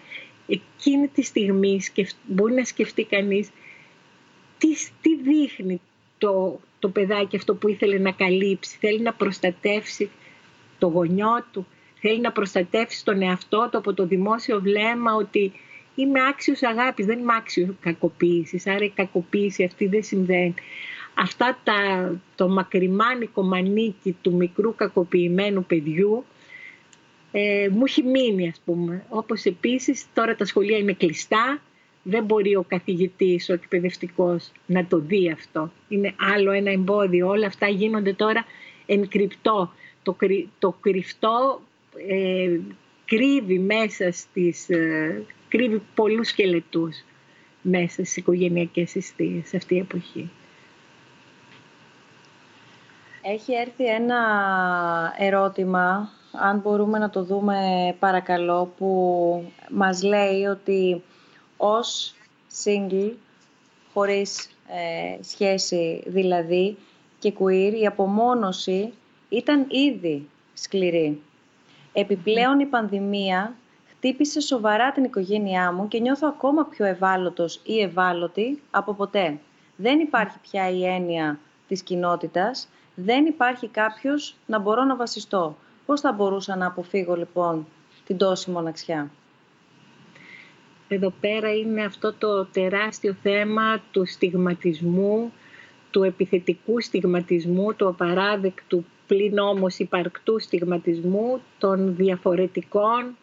[0.48, 1.82] Εκείνη τη στιγμή
[2.28, 3.50] μπορεί να σκεφτεί κανείς
[4.58, 4.68] τι,
[5.02, 5.82] τι δείχνει
[6.18, 8.78] το, το παιδάκι αυτό που ήθελε να καλύψει.
[8.80, 10.10] Θέλει να προστατεύσει
[10.80, 11.68] το γονιό του,
[12.06, 15.52] θέλει να προστατεύσει τον εαυτό του από το δημόσιο βλέμμα ότι
[15.96, 20.54] είμαι άξιος αγάπης, δεν είμαι άξιος κακοποίησης, άρα η κακοποίηση αυτή δεν συμβαίνει.
[21.14, 21.74] Αυτά τα,
[22.36, 26.26] το μακριμάνικο μανίκι του μικρού κακοποιημένου παιδιού
[27.32, 29.06] ε, μου έχει μείνει ας πούμε.
[29.10, 31.62] Όπως επίσης τώρα τα σχολεία είναι κλειστά,
[32.04, 35.72] δεν μπορεί ο καθηγητής, ο εκπαιδευτικός να το δει αυτό.
[35.88, 37.28] Είναι άλλο ένα εμπόδιο.
[37.28, 38.46] Όλα αυτά γίνονται τώρα
[38.86, 39.72] εν κρυπτό.
[40.04, 40.16] Το,
[40.60, 41.62] το κρυφτό
[42.08, 42.60] ε,
[43.06, 47.04] κρύβει μέσα στις, ε, κρύβει πολλούς σκελετούς
[47.62, 50.30] μέσα στις οικογενειακές αιστείες σε αυτή η εποχή.
[53.22, 54.20] Έχει έρθει ένα
[55.18, 57.58] ερώτημα, αν μπορούμε να το δούμε
[58.00, 61.04] παρακαλώ, που μας λέει ότι
[61.58, 62.16] ως
[62.64, 63.12] single,
[63.94, 66.78] χωρίς ε, σχέση δηλαδή,
[67.20, 68.94] και queer, η απομόνωση
[69.30, 71.22] ήταν ήδη σκληρή.
[71.94, 73.56] Επιπλέον η πανδημία
[73.90, 79.40] χτύπησε σοβαρά την οικογένειά μου και νιώθω ακόμα πιο ευάλωτος ή ευάλωτη από ποτέ.
[79.76, 85.58] Δεν υπάρχει πια η έννοια της κοινότητας, δεν υπάρχει κάποιος να μπορώ να βασιστώ.
[85.86, 87.68] Πώς θα μπορούσα να αποφύγω λοιπόν
[88.06, 89.12] την τόση μοναξιά;
[90.88, 95.32] Εδώ πέρα είναι αυτό το τεράστιο θέμα του στιγματισμού,
[95.92, 103.18] του επιθετικού στιγματισμού, του απαράδεκτου πλην όμως υπαρκτού στιγματισμού των διαφορετικών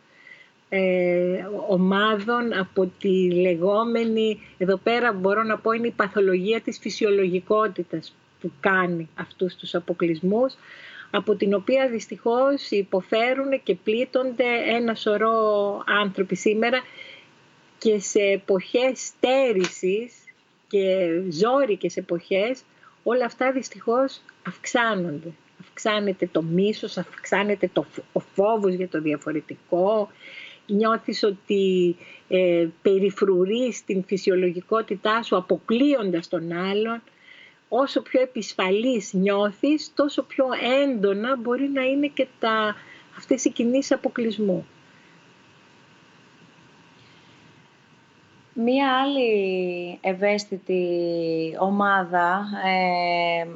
[0.68, 8.14] ε, ομάδων από τη λεγόμενη, εδώ πέρα μπορώ να πω είναι η παθολογία της φυσιολογικότητας
[8.40, 10.54] που κάνει αυτούς τους αποκλεισμούς,
[11.10, 16.80] από την οποία δυστυχώς υποφέρουν και πλήττονται ένα σωρό άνθρωποι σήμερα
[17.78, 20.12] και σε εποχές στέρησης
[20.68, 22.62] και ζόρικες εποχές
[23.02, 24.20] όλα αυτά δυστυχώς
[25.70, 30.08] αυξάνεται το μίσος, αυξάνεται το, ο φόβος για το διαφορετικό,
[30.66, 31.96] νιώθεις ότι
[32.28, 37.02] ε, περιφρουρείς την φυσιολογικότητά σου αποκλείοντας τον άλλον,
[37.68, 40.46] όσο πιο επισφαλής νιώθεις, τόσο πιο
[40.82, 42.76] έντονα μπορεί να είναι και τα,
[43.16, 44.66] αυτές οι κινήσεις αποκλεισμού.
[48.54, 50.84] Μία άλλη ευαίσθητη
[51.58, 53.46] ομάδα ε,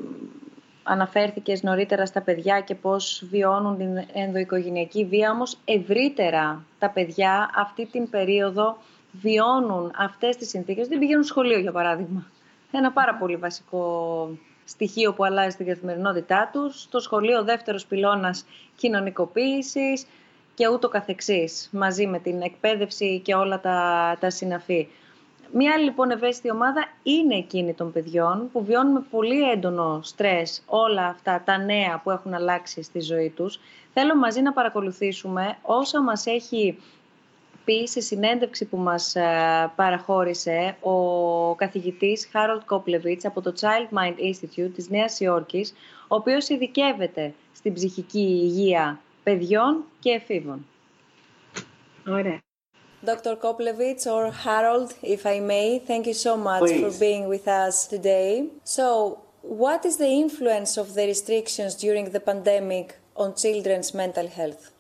[0.85, 7.87] αναφέρθηκες νωρίτερα στα παιδιά και πώς βιώνουν την ενδοοικογενειακή βία, όμως ευρύτερα τα παιδιά αυτή
[7.87, 8.77] την περίοδο
[9.13, 10.89] βιώνουν αυτές τις συνθήκες.
[10.89, 12.27] Δεν πηγαίνουν σχολείο, για παράδειγμα.
[12.73, 14.29] Ένα πάρα πολύ βασικό
[14.65, 16.89] στοιχείο που αλλάζει την καθημερινότητά τους.
[16.91, 18.45] Το σχολείο δεύτερος πυλώνας
[18.77, 20.07] κοινωνικοποίησης
[20.55, 24.89] και ούτω καθεξής, μαζί με την εκπαίδευση και όλα τα, τα συναφή.
[25.57, 30.63] Μία άλλη λοιπόν ευαίσθητη ομάδα είναι εκείνη των παιδιών που βιώνουν με πολύ έντονο στρες
[30.67, 33.61] όλα αυτά τα νέα που έχουν αλλάξει στη ζωή τους.
[33.93, 36.79] Θέλω μαζί να παρακολουθήσουμε όσα μας έχει
[37.65, 44.15] πει σε συνέντευξη που μας ε, παραχώρησε ο καθηγητής Harold Κόπλεβιτς από το Child Mind
[44.19, 45.75] Institute της Νέας Υόρκης,
[46.09, 50.67] ο οποίος ειδικεύεται στην ψυχική υγεία παιδιών και εφήβων.
[52.09, 52.39] Ωραία.
[53.05, 53.37] Dr.
[53.37, 56.81] Koplevich or Harold, if I may, thank you so much Please.
[56.81, 58.49] for being with us today.
[58.65, 64.71] So, what is the influence of the restrictions during the pandemic on children's mental health?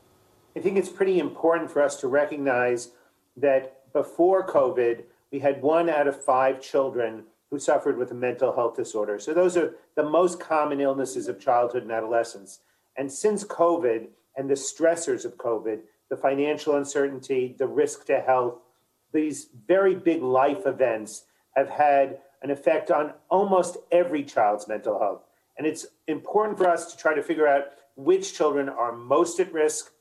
[0.56, 2.88] I think it's pretty important for us to recognize
[3.36, 8.54] that before COVID, we had one out of five children who suffered with a mental
[8.54, 9.18] health disorder.
[9.18, 12.60] So, those are the most common illnesses of childhood and adolescence.
[12.96, 14.06] And since COVID
[14.36, 18.54] and the stressors of COVID, the financial uncertainty, the risk to health,
[19.12, 21.24] these very big life events
[21.56, 25.22] have had an effect on almost every child's mental health.
[25.56, 27.64] And it's important for us to try to figure out
[27.96, 29.92] which children are most at risk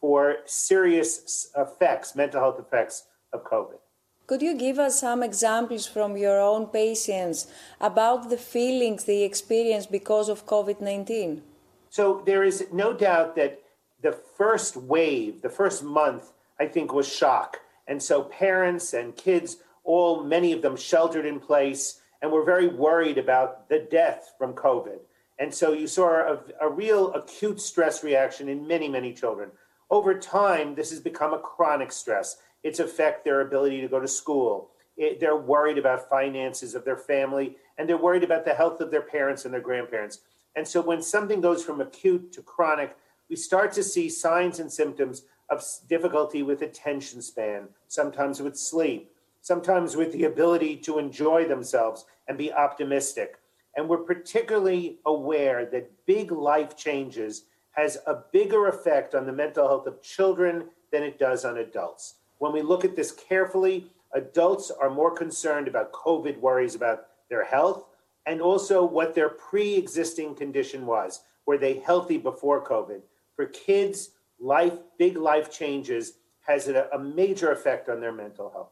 [0.00, 3.78] for serious effects, mental health effects of COVID.
[4.26, 7.46] Could you give us some examples from your own patients
[7.80, 11.42] about the feelings they experience because of COVID 19?
[11.90, 13.61] So there is no doubt that
[14.02, 17.60] the first wave, the first month, I think was shock.
[17.86, 22.68] And so parents and kids, all many of them sheltered in place and were very
[22.68, 24.98] worried about the death from COVID.
[25.38, 29.50] And so you saw a, a real acute stress reaction in many, many children.
[29.90, 32.36] Over time, this has become a chronic stress.
[32.62, 34.70] It's affect their ability to go to school.
[34.96, 38.90] It, they're worried about finances of their family, and they're worried about the health of
[38.90, 40.20] their parents and their grandparents.
[40.54, 42.96] And so when something goes from acute to chronic,
[43.32, 49.10] we start to see signs and symptoms of difficulty with attention span, sometimes with sleep,
[49.40, 53.38] sometimes with the ability to enjoy themselves and be optimistic.
[53.74, 59.66] And we're particularly aware that big life changes has a bigger effect on the mental
[59.66, 62.16] health of children than it does on adults.
[62.36, 67.46] When we look at this carefully, adults are more concerned about COVID worries about their
[67.46, 67.86] health
[68.26, 71.22] and also what their pre existing condition was.
[71.46, 73.00] Were they healthy before COVID?
[73.42, 76.12] For kids, life, big life changes
[76.42, 78.70] has a, a major effect on their mental health.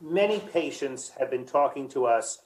[0.00, 2.38] Many patients have been talking to us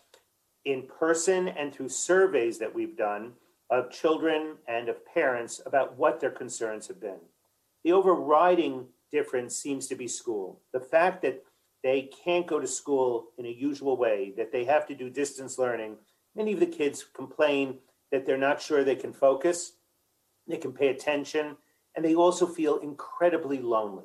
[0.64, 3.34] in person and through surveys that we've done
[3.68, 7.20] of children and of parents about what their concerns have been.
[7.84, 10.62] The overriding difference seems to be school.
[10.72, 11.44] The fact that
[11.82, 15.58] they can't go to school in a usual way, that they have to do distance
[15.58, 15.96] learning.
[16.34, 17.80] Many of the kids complain
[18.12, 19.72] that they're not sure they can focus,
[20.48, 21.58] they can pay attention,
[21.96, 24.04] and they also feel incredibly lonely.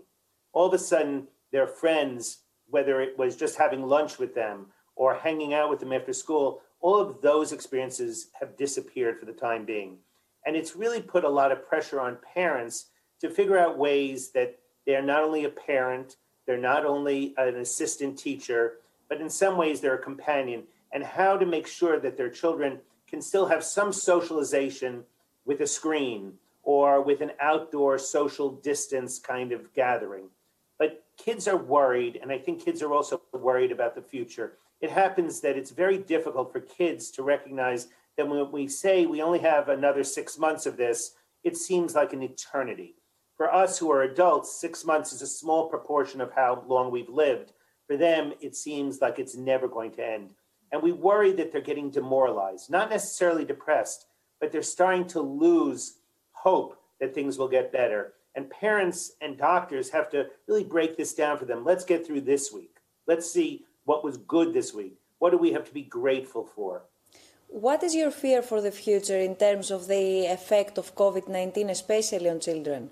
[0.53, 2.39] All of a sudden, their friends,
[2.69, 6.61] whether it was just having lunch with them or hanging out with them after school,
[6.80, 9.97] all of those experiences have disappeared for the time being.
[10.45, 12.88] And it's really put a lot of pressure on parents
[13.19, 16.15] to figure out ways that they're not only a parent,
[16.47, 18.77] they're not only an assistant teacher,
[19.09, 22.80] but in some ways they're a companion, and how to make sure that their children
[23.07, 25.03] can still have some socialization
[25.45, 26.34] with a screen
[26.64, 30.30] or with an outdoor social distance kind of gathering.
[30.78, 34.58] But kids are worried, and I think kids are also worried about the future.
[34.80, 39.22] It happens that it's very difficult for kids to recognize that when we say we
[39.22, 42.96] only have another six months of this, it seems like an eternity.
[43.38, 47.10] For us who are adults, six months is a small proportion of how long we've
[47.10, 47.54] lived.
[47.88, 50.34] For them, it seems like it's never going to end.
[50.72, 54.06] And we worry that they're getting demoralized, not necessarily depressed,
[54.40, 55.96] but they're starting to lose
[56.43, 58.13] hope that things will get better.
[58.35, 61.65] And parents and doctors have to really break this down for them.
[61.65, 62.77] Let's get through this week.
[63.07, 64.97] Let's see what was good this week.
[65.19, 66.84] What do we have to be grateful for?
[67.47, 71.69] What is your fear for the future in terms of the effect of COVID 19,
[71.69, 72.89] especially on children?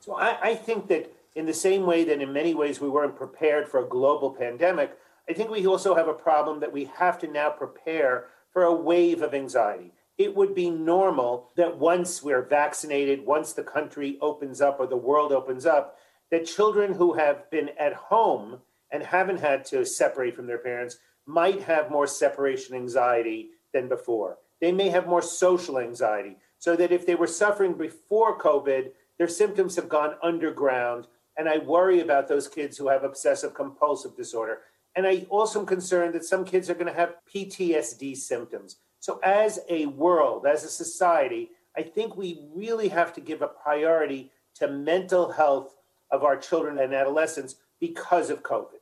[0.00, 3.16] So I, I think that in the same way that in many ways we weren't
[3.16, 4.90] prepared for a global pandemic,
[5.28, 8.74] I think we also have a problem that we have to now prepare for a
[8.74, 9.93] wave of anxiety.
[10.16, 14.96] It would be normal that once we're vaccinated, once the country opens up or the
[14.96, 15.98] world opens up,
[16.30, 18.60] that children who have been at home
[18.90, 24.38] and haven't had to separate from their parents might have more separation anxiety than before.
[24.60, 29.28] They may have more social anxiety, so that if they were suffering before COVID, their
[29.28, 31.06] symptoms have gone underground.
[31.36, 34.60] And I worry about those kids who have obsessive compulsive disorder.
[34.96, 38.76] And I also am concerned that some kids are going to have PTSD symptoms.
[39.06, 43.48] So, as a world, as a society, I think we really have to give a
[43.66, 45.76] priority to mental health
[46.10, 48.80] of our children and adolescents because of COVID.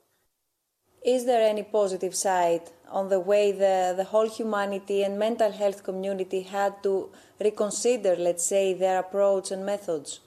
[1.05, 5.83] Is there any positive side on the way the, the whole humanity and mental health
[5.83, 10.21] community had to reconsider, let's say, their approach and methods?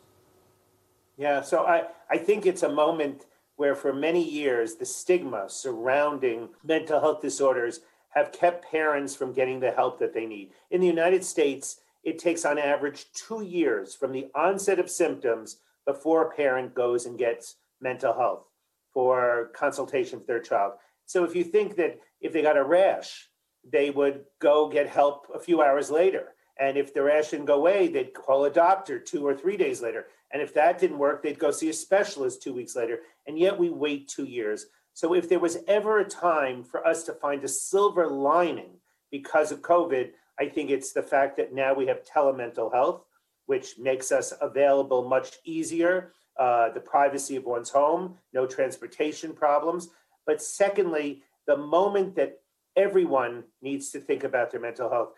[1.15, 6.49] Yeah, so I, I think it's a moment where for many years the stigma surrounding
[6.65, 7.79] mental health disorders
[8.15, 10.51] have kept parents from getting the help that they need.
[10.71, 15.57] In the United States, it takes on average two years from the onset of symptoms
[15.85, 18.45] before a parent goes and gets mental health
[18.93, 20.73] for consultation for their child.
[21.05, 23.29] So if you think that if they got a rash,
[23.69, 26.33] they would go get help a few hours later.
[26.57, 29.81] And if the rash didn't go away, they'd call a doctor two or three days
[29.81, 30.07] later.
[30.31, 32.99] And if that didn't work, they'd go see a specialist two weeks later.
[33.27, 34.67] And yet we wait two years.
[34.95, 38.77] So if there was ever a time for us to find a silver lining
[39.11, 43.03] because of COVID, I think it's the fact that now we have telemental health,
[43.45, 49.89] which makes us available much easier uh, the privacy of one's home, no transportation problems.
[50.25, 52.39] But secondly, the moment that
[52.77, 55.09] everyone needs to think about their mental health,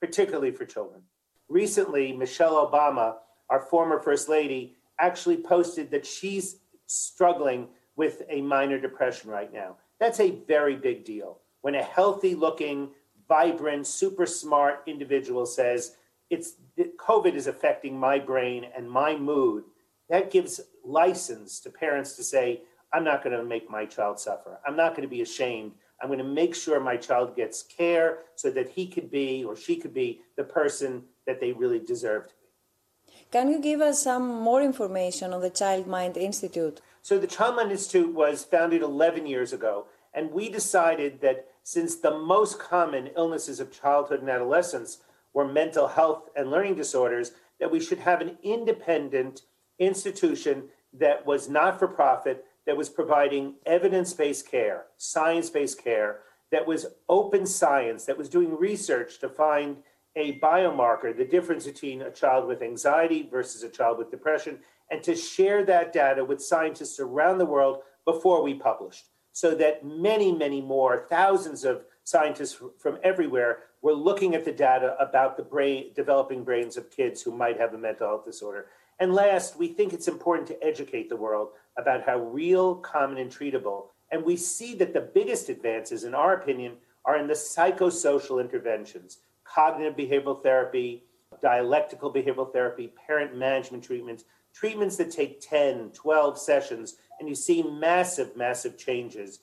[0.00, 1.02] particularly for children.
[1.50, 3.16] Recently, Michelle Obama,
[3.50, 6.56] our former First Lady, actually posted that she's
[6.86, 9.76] struggling with a minor depression right now.
[9.98, 11.38] That's a very big deal.
[11.62, 12.90] When a healthy looking,
[13.28, 15.96] vibrant, super smart individual says,
[16.30, 16.54] it's
[16.98, 19.64] COVID is affecting my brain and my mood,
[20.08, 22.62] that gives license to parents to say,
[22.92, 24.60] I'm not going to make my child suffer.
[24.66, 25.72] I'm not going to be ashamed.
[26.00, 29.56] I'm going to make sure my child gets care so that he could be or
[29.56, 33.12] she could be the person that they really deserve to be.
[33.30, 36.80] Can you give us some more information on the Child Mind Institute?
[37.06, 42.18] So, the Mind Institute was founded 11 years ago, and we decided that since the
[42.18, 44.98] most common illnesses of childhood and adolescence
[45.32, 47.30] were mental health and learning disorders,
[47.60, 49.42] that we should have an independent
[49.78, 50.64] institution
[50.94, 56.66] that was not for profit, that was providing evidence based care, science based care, that
[56.66, 59.76] was open science, that was doing research to find
[60.16, 64.58] a biomarker, the difference between a child with anxiety versus a child with depression,
[64.90, 69.84] and to share that data with scientists around the world before we published, so that
[69.84, 75.42] many, many more, thousands of scientists from everywhere were looking at the data about the
[75.42, 78.66] brain, developing brains of kids who might have a mental health disorder.
[78.98, 83.30] And last, we think it's important to educate the world about how real, common, and
[83.30, 83.86] treatable.
[84.10, 89.18] And we see that the biggest advances, in our opinion, are in the psychosocial interventions
[89.44, 91.04] cognitive behavioral therapy,
[91.40, 94.24] dialectical behavioral therapy, parent management treatments,
[94.55, 99.39] treatments that take 10, 12 sessions, and you see massive, massive changes.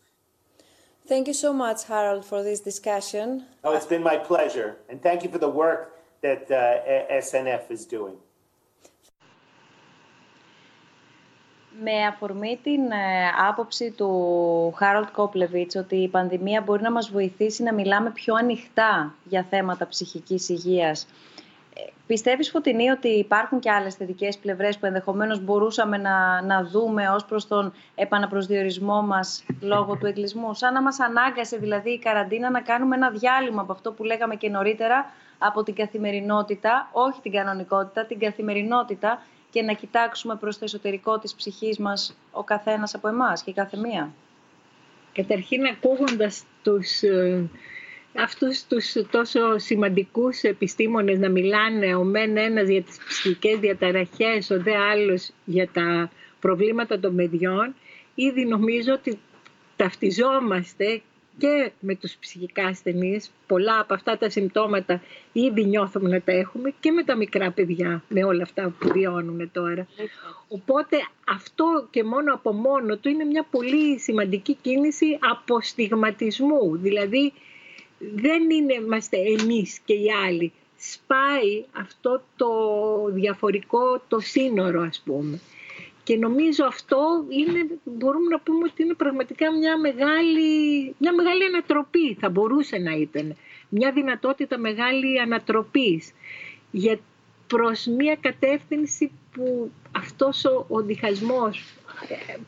[1.06, 3.44] Thank you so much, Harold, for this discussion.
[3.64, 4.76] Oh, it's been my pleasure.
[4.90, 5.80] And thank you for the work
[6.22, 8.16] that uh, SNF is doing.
[11.80, 17.62] Με αφορμή την ε, άποψη του Χάρολτ Κόπλεβιτς ότι η πανδημία μπορεί να μας βοηθήσει
[17.62, 21.06] να μιλάμε πιο ανοιχτά για θέματα ψυχικής υγείας.
[21.75, 27.09] Ε, πιστεύεις, Φωτεινή, ότι υπάρχουν και άλλες θετικές πλευρές που ενδεχομένως μπορούσαμε να, να δούμε
[27.09, 30.53] ως προς τον επαναπροσδιορισμό μας λόγω του εγκλισμού.
[30.53, 34.35] Σαν να μας ανάγκασε δηλαδή η καραντίνα να κάνουμε ένα διάλειμμα από αυτό που λέγαμε
[34.35, 40.63] και νωρίτερα, από την καθημερινότητα, όχι την κανονικότητα, την καθημερινότητα και να κοιτάξουμε προς το
[40.63, 44.11] εσωτερικό της ψυχής μας ο καθένας από εμάς και η κάθε μία.
[45.13, 47.49] Καταρχήν ακούγοντας τους, ε,
[48.17, 54.61] αυτούς τους τόσο σημαντικούς επιστήμονες να μιλάνε ο μεν ένας για τις ψυχικές διαταραχές, ο
[54.61, 57.75] δε άλλος για τα προβλήματα των παιδιών,
[58.15, 59.19] ήδη νομίζω ότι
[59.75, 61.01] ταυτιζόμαστε
[61.37, 63.31] και με τους ψυχικά ασθενείς.
[63.47, 68.03] Πολλά από αυτά τα συμπτώματα ήδη νιώθουμε να τα έχουμε και με τα μικρά παιδιά,
[68.07, 69.87] με όλα αυτά που βιώνουν τώρα.
[70.47, 70.97] Οπότε
[71.29, 76.77] αυτό και μόνο από μόνο του είναι μια πολύ σημαντική κίνηση αποστιγματισμού.
[76.77, 77.33] Δηλαδή
[78.15, 80.53] δεν είναι, είμαστε εμείς και οι άλλοι.
[80.77, 82.49] Σπάει αυτό το
[83.09, 85.39] διαφορικό το σύνορο ας πούμε.
[86.03, 92.13] Και νομίζω αυτό είναι, μπορούμε να πούμε ότι είναι πραγματικά μια μεγάλη, μια μεγάλη ανατροπή,
[92.13, 93.35] θα μπορούσε να ήταν.
[93.69, 96.11] Μια δυνατότητα μεγάλη ανατροπής
[96.71, 96.99] για
[97.47, 101.73] προς μια κατεύθυνση που αυτός ο, ο διχασμός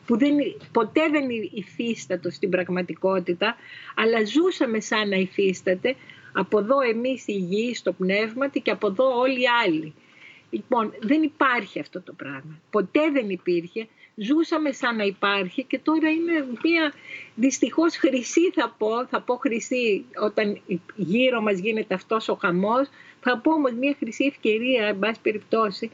[0.06, 0.34] που δεν,
[0.72, 3.56] ποτέ δεν υφίστατο στην πραγματικότητα,
[3.94, 5.94] αλλά ζούσαμε σαν να υφίσταται,
[6.32, 9.94] από εδώ εμείς οι γη στο πνεύμα και από εδώ όλοι οι άλλοι.
[10.50, 12.60] Λοιπόν, δεν υπάρχει αυτό το πράγμα.
[12.70, 13.86] Ποτέ δεν υπήρχε.
[14.14, 16.92] Ζούσαμε σαν να υπάρχει και τώρα είναι μια
[17.34, 20.60] δυστυχώς χρυσή θα πω, θα πω χρυσή όταν
[20.94, 22.88] γύρω μας γίνεται αυτός ο χαμός,
[23.20, 25.90] θα πω όμως μια χρυσή ευκαιρία, εν πάση περιπτώσει,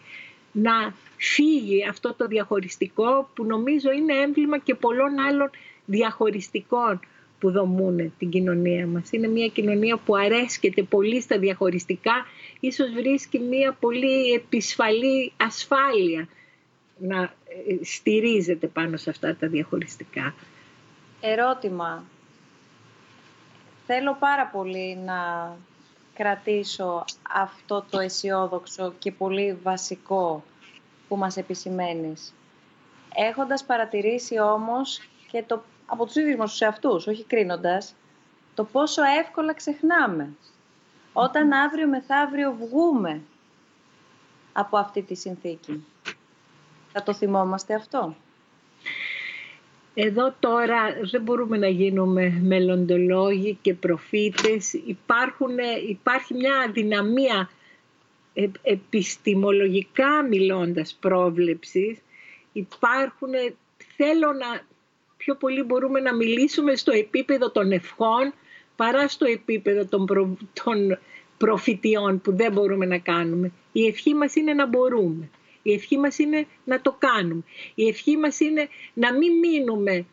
[0.53, 5.51] να φύγει αυτό το διαχωριστικό που νομίζω είναι έμβλημα και πολλών άλλων
[5.85, 7.01] διαχωριστικών
[7.39, 9.13] που δομούν την κοινωνία μας.
[9.13, 12.27] Είναι μια κοινωνία που αρέσκεται πολύ στα διαχωριστικά,
[12.61, 16.29] ίσως βρίσκει μια πολύ επισφαλή ασφάλεια
[16.99, 20.35] να ε, στηρίζεται πάνω σε αυτά τα διαχωριστικά.
[21.21, 22.05] Ερώτημα.
[23.87, 25.17] Θέλω πάρα πολύ να
[26.15, 30.45] κρατήσω αυτό το αισιόδοξο και πολύ βασικό
[31.13, 32.35] που μας επισημαίνεις.
[33.15, 37.95] Έχοντας παρατηρήσει όμως και το, από τους ίδιους μας τους εαυτούς, όχι κρίνοντας,
[38.55, 40.33] το πόσο εύκολα ξεχνάμε.
[41.13, 43.21] Όταν αύριο μεθαύριο βγούμε
[44.53, 45.85] από αυτή τη συνθήκη.
[46.93, 48.15] Θα το θυμόμαστε αυτό.
[49.95, 50.81] Εδώ τώρα
[51.11, 54.73] δεν μπορούμε να γίνουμε μελλοντολόγοι και προφήτες.
[54.73, 55.57] Υπάρχουν,
[55.89, 57.62] υπάρχει μια αδυναμία ε,
[58.63, 61.99] επιστημολογικά μιλώντας πρόβλεψης.
[62.53, 63.31] Υπάρχουν,
[63.97, 64.67] θέλω να,
[65.17, 68.33] πιο πολύ μπορούμε να μιλήσουμε στο επίπεδο των ευχών
[68.77, 70.07] παρά στο επίπεδο των,
[70.65, 70.99] των
[71.39, 73.53] προφητιών που δεν μπορούμε να κάνουμε.
[73.73, 75.29] Η ευχή μας είναι να μπορούμε.
[75.63, 77.43] Η ευχή μας είναι να το κάνουμε.
[77.75, 80.05] Η ευχή μας είναι να μην μείνουμε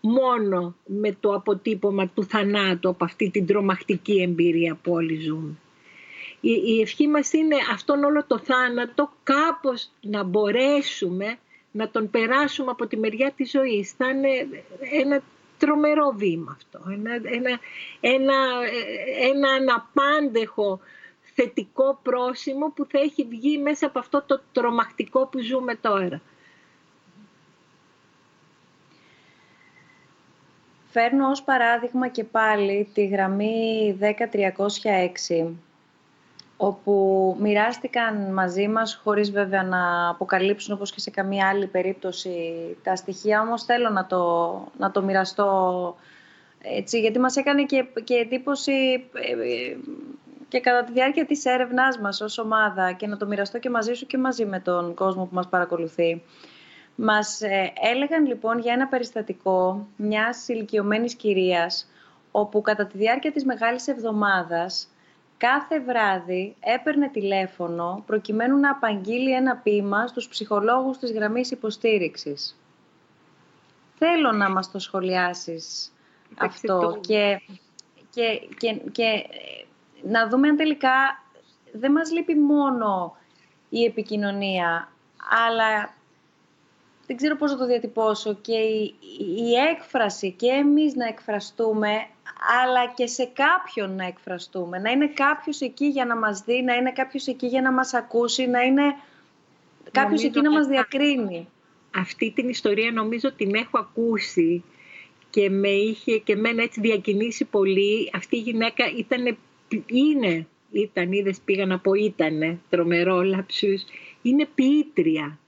[0.00, 5.58] μόνο με το αποτύπωμα του θανάτου από αυτή την τρομακτική εμπειρία που όλοι ζούμε.
[6.44, 11.38] Η, η ευχή μας είναι αυτόν όλο το θάνατο κάπως να μπορέσουμε
[11.70, 13.92] να τον περάσουμε από τη μεριά της ζωής.
[13.92, 14.28] Θα είναι
[15.02, 15.22] ένα
[15.58, 17.58] τρομερό βήμα αυτό, ένα, ένα,
[18.00, 18.34] ένα,
[19.32, 20.80] ένα αναπάντεχο
[21.34, 26.20] θετικό πρόσημο που θα έχει βγει μέσα από αυτό το τρομακτικό που ζούμε τώρα.
[30.90, 35.52] Φέρνω ως παράδειγμα και πάλι τη γραμμή 10306
[36.56, 42.30] όπου μοιράστηκαν μαζί μας, χωρίς βέβαια να αποκαλύψουν όπως και σε καμία άλλη περίπτωση
[42.82, 45.96] τα στοιχεία, όμως θέλω να το, να το μοιραστώ
[46.62, 48.72] έτσι, γιατί μας έκανε και, και εντύπωση
[49.12, 49.76] ε, ε,
[50.48, 53.92] και κατά τη διάρκεια της έρευνάς μας ως ομάδα και να το μοιραστώ και μαζί
[53.94, 56.22] σου και μαζί με τον κόσμο που μας παρακολουθεί.
[56.94, 61.90] Μας ε, έλεγαν λοιπόν για ένα περιστατικό μιας ηλικιωμένης κυρίας
[62.30, 64.88] όπου κατά τη διάρκεια της Μεγάλης Εβδομάδας
[65.36, 72.58] κάθε βράδυ έπαιρνε τηλέφωνο προκειμένου να απαγγείλει ένα ποίημα στους ψυχολόγους της γραμμής υποστήριξης.
[73.98, 75.92] Θέλω να μας το σχολιάσεις
[76.38, 77.40] αυτό και,
[78.10, 79.26] και, και, και
[80.02, 81.24] να δούμε αν τελικά
[81.72, 83.16] δεν μας λείπει μόνο
[83.68, 84.92] η επικοινωνία,
[85.48, 85.94] αλλά
[87.06, 88.94] δεν ξέρω πώς να το διατυπώσω και η,
[89.36, 92.06] η έκφραση και εμείς να εκφραστούμε,
[92.62, 94.78] αλλά και σε κάποιον να εκφραστούμε.
[94.78, 97.94] Να είναι κάποιος εκεί για να μας δει, να είναι κάποιος εκεί για να μας
[97.94, 98.82] ακούσει, να είναι
[99.90, 101.48] κάποιος εκεί να μας διακρίνει.
[101.96, 104.64] Αυτή την ιστορία νομίζω την έχω ακούσει
[105.30, 108.10] και με είχε και μένα έτσι διακινήσει πολύ.
[108.14, 109.36] Αυτή η γυναίκα ήταν
[109.86, 113.82] είναι, ήταν, είδες πήγα να πω ήτανε, τρομερό λαψούς,
[114.22, 115.38] είναι ποιήτρια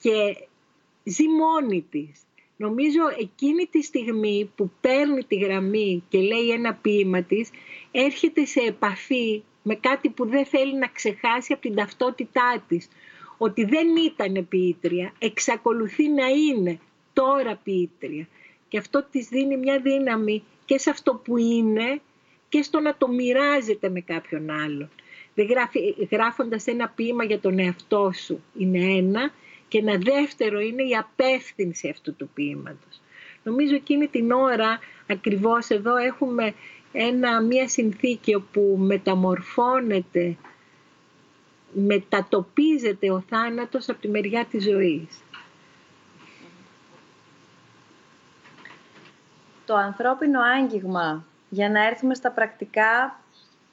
[0.00, 0.46] και
[1.04, 2.20] ζει μόνη της.
[2.60, 7.50] Νομίζω εκείνη τη στιγμή που παίρνει τη γραμμή και λέει ένα ποίημα της,
[7.90, 12.88] έρχεται σε επαφή με κάτι που δεν θέλει να ξεχάσει από την ταυτότητά της.
[13.38, 16.78] Ότι δεν ήταν ποιήτρια, εξακολουθεί να είναι
[17.12, 18.28] τώρα ποιήτρια.
[18.68, 22.00] Και αυτό της δίνει μια δύναμη και σε αυτό που είναι
[22.48, 24.90] και στο να το μοιράζεται με κάποιον άλλον.
[25.34, 29.32] Δεν γράφει, γράφοντας ένα ποίημα για τον εαυτό σου είναι ένα
[29.70, 33.00] και ένα δεύτερο είναι η απεύθυνση αυτού του ποίηματος.
[33.42, 34.78] Νομίζω εκείνη την ώρα
[35.08, 36.54] ακριβώς εδώ έχουμε
[36.92, 40.36] ένα, μια συνθήκη όπου μεταμορφώνεται,
[41.72, 45.22] μετατοπίζεται ο θάνατος από τη μεριά της ζωής.
[49.66, 53.20] Το ανθρώπινο άγγιγμα για να έρθουμε στα πρακτικά,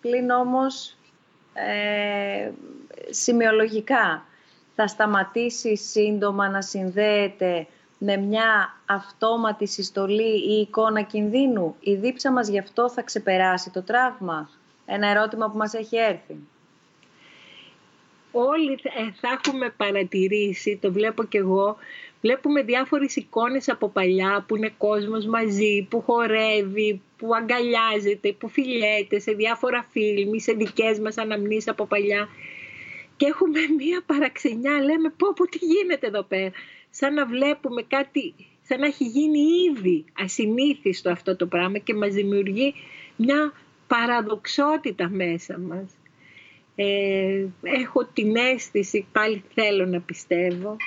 [0.01, 0.97] πλην όμως
[1.53, 2.51] ε,
[3.09, 4.25] σημειολογικά.
[4.79, 7.67] Θα σταματήσει σύντομα να συνδέεται
[7.97, 13.81] με μια αυτόματη συστολή ή εικόνα κινδύνου; Η δίψα μας γι' αυτό θα ξεπεράσει το
[13.81, 14.49] τραύμα;
[14.85, 16.35] Ένα ερώτημα που μας έχει έρθει.
[18.31, 21.77] Όλοι ε, θα έχουμε παρατηρήσει, το βλέπω κι εγώ,
[22.21, 29.19] βλέπουμε διάφορες εικόνες από παλιά που είναι κόσμος μαζί, που χορεύει, που αγκαλιάζεται, που φιλιέται
[29.19, 32.27] σε διάφορα φιλμ, σε δικές μας αναμνήσεις από παλιά.
[33.17, 36.51] Και έχουμε μία παραξενιά, λέμε πω πω τι γίνεται εδώ πέρα;
[36.89, 42.13] Σαν να βλέπουμε κάτι, σαν να έχει γίνει ήδη ασυνήθιστο αυτό το πράγμα και μας
[42.13, 42.73] δημιουργεί
[43.15, 43.53] μια
[43.87, 45.91] παραδοξότητα μέσα μας.
[46.75, 50.77] Ε, έχω την αίσθηση, πάλι θέλω να πιστεύω,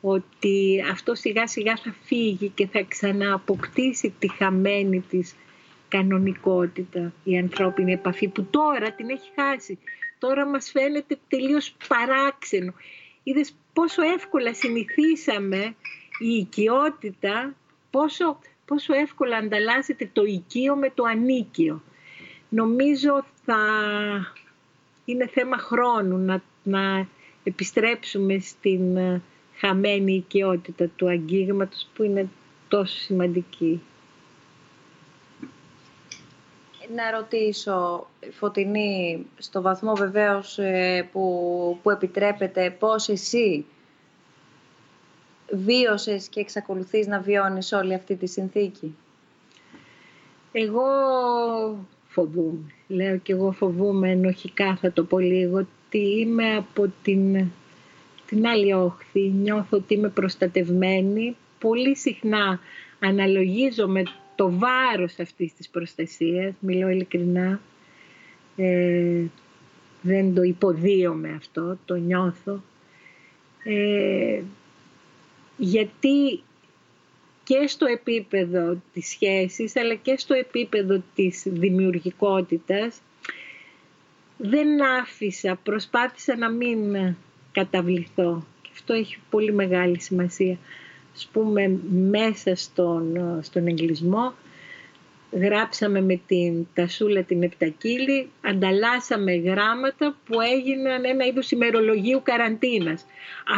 [0.00, 5.36] ότι αυτό σιγά σιγά θα φύγει και θα ξανααποκτήσει τη χαμένη της
[5.88, 9.78] κανονικότητα η ανθρώπινη επαφή που τώρα την έχει χάσει.
[10.18, 12.72] Τώρα μας φαίνεται τελείως παράξενο.
[13.22, 15.74] Είδες πόσο εύκολα συνηθίσαμε
[16.18, 17.54] η οικειότητα,
[17.90, 21.82] πόσο, πόσο εύκολα ανταλλάσσεται το οικείο με το ανίκιο.
[22.48, 23.58] Νομίζω θα
[25.04, 27.08] είναι θέμα χρόνου να, να
[27.44, 29.22] επιστρέψουμε στην ε,
[29.56, 32.28] χαμένη οικειότητα του αγγίγματος που είναι
[32.68, 33.80] τόσο σημαντική.
[36.94, 43.64] Να ρωτήσω, Φωτεινή, στο βαθμό βεβαίως ε, που, που επιτρέπεται, πώς εσύ
[45.50, 48.96] βίωσες και εξακολουθείς να βιώνεις όλη αυτή τη συνθήκη;
[50.52, 50.84] Εγώ
[52.08, 52.72] φοβούμαι.
[52.88, 57.46] Λέω και εγώ φοβούμαι ενοχικά θα το πω λίγο ότι είμαι από την,
[58.26, 59.20] την άλλη όχθη.
[59.20, 61.36] Νιώθω ότι είμαι προστατευμένη.
[61.58, 62.60] Πολύ συχνά
[63.00, 64.02] αναλογίζομαι
[64.36, 66.54] το βάρος αυτής της προστασίας.
[66.60, 67.60] Μιλώ ειλικρινά.
[68.56, 69.24] Ε,
[70.02, 72.62] δεν το υποδίωμαι αυτό, το νιώθω.
[73.64, 74.42] Ε,
[75.56, 76.42] γιατί
[77.44, 83.00] και στο επίπεδο της σχέσης αλλά και στο επίπεδο της δημιουργικότητας
[84.36, 86.78] δεν άφησα, προσπάθησα να μην
[87.52, 90.58] καταβληθώ και αυτό έχει πολύ μεγάλη σημασία.
[91.16, 94.34] Ας πούμε μέσα στον, στον εγκλισμό
[95.32, 103.06] γράψαμε με την τασούλα την Επτακύλη, ανταλλάσσαμε γράμματα που έγιναν ένα είδος ημερολογίου καραντίνας.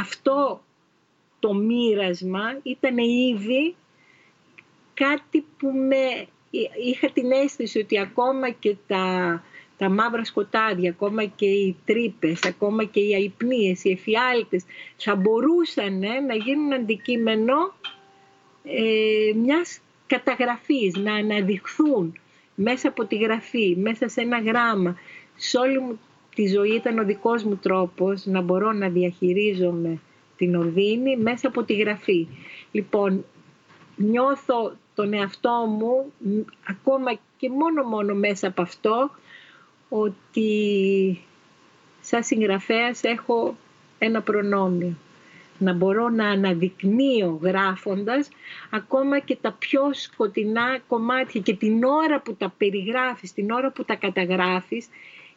[0.01, 0.63] Αυτό
[1.39, 3.75] το μοίρασμα ήταν ήδη
[4.95, 6.27] κάτι που με...
[6.85, 9.43] Είχα την αίσθηση ότι ακόμα και τα,
[9.79, 14.65] τα μαύρα σκοτάδια, ακόμα και οι τρύπες, ακόμα και οι αϊπνίες, οι εφιάλτες
[14.97, 17.75] θα μπορούσαν να γίνουν αντικείμενο
[18.65, 22.19] ε, μιας καταγραφής, να αναδειχθούν
[22.55, 24.97] μέσα από τη γραφή, μέσα σε ένα γράμμα.
[25.37, 26.01] Σε όλη μου
[26.35, 29.99] τη ζωή ήταν ο δικός μου τρόπος να μπορώ να διαχειρίζομαι
[30.37, 32.29] την οδύνη μέσα από τη γραφή.
[32.71, 33.25] Λοιπόν,
[33.97, 36.13] νιώθω τον εαυτό μου,
[36.69, 39.11] ακόμα και μόνο μόνο μέσα από αυτό,
[39.89, 41.19] ότι
[42.01, 43.57] σαν συγγραφέας έχω
[43.99, 44.97] ένα προνόμιο.
[45.59, 48.29] Να μπορώ να αναδεικνύω γράφοντας
[48.71, 53.85] ακόμα και τα πιο σκοτεινά κομμάτια και την ώρα που τα περιγράφεις, την ώρα που
[53.85, 54.89] τα καταγράφεις,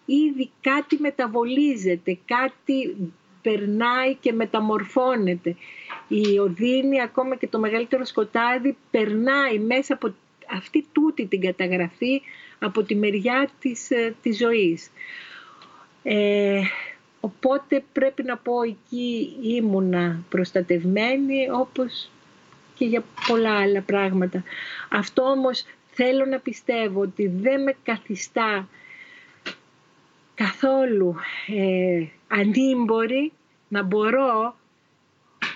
[0.05, 2.95] ήδη κάτι μεταβολίζεται, κάτι
[3.41, 5.55] περνάει και μεταμορφώνεται.
[6.07, 10.13] Η οδύνη, ακόμα και το μεγαλύτερο σκοτάδι, περνάει μέσα από
[10.55, 12.21] αυτή τούτη την καταγραφή
[12.63, 14.91] από τη μεριά της, ε, της ζωής.
[16.03, 16.61] Ε,
[17.19, 22.09] οπότε πρέπει να πω εκεί ήμουνα προστατευμένη όπως
[22.75, 24.43] και για πολλά άλλα πράγματα.
[24.89, 28.67] Αυτό όμως θέλω να πιστεύω ότι δεν με καθιστά
[30.35, 31.15] καθόλου
[31.47, 33.31] ε, ανήμπορη
[33.67, 34.55] να μπορώ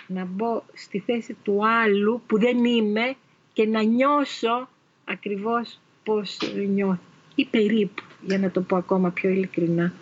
[0.07, 3.15] να μπω στη θέση του άλλου που δεν είμαι
[3.53, 4.69] και να νιώσω
[5.06, 6.38] ακριβώς πώς
[6.73, 6.99] νιώθω
[7.36, 9.94] ή περίπου, για να το πω ακόμα πιο ειλικρινά,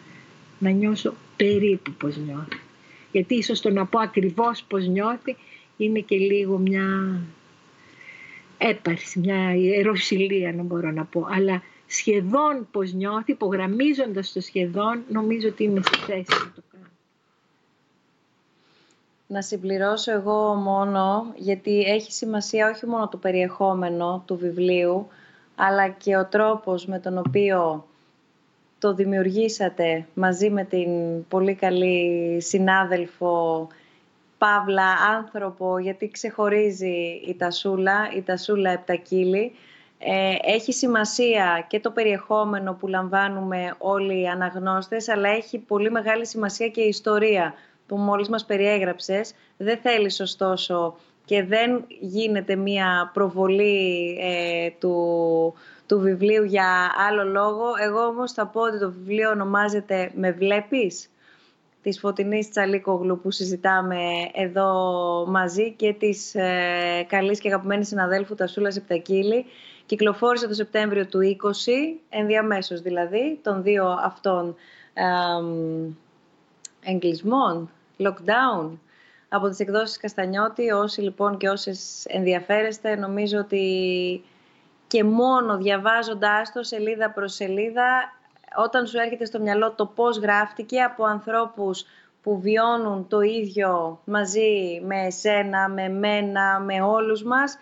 [0.59, 2.59] να νιώσω περίπου πώς νιώθει.
[3.11, 5.35] Γιατί ίσως το να πω ακριβώς πώς νιώθει
[5.77, 7.19] είναι και λίγο μια
[8.57, 11.27] έπαρση, μια ιεροσυλία να μπορώ να πω.
[11.29, 16.87] Αλλά σχεδόν πώς νιώθει, υπογραμμίζοντας το σχεδόν, νομίζω ότι είμαι στη θέση να το κάνω.
[19.27, 25.07] Να συμπληρώσω εγώ μόνο, γιατί έχει σημασία όχι μόνο το περιεχόμενο του βιβλίου,
[25.55, 27.87] αλλά και ο τρόπος με τον οποίο
[28.79, 30.89] το δημιουργήσατε μαζί με την
[31.27, 33.67] πολύ καλή συνάδελφο
[34.37, 39.51] Παύλα άνθρωπο, γιατί ξεχωρίζει η Τασούλα, η Τασούλα Επτακύλη.
[39.97, 46.25] Ε, έχει σημασία και το περιεχόμενο που λαμβάνουμε όλοι οι αναγνώστες, αλλά έχει πολύ μεγάλη
[46.25, 47.53] σημασία και η ιστορία
[47.87, 49.33] που μόλις μας περιέγραψες.
[49.57, 55.53] Δεν θέλεις ωστόσο και δεν γίνεται μία προβολή ε, του,
[55.87, 57.65] του βιβλίου για άλλο λόγο.
[57.81, 61.07] Εγώ όμως θα πω ότι το βιβλίο ονομάζεται «Με βλέπεις»
[61.81, 63.97] της Φωτεινής Τσαλίκογλου που συζητάμε
[64.33, 64.73] εδώ
[65.27, 69.45] μαζί και της ε, καλής και αγαπημένης συναδέλφου Τασούλα Σεπτακίλη.
[69.85, 71.49] Κυκλοφόρησε το Σεπτέμβριο του 20,
[72.09, 74.55] ενδιαμέσως δηλαδή, των δύο αυτών
[74.93, 75.03] ε,
[76.91, 78.69] εγκλισμών, lockdown,
[79.35, 80.71] από τις εκδόσεις Καστανιώτη.
[80.71, 84.23] Όσοι λοιπόν και όσες ενδιαφέρεστε, νομίζω ότι
[84.87, 88.13] και μόνο διαβάζοντάς το σελίδα προς σελίδα,
[88.57, 91.85] όταν σου έρχεται στο μυαλό το πώς γράφτηκε από ανθρώπους
[92.23, 97.57] που βιώνουν το ίδιο μαζί με εσένα, με μένα, με όλους μας,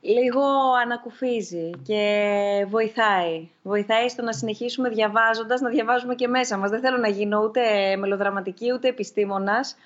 [0.00, 0.42] λίγο
[0.82, 3.48] ανακουφίζει και βοηθάει.
[3.62, 6.70] Βοηθάει στο να συνεχίσουμε διαβάζοντας, να διαβάζουμε και μέσα μας.
[6.70, 9.76] Δεν θέλω να γίνω ούτε μελοδραματική, ούτε επιστήμονας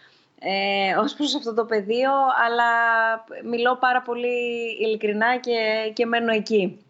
[0.44, 2.10] ε, ως προς αυτό το πεδίο,
[2.46, 2.64] αλλά
[3.44, 6.84] μιλώ πάρα πολύ ειλικρινά και, και μένω εκεί.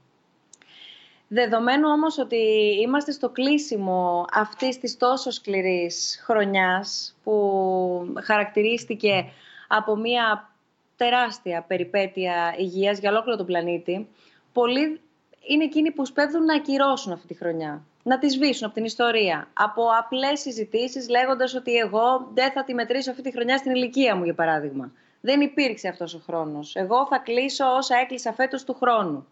[1.28, 2.36] Δεδομένου όμως ότι
[2.82, 9.30] είμαστε στο κλείσιμο αυτής της τόσο σκληρής χρονιάς που χαρακτηρίστηκε
[9.68, 10.50] από μια
[10.96, 14.08] τεράστια περιπέτεια υγείας για ολόκληρο τον πλανήτη,
[14.52, 15.00] πολλοί
[15.48, 17.82] είναι εκείνοι που σπέβδουν να ακυρώσουν αυτή τη χρονιά.
[18.02, 19.48] Να τη σβήσουν από την ιστορία.
[19.52, 24.16] Από απλές συζητήσεις λέγοντας ότι εγώ δεν θα τη μετρήσω αυτή τη χρονιά στην ηλικία
[24.16, 24.92] μου, για παράδειγμα.
[25.20, 26.76] Δεν υπήρξε αυτός ο χρόνος.
[26.76, 29.26] Εγώ θα κλείσω όσα έκλεισα φέτος του χρόνου.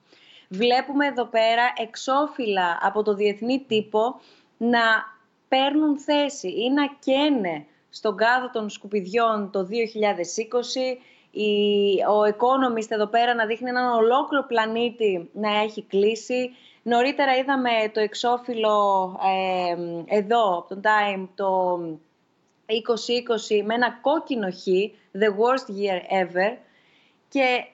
[0.48, 4.20] Βλέπουμε εδώ πέρα εξώφυλλα από το διεθνή τύπο
[4.56, 4.80] να
[5.48, 9.66] παίρνουν θέση ή να καίνε στον κάδο των σκουπιδιών το 2020,
[12.09, 16.51] ο Economist εδώ πέρα να δείχνει έναν ολόκληρο πλανήτη να έχει κλείσει.
[16.82, 21.78] Νωρίτερα είδαμε το εξώφυλλο ε, εδώ, από τον Time, το
[22.66, 24.65] 2020 με ένα κόκκινο χ,
[25.12, 26.57] the worst year ever.
[27.28, 27.65] Και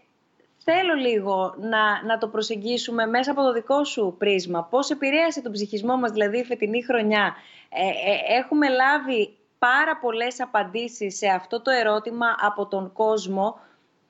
[0.59, 4.63] θέλω λίγο να, να το προσεγγίσουμε μέσα από το δικό σου πρίσμα.
[4.63, 7.35] Πώς επηρέασε τον ψυχισμό μας, δηλαδή η φετινή χρονιά;
[7.69, 13.59] Ε, ε, έχουμε λάβει πάρα πολλές απαντήσεις σε αυτό το ερώτημα από τον κόσμο,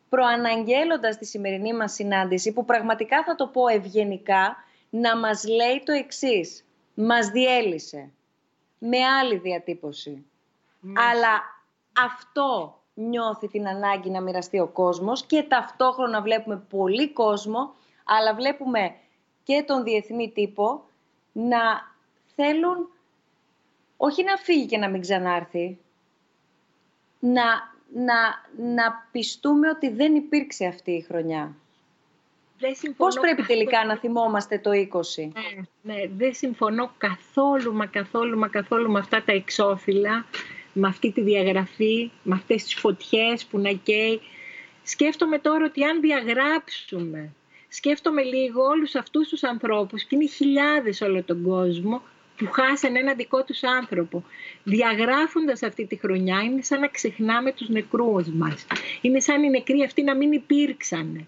[0.09, 4.57] προαναγγέλλοντας τη σημερινή μας συνάντηση, που πραγματικά θα το πω ευγενικά,
[5.01, 6.65] να μας λέει το εξής.
[6.95, 8.11] Μας διέλυσε.
[8.79, 10.25] Με άλλη διατύπωση.
[10.95, 11.63] Αλλά
[12.05, 17.75] αυτό νιώθει την ανάγκη να μοιραστεί ο κόσμος και ταυτόχρονα βλέπουμε πολύ κόσμο,
[18.05, 18.95] αλλά βλέπουμε
[19.43, 20.85] και τον διεθνή τύπο
[21.33, 21.59] να
[22.35, 22.91] θέλουν
[23.97, 25.79] όχι να φύγει και να μην ξανάρθει,
[27.21, 27.45] να,
[27.93, 28.15] να,
[28.75, 31.57] να πιστούμε ότι δεν υπήρξε αυτή η χρονιά.
[32.59, 35.33] Δεν Πώς πρέπει τελικά να θυμόμαστε το 20.
[35.33, 40.25] Ναι, ναι, δεν συμφωνώ καθόλου, μα καθόλου, μα καθόλου με αυτά τα εξώφυλλα
[40.79, 44.21] με αυτή τη διαγραφή, με αυτές τις φωτιές που να καίει.
[44.83, 47.33] Σκέφτομαι τώρα ότι αν διαγράψουμε,
[47.69, 52.03] σκέφτομαι λίγο όλους αυτούς τους ανθρώπους, και είναι χιλιάδες όλο τον κόσμο,
[52.37, 54.25] που χάσανε ένα δικό τους άνθρωπο.
[54.65, 58.67] Διαγράφοντας αυτή τη χρονιά είναι σαν να ξεχνάμε τους νεκρούς μας.
[59.01, 61.27] Είναι σαν οι νεκροί αυτοί να μην υπήρξαν.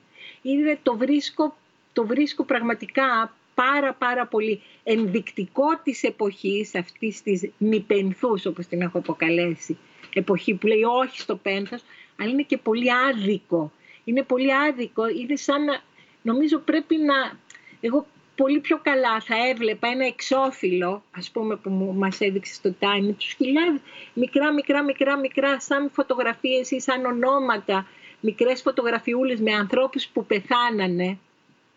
[0.50, 1.56] Είναι, το, βρίσκω,
[1.92, 8.98] το βρίσκω πραγματικά πάρα πάρα πολύ ενδεικτικό της εποχής αυτής της νηπενθούς όπως την έχω
[8.98, 9.78] αποκαλέσει
[10.14, 11.82] εποχή που λέει όχι στο πένθος
[12.20, 13.72] αλλά είναι και πολύ άδικο.
[14.04, 15.82] Είναι πολύ άδικο είναι σαν να
[16.22, 17.38] νομίζω πρέπει να
[17.80, 18.06] εγώ
[18.36, 23.32] πολύ πιο καλά θα έβλεπα ένα εξώφυλλο ας πούμε που μας έδειξε στο Time τους
[23.32, 23.80] χιλιάδες
[24.14, 27.86] μικρά μικρά μικρά μικρά σαν φωτογραφίες ή σαν ονόματα
[28.20, 31.18] μικρές φωτογραφιούλες με ανθρώπους που πεθάνανε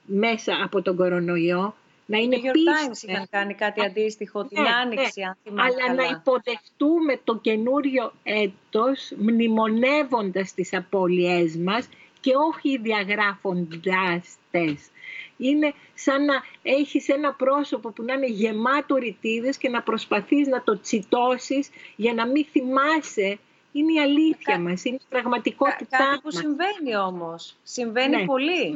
[0.05, 2.53] μέσα από τον κορονοϊό, να είναι πίσω.
[2.53, 3.85] Times είχαν κάνει κάτι ναι.
[3.85, 5.25] αντίστοιχο την ναι, Άνοιξη, ναι.
[5.25, 11.89] αν θυμάμαι Αλλά να υποδεχτούμε το καινούριο έτος, μνημονεύοντας τις απώλειές μας
[12.19, 14.89] και όχι διαγράφοντάς τες.
[15.37, 20.63] Είναι σαν να έχεις ένα πρόσωπο που να είναι γεμάτο ρητίδες και να προσπαθείς να
[20.63, 23.39] το τσιτώσεις για να μην θυμάσαι
[23.71, 24.59] είναι η αλήθεια Κα...
[24.59, 27.55] μας, είναι η πραγματικότητά Κα, κάτι που συμβαίνει όμως.
[27.63, 28.69] Συμβαίνει πολύ.
[28.69, 28.75] Ναι.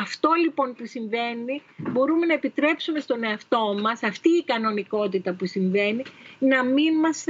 [0.00, 6.02] Αυτό λοιπόν που συμβαίνει μπορούμε να επιτρέψουμε στον εαυτό μας, αυτή η κανονικότητα που συμβαίνει,
[6.38, 7.24] να μην μας,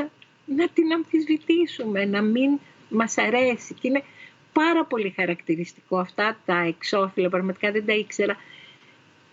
[0.44, 2.58] να την αμφισβητήσουμε, να μην
[2.88, 3.74] μας αρέσει.
[3.74, 4.04] Και είναι
[4.52, 8.36] πάρα πολύ χαρακτηριστικό αυτά τα εξώφυλλα, πραγματικά δεν τα ήξερα,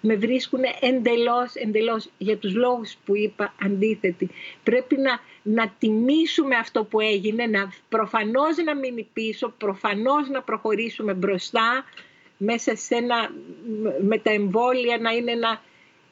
[0.01, 4.30] με βρίσκουν εντελώς, εντελώς για τους λόγους που είπα αντίθετη.
[4.63, 11.13] Πρέπει να, να τιμήσουμε αυτό που έγινε, να, προφανώς να μείνει πίσω, προφανώς να προχωρήσουμε
[11.13, 11.85] μπροστά,
[12.38, 13.31] μέσα σε ένα,
[14.01, 15.61] με τα εμβόλια να είναι, να,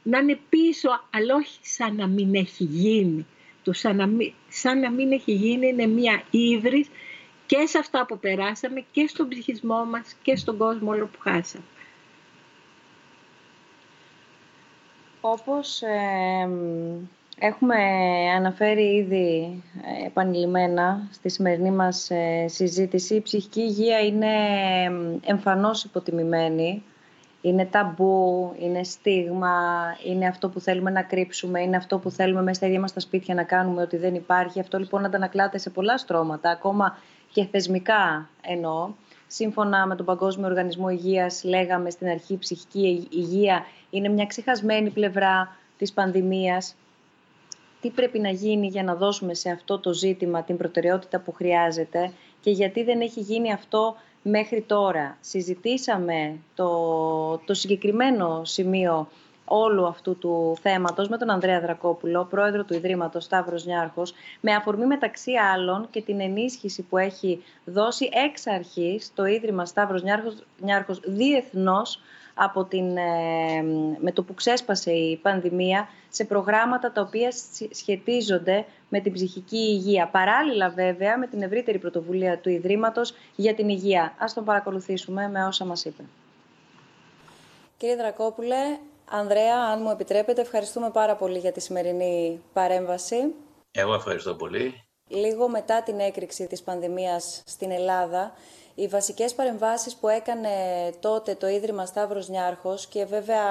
[0.04, 3.26] να είναι πίσω, αλλά όχι σαν να μην έχει γίνει.
[3.64, 6.88] του, σαν να, μην, σαν να μην έχει γίνει, είναι μια ύβρις
[7.46, 11.64] και σε αυτά που περάσαμε και στον ψυχισμό μας και στον κόσμο όλο που χάσαμε.
[15.22, 15.82] Όπως
[17.40, 17.76] έχουμε
[18.36, 19.64] αναφέρει ήδη
[20.02, 24.28] ε, επανειλημμένα στη σημερινή μας ε, συζήτηση, η ψυχική υγεία είναι
[25.26, 26.84] εμφανώς υποτιμημένη.
[27.42, 29.56] Είναι ταμπού, είναι στίγμα,
[30.06, 33.00] είναι αυτό που θέλουμε να κρύψουμε, είναι αυτό που θέλουμε μέσα στα ίδια μας τα
[33.00, 34.60] σπίτια να κάνουμε ότι δεν υπάρχει.
[34.60, 36.98] Αυτό λοιπόν αντανακλάται σε πολλά στρώματα, ακόμα
[37.32, 38.90] και θεσμικά εννοώ.
[39.28, 44.90] Σύμφωνα με τον Παγκόσμιο Οργανισμό Υγείας, λέγαμε στην αρχή, η ψυχική υγεία είναι μια ξεχασμένη
[44.90, 46.76] πλευρά της πανδημίας.
[47.82, 52.12] Τι πρέπει να γίνει για να δώσουμε σε αυτό το ζήτημα την προτεραιότητα που χρειάζεται
[52.42, 55.18] και γιατί δεν έχει γίνει αυτό μέχρι τώρα.
[55.22, 59.08] Συζητήσαμε το, το συγκεκριμένο σημείο
[59.48, 64.86] όλου αυτού του θέματος με τον Ανδρέα Δρακόπουλο, πρόεδρο του Ιδρύματος Σταύρος Νιάρχος, με αφορμή
[64.86, 71.00] μεταξύ άλλων και την ενίσχυση που έχει δώσει εξ αρχής το Ίδρυμα Σταύρος Νιάρχος, Νιάρχος
[71.00, 72.00] διεθνώς
[72.38, 73.62] από την, ε,
[74.00, 77.32] με το που ξέσπασε η πανδημία σε προγράμματα τα οποία
[77.72, 80.08] σχετίζονται με την ψυχική υγεία.
[80.08, 84.16] Παράλληλα βέβαια με την ευρύτερη πρωτοβουλία του Ιδρύματος για την υγεία.
[84.18, 86.04] Ας τον παρακολουθήσουμε με όσα μας είπε.
[87.78, 88.78] Κύριε Δρακόπουλε,
[89.10, 93.34] Ανδρέα, αν μου επιτρέπετε, ευχαριστούμε πάρα πολύ για τη σημερινή παρέμβαση.
[93.72, 94.84] Εγώ ευχαριστώ πολύ.
[95.08, 98.34] Λίγο μετά την έκρηξη της πανδημίας στην Ελλάδα,
[98.80, 100.50] οι βασικές παρεμβάσεις που έκανε
[101.00, 103.44] τότε το Ίδρυμα Σταύρος Νιάρχος και βέβαια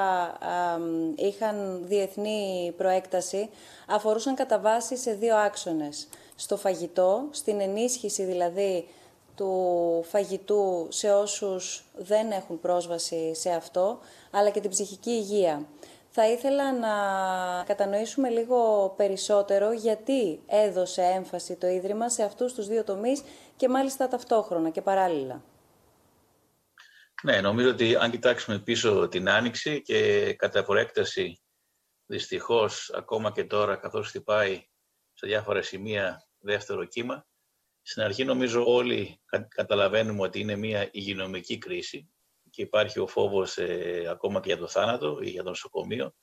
[1.17, 3.51] είχαν διεθνή προέκταση,
[3.89, 6.09] αφορούσαν κατά βάση σε δύο άξονες.
[6.37, 8.89] Στο φαγητό, στην ενίσχυση δηλαδή
[9.35, 13.99] του φαγητού σε όσους δεν έχουν πρόσβαση σε αυτό,
[14.31, 15.67] αλλά και την ψυχική υγεία.
[16.19, 16.89] Θα ήθελα να
[17.67, 23.23] κατανοήσουμε λίγο περισσότερο γιατί έδωσε έμφαση το Ίδρυμα σε αυτούς τους δύο τομείς
[23.57, 25.45] και μάλιστα ταυτόχρονα και παράλληλα.
[27.23, 31.41] Ναι, νομίζω ότι αν κοιτάξουμε πίσω την Άνοιξη και κατά προέκταση
[32.07, 34.69] δυστυχώς ακόμα και τώρα καθώς χτυπάει
[35.13, 37.27] σε διάφορα σημεία δεύτερο κύμα,
[37.83, 42.11] στην αρχή νομίζω όλοι καταλαβαίνουμε ότι είναι μια υγειονομική κρίση
[42.51, 46.15] και υπάρχει ο φόβος ε, ακόμα και για το θάνατο ή για το νοσοκομείο,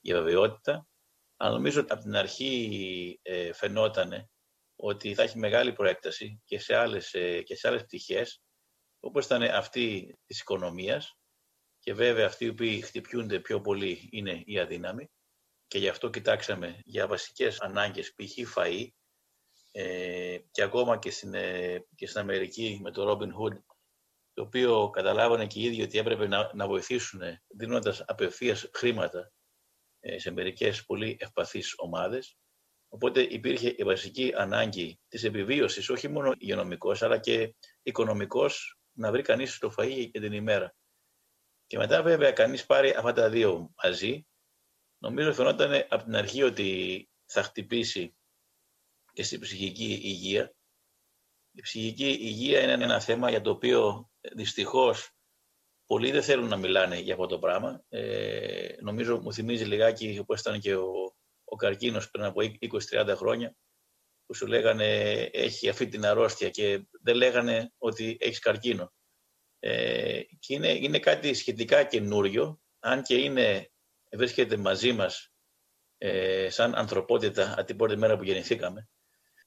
[0.00, 0.86] για βεβαιότητα.
[1.36, 4.30] Αλλά νομίζω ότι από την αρχή ε, φαινόταν
[4.80, 8.42] ότι θα έχει μεγάλη προέκταση και σε άλλες, ε, και σε άλλες πτυχές,
[9.00, 11.18] όπως ήταν αυτή της οικονομίας
[11.78, 15.10] και βέβαια αυτοί οι οποίοι χτυπιούνται πιο πολύ είναι οι αδύναμοι
[15.66, 18.56] και γι' αυτό κοιτάξαμε για βασικές ανάγκες, π.χ.
[18.56, 18.86] φαΐ,
[19.72, 23.62] ε, και ακόμα και στην, ε, και στην Αμερική με το Robin Hood,
[24.32, 29.32] το οποίο καταλάβανε και οι ίδιοι ότι έπρεπε να, να βοηθήσουν δίνοντας απευθείας χρήματα
[30.00, 32.38] ε, σε μερικές πολύ ευπαθείς ομάδες.
[32.92, 39.22] Οπότε υπήρχε η βασική ανάγκη της επιβίωσης, όχι μόνο υγειονομικός, αλλά και οικονομικός, να βρει
[39.22, 40.74] κανείς το φαΐ για την ημέρα.
[41.66, 44.26] Και μετά βέβαια κανείς πάρει αυτά τα δύο μαζί.
[44.98, 48.14] Νομίζω φαινόταν από την αρχή ότι θα χτυπήσει
[49.12, 50.54] και στην ψυχική υγεία.
[51.52, 55.10] Η ψυχική υγεία είναι ένα θέμα για το οποίο δυστυχώς
[55.86, 57.84] πολλοί δεν θέλουν να μιλάνε για αυτό το πράγμα.
[57.88, 61.14] Ε, νομίζω μου θυμίζει λιγάκι όπως ήταν και ο,
[61.50, 62.40] ο καρκίνος πριν από
[62.90, 63.56] 20-30 χρόνια
[64.26, 68.92] που σου λέγανε έχει αυτή την αρρώστια και δεν λέγανε ότι έχεις καρκίνο.
[69.58, 73.70] Ε, και είναι, είναι κάτι σχετικά καινούριο, αν και είναι,
[74.10, 75.32] βρίσκεται μαζί μας
[75.98, 78.88] ε, σαν ανθρωπότητα από την πρώτη μέρα που γεννηθήκαμε.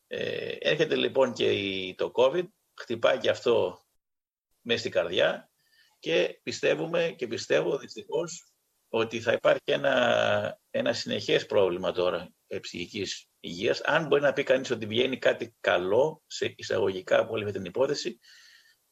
[0.08, 1.50] Ε, έρχεται λοιπόν και
[1.98, 2.48] το COVID,
[2.82, 3.82] χτυπάει και αυτό
[4.62, 5.52] μέσα στην καρδιά
[6.00, 8.53] και πιστεύουμε και πιστεύω δυστυχώς
[8.96, 12.30] ότι θα υπάρχει ένα, ένα συνεχές πρόβλημα τώρα
[12.62, 13.82] ψυχικής υγείας.
[13.82, 18.20] Αν μπορεί να πει κανείς ότι βγαίνει κάτι καλό σε εισαγωγικά από όλη την υπόθεση,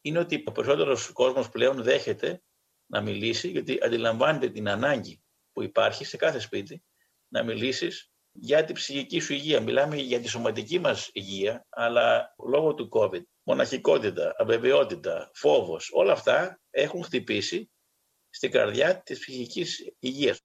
[0.01, 2.41] είναι ότι ο περισσότερος κόσμος πλέον δέχεται
[2.85, 5.21] να μιλήσει, γιατί αντιλαμβάνεται την ανάγκη
[5.51, 6.83] που υπάρχει σε κάθε σπίτι,
[7.27, 9.61] να μιλήσεις για την ψυχική σου υγεία.
[9.61, 16.61] Μιλάμε για τη σωματική μας υγεία, αλλά λόγω του COVID, μοναχικότητα, αβεβαιότητα, φόβος, όλα αυτά
[16.69, 17.71] έχουν χτυπήσει
[18.31, 20.39] στην καρδιά της ψυχικής υγείας.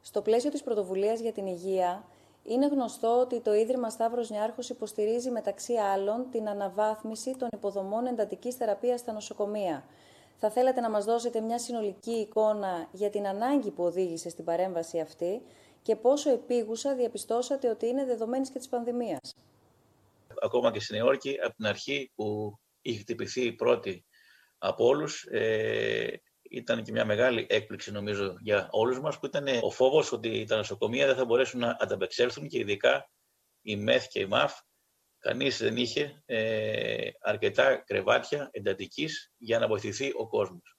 [0.00, 2.04] Στο πλαίσιο της πρωτοβουλίας για την υγεία,
[2.44, 8.54] είναι γνωστό ότι το Ίδρυμα Σταύρος Νιάρχος υποστηρίζει μεταξύ άλλων την αναβάθμιση των υποδομών εντατικής
[8.54, 9.84] θεραπείας στα νοσοκομεία.
[10.36, 15.00] Θα θέλατε να μας δώσετε μια συνολική εικόνα για την ανάγκη που οδήγησε στην παρέμβαση
[15.00, 15.42] αυτή
[15.82, 19.36] και πόσο επίγουσα διαπιστώσατε ότι είναι δεδομένης και της πανδημίας;
[20.42, 24.04] Ακόμα και στην Νέα από την αρχή που είχε χτυπηθεί η πρώτη
[24.58, 26.20] από όλους, ε,
[26.52, 30.56] ήταν και μια μεγάλη έκπληξη νομίζω για όλους μας, που ήταν ο φόβος ότι τα
[30.56, 33.10] νοσοκομεία δεν θα μπορέσουν να ανταπεξέλθουν και ειδικά
[33.62, 34.58] η ΜΕΘ και η ΜΑΦ,
[35.18, 40.76] κανείς δεν είχε ε, αρκετά κρεβάτια εντατικής για να βοηθηθεί ο κόσμος.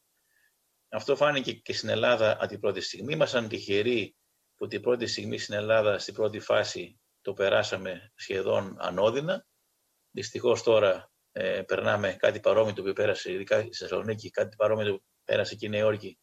[0.90, 3.14] Αυτό φάνηκε και στην Ελλάδα από την πρώτη στιγμή.
[3.14, 4.16] Ήμασταν τυχεροί
[4.56, 9.46] που την πρώτη στιγμή στην Ελλάδα, στην πρώτη φάση, το περάσαμε σχεδόν ανώδυνα.
[10.12, 15.04] Δυστυχώς τώρα ε, περνάμε κάτι παρόμοιο το οποίο πέρασε, ειδικά στη Θεσσαλονίκη, κάτι παρόμοιο το
[15.26, 16.18] πέρασε και η Νέα Υόρκη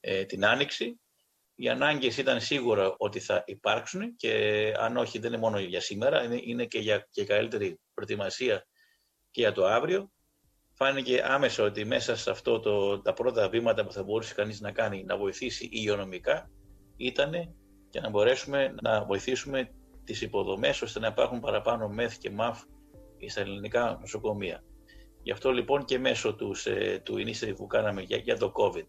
[0.00, 1.00] ε, την Άνοιξη.
[1.54, 4.32] Οι ανάγκες ήταν σίγουρα ότι θα υπάρξουν και
[4.78, 8.66] αν όχι δεν είναι μόνο για σήμερα, είναι, είναι και για και καλύτερη προετοιμασία
[9.30, 10.10] και για το αύριο.
[10.72, 14.72] Φάνηκε άμεσα ότι μέσα σε αυτό το, τα πρώτα βήματα που θα μπορούσε κανείς να
[14.72, 16.50] κάνει, να βοηθήσει υγειονομικά,
[16.96, 17.32] ήταν
[17.90, 19.70] και να μπορέσουμε να βοηθήσουμε
[20.04, 22.62] τις υποδομές ώστε να υπάρχουν παραπάνω ΜΕΘ και ΜΑΦ
[23.28, 24.64] στα ελληνικά νοσοκομεία.
[25.22, 26.66] Γι' αυτό λοιπόν και μέσω τους,
[27.02, 28.86] του initiative που κάναμε για, για το COVID,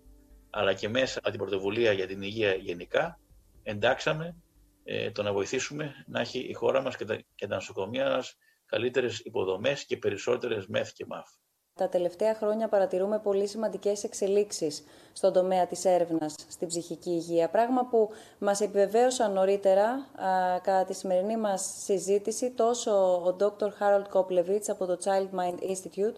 [0.50, 3.20] αλλά και μέσα από την πρωτοβουλία για την υγεία γενικά,
[3.64, 4.36] εντάξαμε
[4.84, 8.38] ε, το να βοηθήσουμε να έχει η χώρα μας και τα, και τα νοσοκομεία μας
[8.66, 11.30] καλύτερες υποδομές και περισσότερες ΜΕΘ και ΜΑΦ.
[11.76, 14.84] Τα τελευταία χρόνια παρατηρούμε πολύ σημαντικές εξελίξεις
[15.14, 20.94] στον τομέα της έρευνας στην ψυχική υγεία, πράγμα που μας επιβεβαίωσαν νωρίτερα α, κατά τη
[20.94, 23.68] σημερινή μας συζήτηση τόσο ο Dr.
[23.68, 26.16] Harold Koplevich από το Child Mind Institute,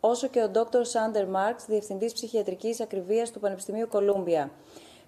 [0.00, 0.80] όσο και ο Dr.
[0.80, 4.50] Sander Marks, Διευθυντής Ψυχιατρικής Ακριβίας του Πανεπιστημίου Κολούμπια.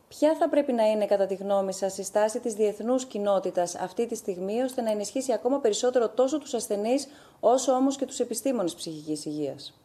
[0.08, 4.06] Ποια θα πρέπει να είναι, κατά τη γνώμη σας, η στάση της διεθνούς κοινότητας αυτή
[4.06, 7.06] τη στιγμή, ώστε να ενισχύσει ακόμα περισσότερο τόσο τους ασθενείς,
[7.40, 9.78] όσο όμως και τους επιστήμονες ψυχικής υγείας;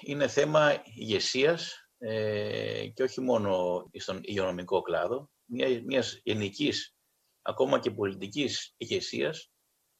[0.00, 6.96] Είναι θέμα ηγεσίας ε, και όχι μόνο στον υγειονομικό κλάδο, μια, μιας γενικής,
[7.42, 9.50] ακόμα και πολιτικής ηγεσίας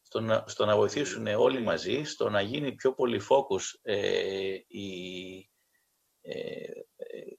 [0.03, 5.51] στο να, στο να βοηθήσουν όλοι μαζί, στο να γίνει πιο πολύ focus ε, η,
[6.21, 6.71] ε,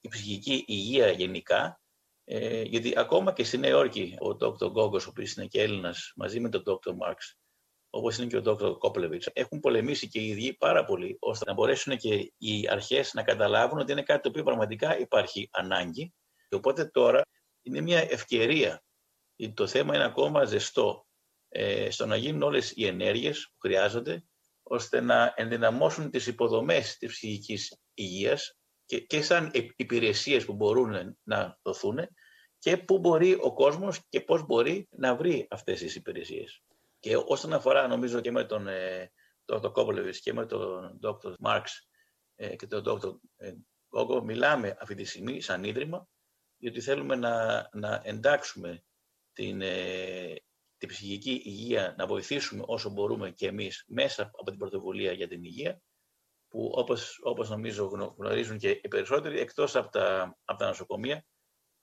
[0.02, 1.82] η ψυχική υγεία γενικά,
[2.24, 4.72] ε, γιατί ακόμα και στη Νέα Υόρκη ο Dr.
[4.72, 6.92] Γκόγκος, ο οποίος είναι και Έλληνας, μαζί με τον Dr.
[6.92, 7.16] Marx,
[7.94, 8.78] όπως είναι και ο Δ.
[8.78, 13.24] Κόπλεβιτς, έχουν πολεμήσει και οι ίδιοι πάρα πολύ, ώστε να μπορέσουν και οι αρχές να
[13.24, 16.14] καταλάβουν ότι είναι κάτι το οποίο πραγματικά υπάρχει ανάγκη.
[16.50, 17.22] Και οπότε τώρα
[17.62, 18.84] είναι μια ευκαιρία.
[19.54, 21.06] Το θέμα είναι ακόμα ζεστό
[21.50, 24.26] ε, στο να γίνουν όλες οι ενέργειες που χρειάζονται
[24.64, 31.60] ώστε να ενδυναμώσουν τις υποδομές της ψυχικής υγείας και, και σαν υπηρεσίες που μπορούν να
[31.62, 32.00] δοθούν
[32.58, 36.62] και πού μπορεί ο κόσμος και πώς μπορεί να βρει αυτές τις υπηρεσίες.
[37.02, 39.12] Και όσον αφορά, νομίζω, και με τον ε,
[39.46, 39.72] Dr.
[39.72, 41.34] Κόπολεβιτς και με τον Dr.
[41.40, 41.90] Μάρξ
[42.36, 43.16] ε, και τον Dr.
[43.90, 46.08] Κόγκο, μιλάμε αυτή τη στιγμή σαν ίδρυμα,
[46.58, 48.84] γιατί θέλουμε να, να εντάξουμε
[49.34, 50.36] την, ε,
[50.78, 55.44] την ψυχική υγεία, να βοηθήσουμε όσο μπορούμε και εμείς μέσα από την πρωτοβουλία για την
[55.44, 55.82] υγεία,
[56.48, 61.26] που όπως, όπως νομίζω γνωρίζουν και οι περισσότεροι, εκτός από τα, από τα νοσοκομεία,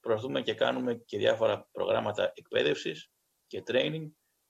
[0.01, 3.11] προωθούμε και κάνουμε και διάφορα προγράμματα εκπαίδευσης
[3.47, 4.09] και training,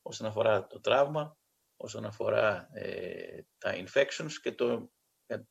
[0.09, 1.39] όσον αφορά το τραύμα,
[1.77, 4.91] όσον αφορά ε, τα infections και το,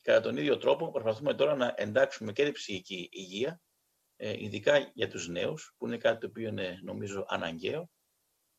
[0.01, 3.61] κατά τον ίδιο τρόπο προσπαθούμε τώρα να εντάξουμε και την ψυχική υγεία,
[4.15, 7.89] ε, ειδικά για τους νέους, που είναι κάτι το οποίο είναι νομίζω αναγκαίο.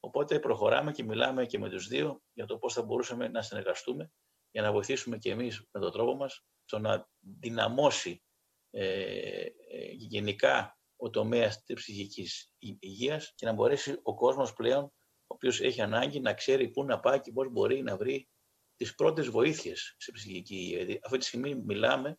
[0.01, 4.11] Οπότε προχωράμε και μιλάμε και με τους δύο για το πώς θα μπορούσαμε να συνεργαστούμε
[4.51, 8.23] για να βοηθήσουμε και εμείς με τον τρόπο μας στο να δυναμώσει
[8.71, 9.51] ε, ε
[9.93, 14.93] γενικά ο τομέας της ψυχικής υγείας και να μπορέσει ο κόσμος πλέον
[15.31, 18.29] ο οποίος έχει ανάγκη να ξέρει πού να πάει και πώς μπορεί να βρει
[18.77, 20.79] τις πρώτες βοήθειες σε ψυχική υγεία.
[20.79, 22.19] Δηλαδή, αυτή τη στιγμή μιλάμε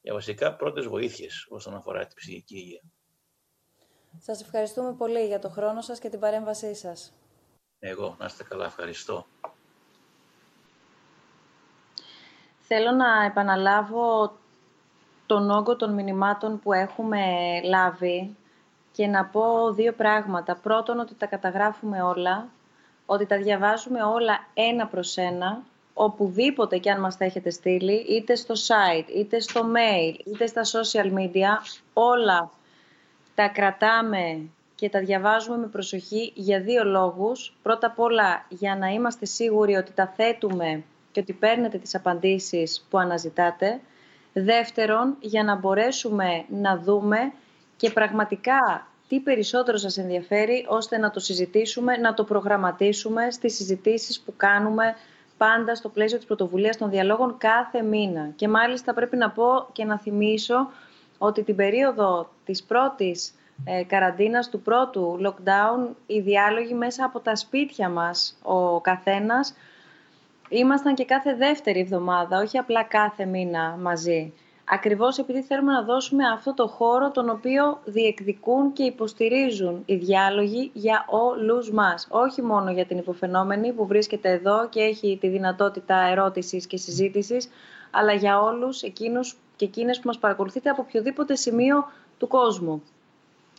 [0.00, 2.82] για βασικά πρώτες βοήθειες όσον αφορά την ψυχική υγεία.
[4.18, 7.12] Σας ευχαριστούμε πολύ για το χρόνο σας και την παρέμβασή σας.
[7.78, 9.26] Εγώ, να είστε καλά, ευχαριστώ.
[12.60, 14.36] Θέλω να επαναλάβω
[15.26, 17.20] τον όγκο των μηνυμάτων που έχουμε
[17.64, 18.36] λάβει
[18.92, 20.54] και να πω δύο πράγματα.
[20.54, 22.48] Πρώτον, ότι τα καταγράφουμε όλα,
[23.06, 25.62] ότι τα διαβάζουμε όλα ένα προς ένα,
[25.94, 30.62] οπουδήποτε και αν μας τα έχετε στείλει, είτε στο site, είτε στο mail, είτε στα
[30.62, 31.48] social media,
[31.92, 32.50] όλα
[33.34, 34.40] τα κρατάμε
[34.74, 37.54] και τα διαβάζουμε με προσοχή για δύο λόγους.
[37.62, 40.82] Πρώτα απ' όλα για να είμαστε σίγουροι ότι τα θέτουμε
[41.12, 43.80] και ότι παίρνετε τις απαντήσεις που αναζητάτε.
[44.32, 47.32] Δεύτερον, για να μπορέσουμε να δούμε
[47.82, 54.20] και πραγματικά τι περισσότερο σας ενδιαφέρει ώστε να το συζητήσουμε, να το προγραμματίσουμε στις συζητήσεις
[54.20, 54.94] που κάνουμε
[55.36, 58.32] πάντα στο πλαίσιο της πρωτοβουλίας των διαλόγων κάθε μήνα.
[58.36, 60.70] Και μάλιστα πρέπει να πω και να θυμίσω
[61.18, 63.34] ότι την περίοδο της πρώτης
[63.64, 69.54] ε, καραντίνας, του πρώτου lockdown, οι διάλογοι μέσα από τα σπίτια μας ο καθένας,
[70.48, 74.32] ήμασταν και κάθε δεύτερη εβδομάδα, όχι απλά κάθε μήνα μαζί.
[74.64, 80.70] Ακριβώς επειδή θέλουμε να δώσουμε αυτό το χώρο τον οποίο διεκδικούν και υποστηρίζουν οι διάλογοι
[80.74, 82.06] για όλους μας.
[82.10, 87.48] Όχι μόνο για την υποφαινόμενη που βρίσκεται εδώ και έχει τη δυνατότητα ερώτησης και συζήτησης,
[87.90, 91.86] αλλά για όλους εκείνους και εκείνες που μας παρακολουθείτε από οποιοδήποτε σημείο
[92.18, 92.82] του κόσμου.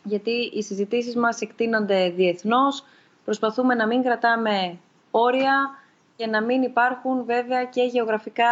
[0.04, 2.84] Γιατί οι συζητήσεις μας εκτείνονται διεθνώς,
[3.24, 4.78] προσπαθούμε να μην κρατάμε
[5.10, 5.78] όρια,
[6.16, 8.46] και να μην υπάρχουν βέβαια και γεωγραφικά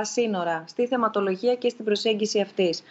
[0.00, 2.82] σύνορα στη θεματολογία και στην προσέγγιση αυτής.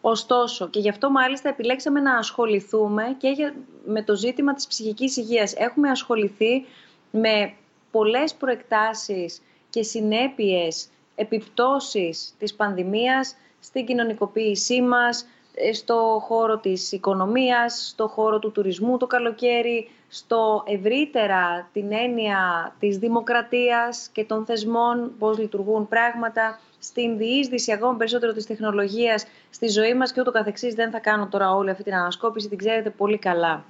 [0.00, 3.52] Ωστόσο, και γι' αυτό μάλιστα επιλέξαμε να ασχοληθούμε και
[3.84, 5.54] με το ζήτημα της ψυχικής υγείας.
[5.54, 6.64] Έχουμε ασχοληθεί
[7.10, 7.52] με
[7.90, 17.88] πολλές προεκτάσεις και συνέπειες, επιπτώσεις της πανδημίας στην κοινωνικοποίησή μας, ε, στο χώρο της οικονομίας,
[17.88, 25.12] στο χώρο του τουρισμού το καλοκαίρι, στο ευρύτερα την έννοια της δημοκρατίας και των θεσμών,
[25.18, 30.74] πώς λειτουργούν πράγματα, στην διείσδυση ακόμα περισσότερο της τεχνολογίας στη ζωή μας και ούτω καθεξής.
[30.74, 33.64] Δεν θα κάνω τώρα όλη αυτή την ανασκόπηση, την ξέρετε πολύ καλά.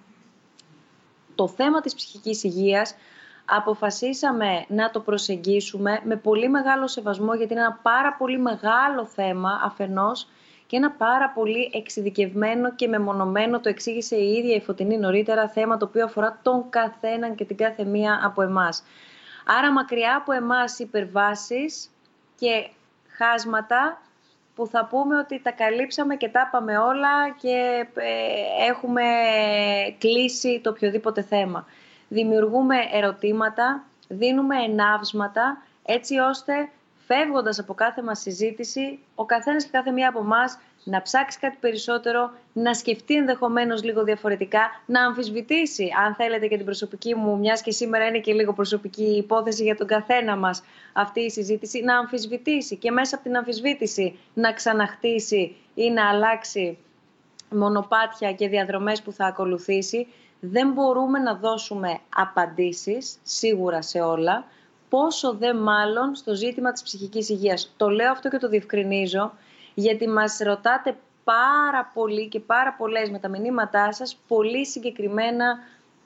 [1.34, 2.94] Το θέμα της ψυχικής υγείας
[3.44, 9.60] αποφασίσαμε να το προσεγγίσουμε με πολύ μεγάλο σεβασμό γιατί είναι ένα πάρα πολύ μεγάλο θέμα
[9.64, 10.28] αφενός
[10.70, 15.76] και ένα πάρα πολύ εξειδικευμένο και μεμονωμένο, το εξήγησε η ίδια η Φωτεινή νωρίτερα, θέμα
[15.76, 18.82] το οποίο αφορά τον καθέναν και την κάθε μία από εμάς.
[19.47, 21.90] Άρα μακριά από εμάς υπερβάσεις
[22.38, 22.68] και
[23.16, 24.02] χάσματα
[24.55, 29.02] που θα πούμε ότι τα καλύψαμε και τα πάμε όλα και ε, έχουμε
[29.98, 31.66] κλείσει το οποιοδήποτε θέμα.
[32.09, 36.68] Δημιουργούμε ερωτήματα, δίνουμε ενάυσματα έτσι ώστε
[37.15, 41.57] φεύγοντας από κάθε μας συζήτηση, ο καθένας και κάθε μία από εμάς να ψάξει κάτι
[41.61, 47.62] περισσότερο, να σκεφτεί ενδεχομένως λίγο διαφορετικά, να αμφισβητήσει, αν θέλετε και την προσωπική μου, μιας
[47.62, 50.62] και σήμερα είναι και λίγο προσωπική υπόθεση για τον καθένα μας
[50.93, 56.78] αυτή η συζήτηση, να αμφισβητήσει και μέσα από την αμφισβήτηση να ξαναχτίσει ή να αλλάξει
[57.51, 60.07] μονοπάτια και διαδρομές που θα ακολουθήσει.
[60.41, 64.45] Δεν μπορούμε να δώσουμε απαντήσεις, σίγουρα σε όλα,
[64.90, 67.74] πόσο δε μάλλον στο ζήτημα της ψυχικής υγείας.
[67.76, 69.32] Το λέω αυτό και το διευκρινίζω,
[69.74, 75.58] γιατί μας ρωτάτε πάρα πολύ και πάρα πολλές με τα μηνύματά σας πολύ συγκεκριμένα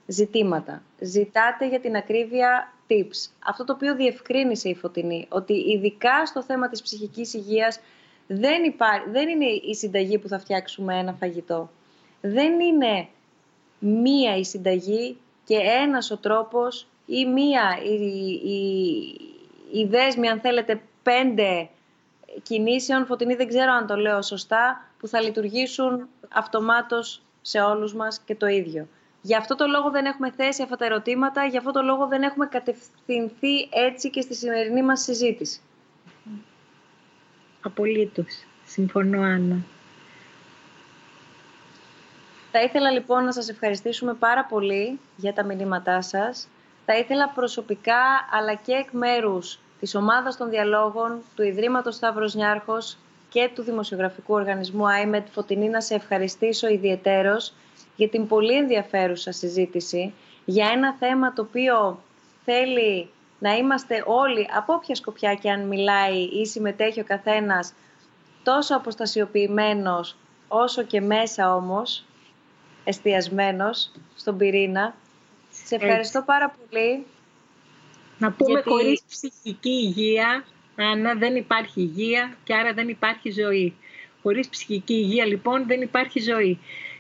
[0.06, 0.82] ζητήματα.
[1.00, 3.30] Ζητάτε για την ακρίβεια tips.
[3.46, 7.80] Αυτό το οποίο διευκρίνησε η Φωτεινή, ότι ειδικά στο θέμα της ψυχικής υγείας
[8.26, 8.74] δεν,
[9.12, 11.70] δεν είναι η συνταγή που θα φτιάξουμε ένα φαγητό.
[12.20, 13.08] Δεν είναι
[13.78, 17.94] μία η συνταγή και ένας ο τρόπος ή μία η,
[18.32, 18.60] η,
[19.80, 21.68] η δέσμη, αν θέλετε, πέντε
[22.42, 28.20] κινήσεων, Φωτεινή δεν ξέρω αν το λέω σωστά, που θα λειτουργήσουν αυτομάτως σε όλους μας
[28.20, 28.88] και το ίδιο.
[29.22, 32.22] Γι' αυτό το λόγο δεν έχουμε θέσει αυτά τα ερωτήματα, γι' αυτό το λόγο δεν
[32.22, 35.60] έχουμε κατευθυνθεί έτσι και στη σημερινή μας συζήτηση.
[37.62, 38.44] Απολύτως.
[38.64, 39.56] Συμφωνώ, Άννα.
[42.50, 46.48] Θα ήθελα λοιπόν να σας ευχαριστήσουμε πάρα πολύ για τα μηνύματά σας.
[46.86, 52.96] Θα ήθελα προσωπικά αλλά και εκ μέρους της ομάδας των διαλόγων του Ιδρύματος Σταύρος Νιάρχος
[53.28, 57.52] και του Δημοσιογραφικού Οργανισμού IMED Φωτεινή να σε ευχαριστήσω ιδιαιτέρως
[57.96, 62.02] για την πολύ ενδιαφέρουσα συζήτηση για ένα θέμα το οποίο
[62.44, 63.08] θέλει
[63.38, 67.72] να είμαστε όλοι, από όποια σκοπιά και αν μιλάει ή συμμετέχει ο καθένας,
[68.42, 70.16] τόσο αποστασιοποιημένος
[70.48, 72.04] όσο και μέσα όμως,
[72.84, 74.94] εστιασμένος στον πυρήνα.
[75.64, 77.04] Σε ευχαριστώ πάρα πολύ
[78.18, 78.68] να πούμε Γιατί...
[78.68, 80.44] χωρίς ψυχική υγεία,
[80.76, 83.74] Άννα, δεν υπάρχει υγεία και άρα δεν υπάρχει ζωή.
[84.22, 86.58] Χωρίς ψυχική υγεία λοιπόν δεν υπάρχει ζωή.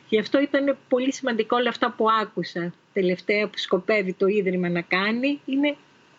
[0.08, 4.80] Γι' αυτό ήταν πολύ σημαντικό όλα αυτά που άκουσα τελευταία που σκοπεύει το Ίδρυμα να
[4.80, 5.40] κάνει.
[5.44, 5.76] Είναι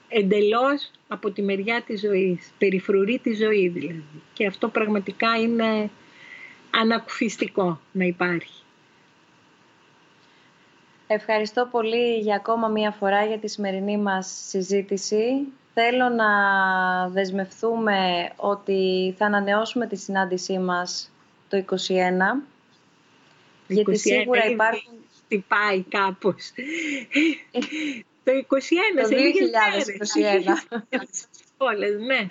[0.10, 4.04] εντελώς από τη μεριά της ζωής, περιφρουρεί τη ζωή δηλαδή.
[4.34, 5.90] Και αυτό πραγματικά είναι
[6.70, 8.65] ανακουφιστικό να υπάρχει.
[11.08, 15.48] Ευχαριστώ πολύ για ακόμα μία φορά για τη σημερινή μας συζήτηση.
[15.74, 16.30] Θέλω να
[17.10, 21.12] δεσμευτούμε ότι θα ανανεώσουμε τη συνάντησή μας
[21.50, 21.76] το 2021.
[23.68, 24.94] γιατί σίγουρα υπάρχουν...
[25.28, 26.52] Τι πάει κάπως.
[28.24, 28.42] το 2021,
[29.02, 29.10] το
[30.80, 30.86] 2021.
[31.58, 32.28] Όλες, ναι.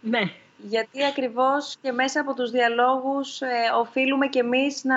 [0.00, 0.32] Ναι
[0.68, 3.46] γιατί ακριβώς και μέσα από τους διαλόγους ε,
[3.78, 4.96] οφείλουμε και εμείς να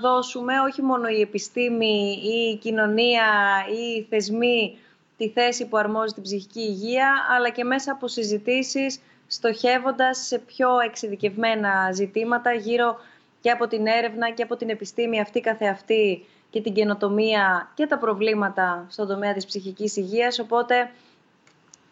[0.00, 3.24] δώσουμε όχι μόνο η επιστήμη ή η κοινωνία
[3.70, 4.78] ή οι θεσμοί
[5.16, 10.68] τη θέση που αρμόζει την ψυχική υγεία, αλλά και μέσα από συζητήσεις στοχεύοντας σε πιο
[10.84, 12.96] εξειδικευμένα ζητήματα γύρω
[13.40, 17.98] και από την έρευνα και από την επιστήμη αυτή καθεαυτή και την καινοτομία και τα
[17.98, 20.38] προβλήματα στον τομέα της ψυχικής υγείας.
[20.38, 20.90] Οπότε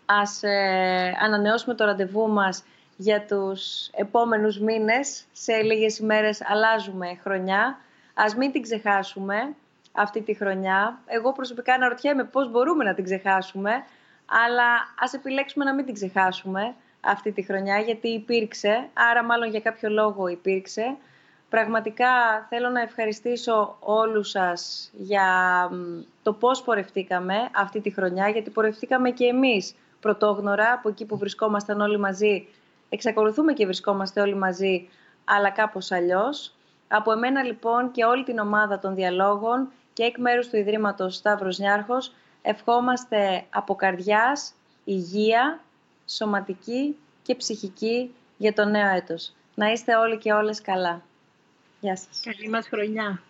[0.06, 2.64] ας ε, ανανεώσουμε το ραντεβού μας
[2.96, 5.24] για τους επόμενους μήνες.
[5.32, 7.78] Σε λίγες ημέρες αλλάζουμε χρονιά.
[8.14, 9.54] Ας μην την ξεχάσουμε
[9.92, 10.98] αυτή τη χρονιά.
[11.06, 13.70] Εγώ προσωπικά αναρωτιέμαι πώς μπορούμε να την ξεχάσουμε,
[14.26, 19.60] αλλά ας επιλέξουμε να μην την ξεχάσουμε αυτή τη χρονιά, γιατί υπήρξε, άρα μάλλον για
[19.60, 20.96] κάποιο λόγο υπήρξε.
[21.48, 22.06] Πραγματικά
[22.48, 25.28] θέλω να ευχαριστήσω όλους σας για
[26.22, 31.80] το πώς πορευτήκαμε αυτή τη χρονιά, γιατί πορευτήκαμε και εμείς πρωτόγνωρα από εκεί που βρισκόμασταν
[31.80, 32.48] όλοι μαζί.
[32.88, 34.88] Εξακολουθούμε και βρισκόμαστε όλοι μαζί,
[35.24, 36.54] αλλά κάπως αλλιώς.
[36.88, 41.58] Από εμένα λοιπόν και όλη την ομάδα των διαλόγων και εκ μέρους του Ιδρύματος Σταύρος
[41.58, 42.12] Νιάρχος
[42.42, 44.52] ευχόμαστε από καρδιάς,
[44.84, 45.60] υγεία,
[46.06, 49.32] σωματική και ψυχική για το νέο έτος.
[49.54, 51.02] Να είστε όλοι και όλες καλά.
[51.80, 52.20] Γεια σας.
[52.24, 53.22] Καλή μας χρονιά.